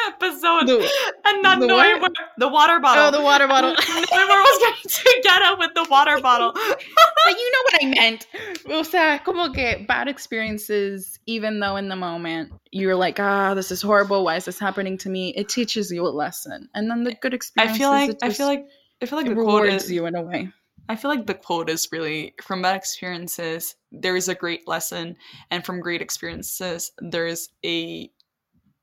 episode 0.09 0.67
The- 0.67 0.91
and 1.27 1.43
not 1.43 1.61
the 1.61 1.67
knowing 1.67 2.01
what? 2.01 2.13
where 2.17 2.29
the 2.39 2.49
water 2.49 2.81
bottle 2.81 3.05
oh, 3.05 3.11
the 3.11 3.21
water 3.23 3.47
bottle. 3.55 3.71
knowing 3.73 4.29
where 4.29 4.39
I 4.39 4.43
was 4.43 4.59
going 4.59 5.05
to 5.05 5.21
get 5.23 5.43
at 5.43 5.59
with 5.59 5.71
the 5.75 5.87
water 5.91 6.19
bottle 6.23 6.53
But 6.55 7.39
you 7.39 7.53
know 7.53 7.63
what 7.65 7.85
I 7.85 7.87
meant. 7.89 8.27
O 8.71 8.83
sea, 8.83 9.19
como 9.23 9.53
que 9.53 9.85
bad 9.87 10.09
experiences, 10.09 11.19
even 11.27 11.61
though 11.61 11.77
in 11.77 11.89
the 11.89 11.97
moment 11.97 12.53
you're 12.71 12.97
like, 12.97 13.21
ah, 13.21 13.53
this 13.55 13.71
is 13.71 13.83
horrible. 13.83 14.25
Why 14.25 14.37
is 14.37 14.47
this 14.47 14.59
happening 14.59 14.97
to 14.99 15.11
me? 15.11 15.35
It 15.37 15.49
teaches 15.51 15.91
you 15.91 16.07
a 16.07 16.09
lesson. 16.09 16.69
And 16.75 16.91
then 16.91 17.05
the 17.05 17.15
good 17.15 17.35
I 17.35 17.37
experiences, 17.37 17.79
feel 17.79 17.91
like 17.91 18.11
it 18.11 18.19
I 18.23 18.31
feel 18.31 18.47
like 18.47 18.65
I 19.03 19.07
feel 19.07 19.19
like 19.19 19.27
it 19.27 19.31
the 19.31 19.35
quote 19.35 19.63
rewards 19.65 19.85
is 19.85 19.93
you 19.93 20.07
in 20.07 20.15
a 20.15 20.23
way. 20.23 20.49
I 20.89 20.97
feel 20.97 21.11
like 21.11 21.27
the 21.27 21.35
quote 21.35 21.71
is 21.71 21.89
really 21.93 22.35
from 22.43 22.63
bad 22.63 22.77
experiences 22.77 23.77
there 23.93 24.17
is 24.17 24.29
a 24.29 24.35
great 24.35 24.67
lesson 24.67 25.17
and 25.51 25.65
from 25.65 25.81
great 25.81 26.03
experiences 26.03 26.91
there 26.99 27.27
is 27.27 27.49
a 27.65 28.11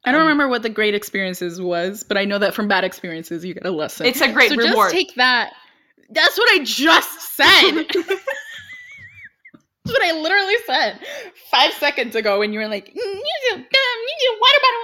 I 0.05 0.11
don't 0.11 0.21
um, 0.21 0.27
remember 0.27 0.47
what 0.47 0.61
the 0.63 0.69
great 0.69 0.95
experiences 0.95 1.59
was, 1.59 2.03
but 2.03 2.17
I 2.17 2.23
know 2.23 2.39
that 2.39 2.53
from 2.53 2.67
bad 2.69 2.85
experiences 2.85 3.43
you 3.43 3.53
get 3.53 3.65
a 3.65 3.71
lesson. 3.71 4.05
it's 4.05 4.21
a 4.21 4.31
great 4.31 4.51
so 4.51 4.55
reward 4.55 4.91
just 4.91 4.95
take 4.95 5.15
that. 5.15 5.51
That's 6.09 6.37
what 6.37 6.49
I 6.59 6.63
just 6.63 7.35
said. 7.35 7.83
That's 9.83 9.99
what 9.99 10.03
I 10.03 10.19
literally 10.21 10.55
said 10.65 10.99
five 11.49 11.73
seconds 11.73 12.15
ago 12.15 12.39
when 12.39 12.51
you 12.53 12.59
were 12.59 12.67
like, 12.67 12.87
"Mm, 12.87 12.95
you 12.95 13.03
need 13.05 13.51
a- 13.51 13.55
um, 13.55 13.63
you 13.63 14.15
need 14.19 14.29
a 14.29 14.39
water 14.39 14.59
bottle. 14.61 14.83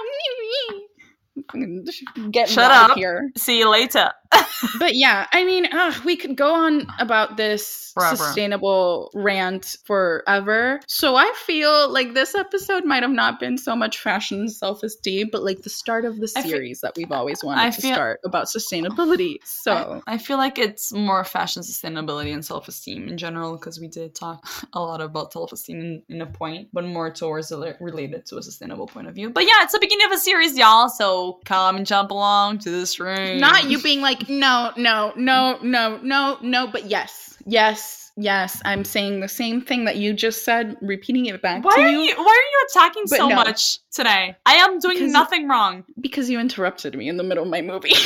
Fucking 1.50 2.30
Get 2.30 2.48
Shut 2.48 2.70
up. 2.70 2.96
here. 2.96 3.30
see 3.36 3.58
you 3.58 3.68
later 3.68 4.10
but 4.78 4.94
yeah, 4.94 5.26
I 5.32 5.44
mean, 5.44 5.66
uh, 5.66 5.92
we 6.04 6.16
could 6.16 6.36
go 6.36 6.54
on 6.54 6.86
about 6.98 7.36
this 7.36 7.92
Forever. 7.94 8.16
sustainable 8.16 9.10
rant 9.14 9.76
forever. 9.84 10.80
So 10.88 11.14
I 11.14 11.32
feel 11.46 11.88
like 11.90 12.12
this 12.12 12.34
episode 12.34 12.84
might 12.84 13.02
have 13.02 13.12
not 13.12 13.38
been 13.38 13.56
so 13.56 13.76
much 13.76 13.98
fashion 14.00 14.40
and 14.40 14.52
self-esteem, 14.52 15.28
but 15.30 15.44
like 15.44 15.62
the 15.62 15.70
start 15.70 16.04
of 16.04 16.18
the 16.18 16.26
feel- 16.26 16.42
series 16.42 16.80
that 16.80 16.94
we've 16.96 17.12
always 17.12 17.44
wanted 17.44 17.60
I 17.62 17.70
to 17.70 17.80
feel- 17.80 17.94
start 17.94 18.20
about 18.24 18.46
sustainability. 18.46 19.36
So 19.44 20.02
I, 20.06 20.14
I 20.14 20.18
feel 20.18 20.38
like 20.38 20.58
it's 20.58 20.92
more 20.92 21.22
fashion 21.24 21.62
sustainability 21.62 22.32
and 22.32 22.44
self-esteem 22.44 23.08
in 23.08 23.16
general 23.16 23.56
because 23.56 23.78
we 23.80 23.86
did 23.88 24.14
talk 24.14 24.44
a 24.72 24.80
lot 24.80 25.00
about 25.00 25.32
self-esteem 25.32 25.80
in, 25.80 26.02
in 26.08 26.20
a 26.22 26.26
point, 26.26 26.68
but 26.72 26.84
more 26.84 27.10
towards 27.12 27.48
the, 27.50 27.76
related 27.80 28.26
to 28.26 28.38
a 28.38 28.42
sustainable 28.42 28.86
point 28.88 29.06
of 29.06 29.14
view. 29.14 29.30
But 29.30 29.44
yeah, 29.44 29.62
it's 29.62 29.72
the 29.72 29.78
beginning 29.78 30.06
of 30.06 30.12
a 30.12 30.18
series, 30.18 30.56
y'all. 30.58 30.88
So 30.88 31.40
come 31.44 31.76
and 31.76 31.86
jump 31.86 32.10
along 32.10 32.58
to 32.60 32.70
this 32.70 32.98
ring. 32.98 33.38
not 33.38 33.70
you 33.70 33.80
being 33.80 34.00
like, 34.00 34.23
no, 34.28 34.72
no, 34.76 35.12
no, 35.16 35.58
no, 35.62 35.98
no, 36.02 36.38
no, 36.42 36.66
but 36.66 36.86
yes, 36.86 37.36
yes, 37.46 38.12
yes. 38.16 38.60
I'm 38.64 38.84
saying 38.84 39.20
the 39.20 39.28
same 39.28 39.60
thing 39.60 39.84
that 39.86 39.96
you 39.96 40.12
just 40.12 40.44
said, 40.44 40.76
repeating 40.80 41.26
it 41.26 41.40
back 41.42 41.64
Why 41.64 41.74
to 41.76 41.80
are 41.82 41.88
you, 41.90 41.98
you? 42.00 42.14
Why 42.16 42.22
are 42.22 42.50
you 42.52 42.66
attacking 42.70 43.04
But 43.08 43.18
so 43.18 43.28
no. 43.28 43.34
much 43.36 43.78
today? 43.92 44.36
I 44.46 44.54
am 44.54 44.78
doing 44.78 45.10
nothing 45.12 45.48
wrong. 45.48 45.84
because 46.00 46.28
you 46.30 46.38
interrupted 46.40 46.94
me 46.96 47.08
in 47.08 47.16
the 47.16 47.24
middle 47.24 47.44
of 47.44 47.50
my 47.50 47.62
movie. 47.62 47.92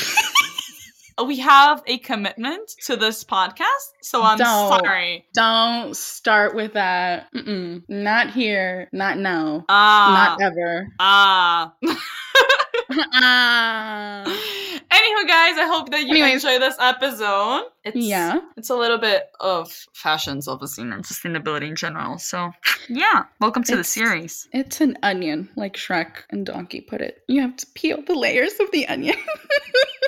We 1.26 1.38
have 1.40 1.82
a 1.88 1.98
commitment 1.98 2.70
to 2.84 2.94
this 2.94 3.24
podcast, 3.24 3.90
so 4.02 4.22
I'm 4.22 4.38
Don't. 4.38 4.78
sorry. 4.78 5.26
Don't 5.34 5.96
start 5.96 6.54
with 6.54 6.74
that. 6.74 7.26
Mm-mm. 7.34 7.82
Not 7.88 8.30
here. 8.30 8.88
Not 8.92 9.18
now. 9.18 9.64
Ah, 9.68 10.36
Not 10.38 10.40
ever. 10.46 10.86
ah. 11.00 11.74
Ah. 12.90 14.24
Anywho, 14.90 15.28
guys, 15.28 15.58
I 15.58 15.66
hope 15.66 15.90
that 15.90 16.02
you 16.02 16.10
Anyways. 16.16 16.44
enjoy 16.44 16.58
this 16.58 16.76
episode. 16.80 17.66
It's, 17.84 17.96
yeah. 17.96 18.40
It's 18.56 18.70
a 18.70 18.74
little 18.74 18.98
bit 18.98 19.30
of 19.40 19.70
fashion, 19.92 20.40
self-esteem, 20.40 20.92
and 20.92 21.04
sustainability 21.04 21.68
in 21.68 21.76
general. 21.76 22.18
So, 22.18 22.52
yeah, 22.88 23.24
welcome 23.40 23.62
to 23.64 23.76
the 23.76 23.84
series. 23.84 24.48
It's 24.52 24.80
an 24.80 24.96
onion, 25.02 25.50
like 25.56 25.74
Shrek 25.74 26.22
and 26.30 26.46
Donkey 26.46 26.80
put 26.80 27.00
it. 27.02 27.22
You 27.28 27.42
have 27.42 27.56
to 27.56 27.66
peel 27.74 28.02
the 28.02 28.14
layers 28.14 28.54
of 28.60 28.70
the 28.72 28.88
onion. 28.88 29.16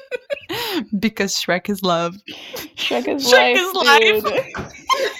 because 0.98 1.34
Shrek 1.34 1.68
is 1.68 1.82
love. 1.82 2.16
Shrek 2.76 3.06
is 3.08 3.30
Shrek 3.30 3.74
life. 3.74 4.02
is 4.02 4.22
dude. 4.24 5.12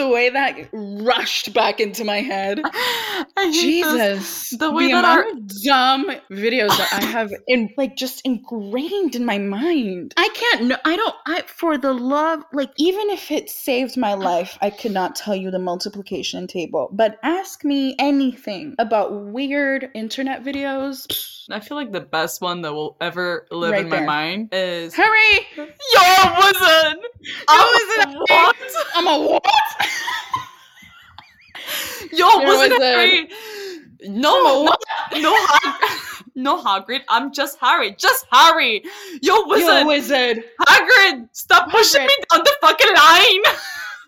the 0.00 0.08
way 0.08 0.30
that 0.30 0.68
rushed 0.72 1.52
back 1.52 1.78
into 1.80 2.04
my 2.04 2.20
head. 2.20 2.60
Jesus. 3.52 4.50
The 4.50 4.70
way 4.70 4.86
the 4.86 4.92
that 4.94 5.04
our- 5.04 5.24
dumb 5.64 6.10
videos 6.30 6.68
that 6.68 6.88
I 6.92 7.04
have 7.16 7.30
in 7.46 7.70
like 7.76 7.96
just 7.96 8.22
ingrained 8.24 9.14
in 9.14 9.24
my 9.24 9.38
mind. 9.38 10.14
I 10.16 10.28
can't 10.28 10.64
no 10.64 10.76
I 10.84 10.96
don't 10.96 11.14
I 11.26 11.42
for 11.42 11.76
the 11.76 11.92
love 11.92 12.42
like 12.52 12.70
even 12.78 13.10
if 13.10 13.30
it 13.30 13.50
saved 13.50 13.96
my 13.96 14.14
life, 14.14 14.56
I 14.60 14.70
could 14.70 14.92
not 14.92 15.16
tell 15.16 15.36
you 15.36 15.50
the 15.50 15.58
multiplication 15.58 16.46
table. 16.46 16.88
But 16.92 17.18
ask 17.22 17.64
me 17.64 17.94
anything 17.98 18.74
about 18.78 19.12
weird 19.12 19.90
internet 19.94 20.44
videos. 20.44 21.39
I 21.52 21.60
feel 21.60 21.76
like 21.76 21.92
the 21.92 22.00
best 22.00 22.40
one 22.40 22.62
that 22.62 22.72
will 22.72 22.96
ever 23.00 23.46
live 23.50 23.72
Right 23.72 23.84
in 23.84 23.88
my 23.90 24.00
mind 24.04 24.48
is 24.52 24.94
Hurry! 24.94 25.46
Yo, 25.56 25.66
wizard! 26.38 26.98
wizard! 27.48 28.16
What? 28.28 28.56
I'm 28.94 29.06
a 29.06 29.18
what? 29.28 29.44
Yo, 32.12 32.26
wizard! 32.40 32.70
wizard. 32.70 32.82
Harry! 32.82 33.28
I'm 34.04 34.06
a 34.06 34.08
No, 34.20 34.62
what? 34.62 34.80
no, 35.18 35.34
Hag- 35.46 35.90
no, 36.34 36.62
Hagrid. 36.62 37.02
I'm 37.08 37.32
just 37.32 37.58
Harry. 37.60 37.92
Just 37.98 38.26
Harry. 38.30 38.82
Yo, 39.22 39.46
wizard! 39.46 39.80
Yo, 39.80 39.86
wizard. 39.86 40.44
Hagrid! 40.68 41.28
Stop 41.32 41.70
pushing 41.70 42.06
me 42.06 42.14
down 42.32 42.42
the 42.44 42.52
fucking 42.60 42.94
line! 42.94 43.40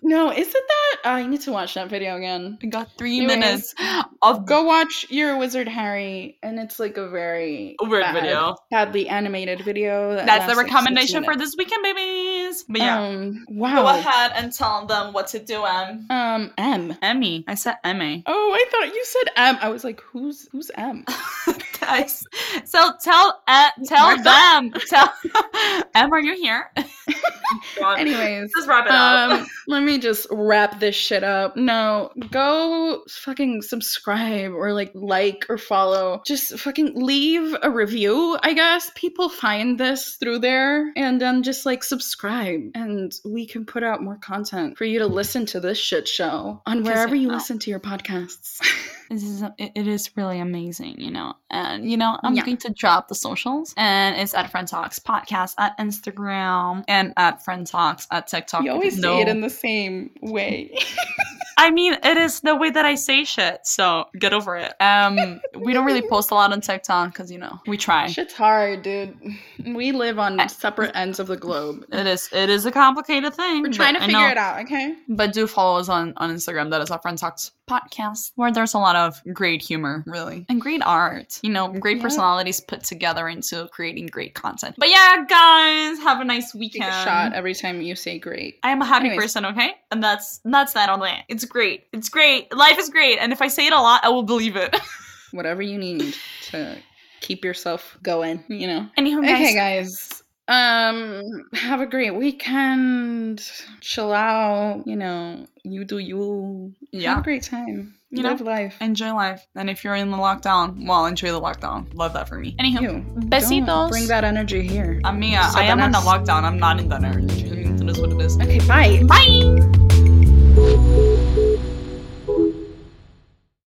No, 0.04 0.30
is 0.32 0.48
it 0.48 0.52
that? 0.68 0.96
I 1.04 1.26
need 1.26 1.42
to 1.42 1.52
watch 1.52 1.74
that 1.74 1.88
video 1.88 2.16
again. 2.16 2.58
I 2.62 2.66
got 2.66 2.88
three 2.98 3.18
Anyways, 3.18 3.36
minutes 3.38 3.74
of 4.20 4.46
Go 4.46 4.64
watch 4.64 5.06
Your 5.10 5.36
Wizard 5.38 5.68
Harry, 5.68 6.38
and 6.42 6.58
it's 6.58 6.80
like 6.80 6.96
a 6.96 7.08
very 7.08 7.76
weird 7.80 8.02
bad- 8.02 8.14
video. 8.14 8.56
badly 8.70 9.08
animated 9.08 9.64
video. 9.64 10.16
that 10.16 10.26
That's 10.26 10.46
the 10.46 10.56
like, 10.56 10.66
recommendation 10.66 11.22
for 11.22 11.36
this 11.36 11.54
weekend, 11.56 11.82
babies. 11.84 12.64
But 12.68 12.80
yeah, 12.80 13.00
Um, 13.00 13.44
go 13.48 13.86
ahead 13.86 14.32
and 14.34 14.52
tell 14.52 14.86
them 14.86 15.12
what 15.12 15.28
to 15.28 15.38
do, 15.38 15.64
Em. 15.64 16.06
Um, 16.10 16.52
M. 16.58 16.96
Emmy. 17.00 17.44
I 17.46 17.54
said 17.54 17.76
Emmy. 17.84 18.24
Oh, 18.26 18.52
I 18.54 18.64
thought 18.70 18.92
you 18.94 19.04
said 19.04 19.32
M. 19.36 19.58
I 19.60 19.68
was 19.68 19.84
like, 19.84 20.00
who's 20.00 20.48
who's 20.50 20.70
M? 20.74 21.04
Guys, 21.80 22.24
so 22.64 22.92
tell 23.02 23.42
uh, 23.48 23.70
tell 23.86 24.16
Martha? 24.16 24.22
them. 24.22 24.72
Tell 24.88 25.12
Em, 25.94 26.12
are 26.12 26.20
you 26.20 26.34
here? 26.36 26.70
Anyways, 27.98 28.50
wrap 28.66 28.86
it 28.86 28.92
up. 28.92 29.40
um, 29.40 29.46
let 29.66 29.82
me 29.82 29.91
just 29.98 30.26
wrap 30.30 30.80
this 30.80 30.94
shit 30.94 31.24
up. 31.24 31.56
No, 31.56 32.10
go 32.30 33.02
fucking 33.08 33.62
subscribe 33.62 34.52
or 34.52 34.72
like 34.72 34.92
like 34.94 35.46
or 35.48 35.58
follow. 35.58 36.22
Just 36.26 36.58
fucking 36.58 36.92
leave 36.94 37.54
a 37.62 37.70
review. 37.70 38.38
I 38.42 38.54
guess 38.54 38.90
people 38.94 39.28
find 39.28 39.78
this 39.78 40.16
through 40.16 40.40
there, 40.40 40.92
and 40.96 41.20
then 41.20 41.42
just 41.42 41.66
like 41.66 41.84
subscribe, 41.84 42.60
and 42.74 43.12
we 43.24 43.46
can 43.46 43.64
put 43.64 43.82
out 43.82 44.02
more 44.02 44.18
content 44.18 44.78
for 44.78 44.84
you 44.84 44.98
to 45.00 45.06
listen 45.06 45.46
to 45.46 45.60
this 45.60 45.78
shit 45.78 46.08
show 46.08 46.62
on 46.66 46.82
wherever 46.82 47.14
you 47.14 47.28
listen 47.28 47.58
to 47.60 47.70
your 47.70 47.80
podcasts. 47.80 48.60
This 49.12 49.24
is 49.24 49.42
it, 49.58 49.86
is 49.86 50.10
really 50.16 50.40
amazing, 50.40 50.98
you 50.98 51.10
know. 51.10 51.34
And 51.50 51.90
you 51.90 51.98
know, 51.98 52.18
I'm 52.22 52.34
Yeah. 52.34 52.46
going 52.46 52.56
to 52.58 52.70
drop 52.70 53.08
the 53.08 53.14
socials, 53.14 53.74
and 53.76 54.16
it's 54.16 54.32
at 54.32 54.50
Friend 54.50 54.66
Talks 54.66 54.98
Podcast 54.98 55.54
at 55.58 55.76
Instagram 55.78 56.82
and 56.88 57.12
at 57.18 57.44
Friend 57.44 57.66
Talks 57.66 58.06
at 58.10 58.26
TikTok. 58.26 58.64
you 58.64 58.70
always 58.70 58.98
no, 58.98 59.16
say 59.16 59.20
it 59.20 59.28
in 59.28 59.42
the 59.42 59.50
same 59.50 60.12
way. 60.22 60.74
I 61.58 61.70
mean, 61.70 61.96
it 62.02 62.16
is 62.16 62.40
the 62.40 62.56
way 62.56 62.70
that 62.70 62.86
I 62.86 62.94
say 62.94 63.24
shit. 63.24 63.66
So 63.66 64.06
get 64.18 64.32
over 64.32 64.56
it. 64.56 64.72
Um, 64.80 65.40
we 65.58 65.74
don't 65.74 65.84
really 65.84 66.02
post 66.02 66.30
a 66.30 66.34
lot 66.34 66.50
on 66.50 66.62
TikTok 66.62 67.12
because 67.12 67.30
you 67.30 67.38
know 67.38 67.60
we 67.66 67.76
try. 67.76 68.06
Shit's 68.06 68.32
hard, 68.32 68.82
dude. 68.82 69.16
We 69.64 69.92
live 69.92 70.18
on 70.18 70.48
separate 70.48 70.96
ends 70.96 71.20
of 71.20 71.26
the 71.26 71.36
globe. 71.36 71.84
It 71.92 72.06
is 72.06 72.30
it 72.32 72.48
is 72.48 72.64
a 72.64 72.72
complicated 72.72 73.34
thing. 73.34 73.62
We're 73.62 73.72
trying 73.72 73.94
to 73.94 74.00
figure 74.00 74.28
it 74.30 74.38
out, 74.38 74.60
okay? 74.62 74.94
But 75.08 75.34
do 75.34 75.46
follow 75.46 75.78
us 75.78 75.90
on, 75.90 76.14
on 76.16 76.34
Instagram. 76.34 76.70
That 76.70 76.80
is 76.80 76.90
our 76.90 76.98
Friend 76.98 77.18
Talks 77.18 77.52
podcast, 77.68 78.32
where 78.36 78.50
there's 78.52 78.74
a 78.74 78.78
lot 78.78 78.96
of 78.96 79.20
great 79.32 79.62
humor, 79.62 80.02
really, 80.06 80.44
and 80.48 80.60
great 80.60 80.82
art. 80.82 81.38
You 81.42 81.50
know, 81.50 81.68
great 81.68 81.98
Yeah. 81.98 82.02
personalities 82.02 82.60
put 82.60 82.84
together 82.84 83.28
into 83.28 83.68
creating 83.68 84.06
great 84.06 84.34
content. 84.34 84.74
But 84.78 84.90
yeah, 84.90 85.24
guys, 85.28 85.98
have 86.00 86.20
a 86.20 86.24
nice 86.24 86.52
Take 86.52 86.60
weekend. 86.60 86.84
a 86.90 87.04
shot 87.04 87.32
every 87.34 87.54
time 87.54 87.80
you 87.80 87.94
say 87.96 88.18
great. 88.18 88.58
I 88.62 88.70
am 88.70 88.82
a 88.82 88.84
happy 88.84 89.06
Anyways. 89.06 89.24
person, 89.24 89.46
okay? 89.46 89.74
And 89.90 90.02
that's 90.02 90.40
that's 90.44 90.72
that 90.74 90.88
on 90.88 91.00
that. 91.00 91.24
It's 91.28 91.44
great. 91.44 91.84
It's 91.92 92.08
great. 92.08 92.54
Life 92.54 92.78
is 92.78 92.88
great. 92.90 93.18
And 93.18 93.32
if 93.32 93.40
I 93.42 93.48
say 93.48 93.66
it 93.66 93.72
a 93.72 93.80
lot, 93.80 94.04
I 94.04 94.08
will 94.08 94.22
believe 94.24 94.56
it. 94.56 94.76
Whatever 95.32 95.62
you 95.62 95.78
need 95.78 96.14
to 96.50 96.76
keep 97.20 97.44
yourself 97.44 97.96
going, 98.02 98.44
you 98.48 98.66
know. 98.66 98.86
Anywho, 98.98 99.22
guys, 99.22 99.34
Okay, 99.40 99.54
guys. 99.54 100.21
Um, 100.48 101.22
have 101.52 101.80
a 101.80 101.86
great 101.86 102.14
weekend. 102.14 103.48
Chill 103.80 104.12
out, 104.12 104.82
you 104.86 104.96
know. 104.96 105.46
You 105.62 105.84
do 105.84 105.98
you. 105.98 106.74
Yeah. 106.90 107.10
Have 107.10 107.20
a 107.20 107.22
great 107.22 107.44
time. 107.44 107.94
You 108.10 108.22
Live 108.22 108.40
know, 108.40 108.46
life. 108.46 108.76
enjoy 108.80 109.14
life. 109.14 109.46
And 109.54 109.70
if 109.70 109.84
you're 109.84 109.94
in 109.94 110.10
the 110.10 110.18
lockdown, 110.18 110.86
well, 110.86 111.06
enjoy 111.06 111.32
the 111.32 111.40
lockdown. 111.40 111.86
Love 111.94 112.12
that 112.12 112.28
for 112.28 112.38
me. 112.38 112.54
Anywho, 112.60 112.82
You. 112.82 113.04
besitos. 113.28 113.66
Don't 113.66 113.90
bring 113.90 114.06
that 114.08 114.24
energy 114.24 114.66
here. 114.66 115.00
I'm 115.04 115.16
Amiga, 115.16 115.50
I 115.54 115.62
am 115.62 115.80
in 115.80 115.92
the 115.92 115.98
lockdown. 115.98 116.42
I'm 116.42 116.58
not 116.58 116.78
in 116.78 116.88
the 116.90 116.96
energy. 116.96 117.64
That 117.64 117.88
is 117.88 117.98
what 118.00 118.10
it 118.12 118.20
is. 118.20 118.36
Okay, 118.38 118.58
bye. 118.66 119.02
Bye. 119.06 121.18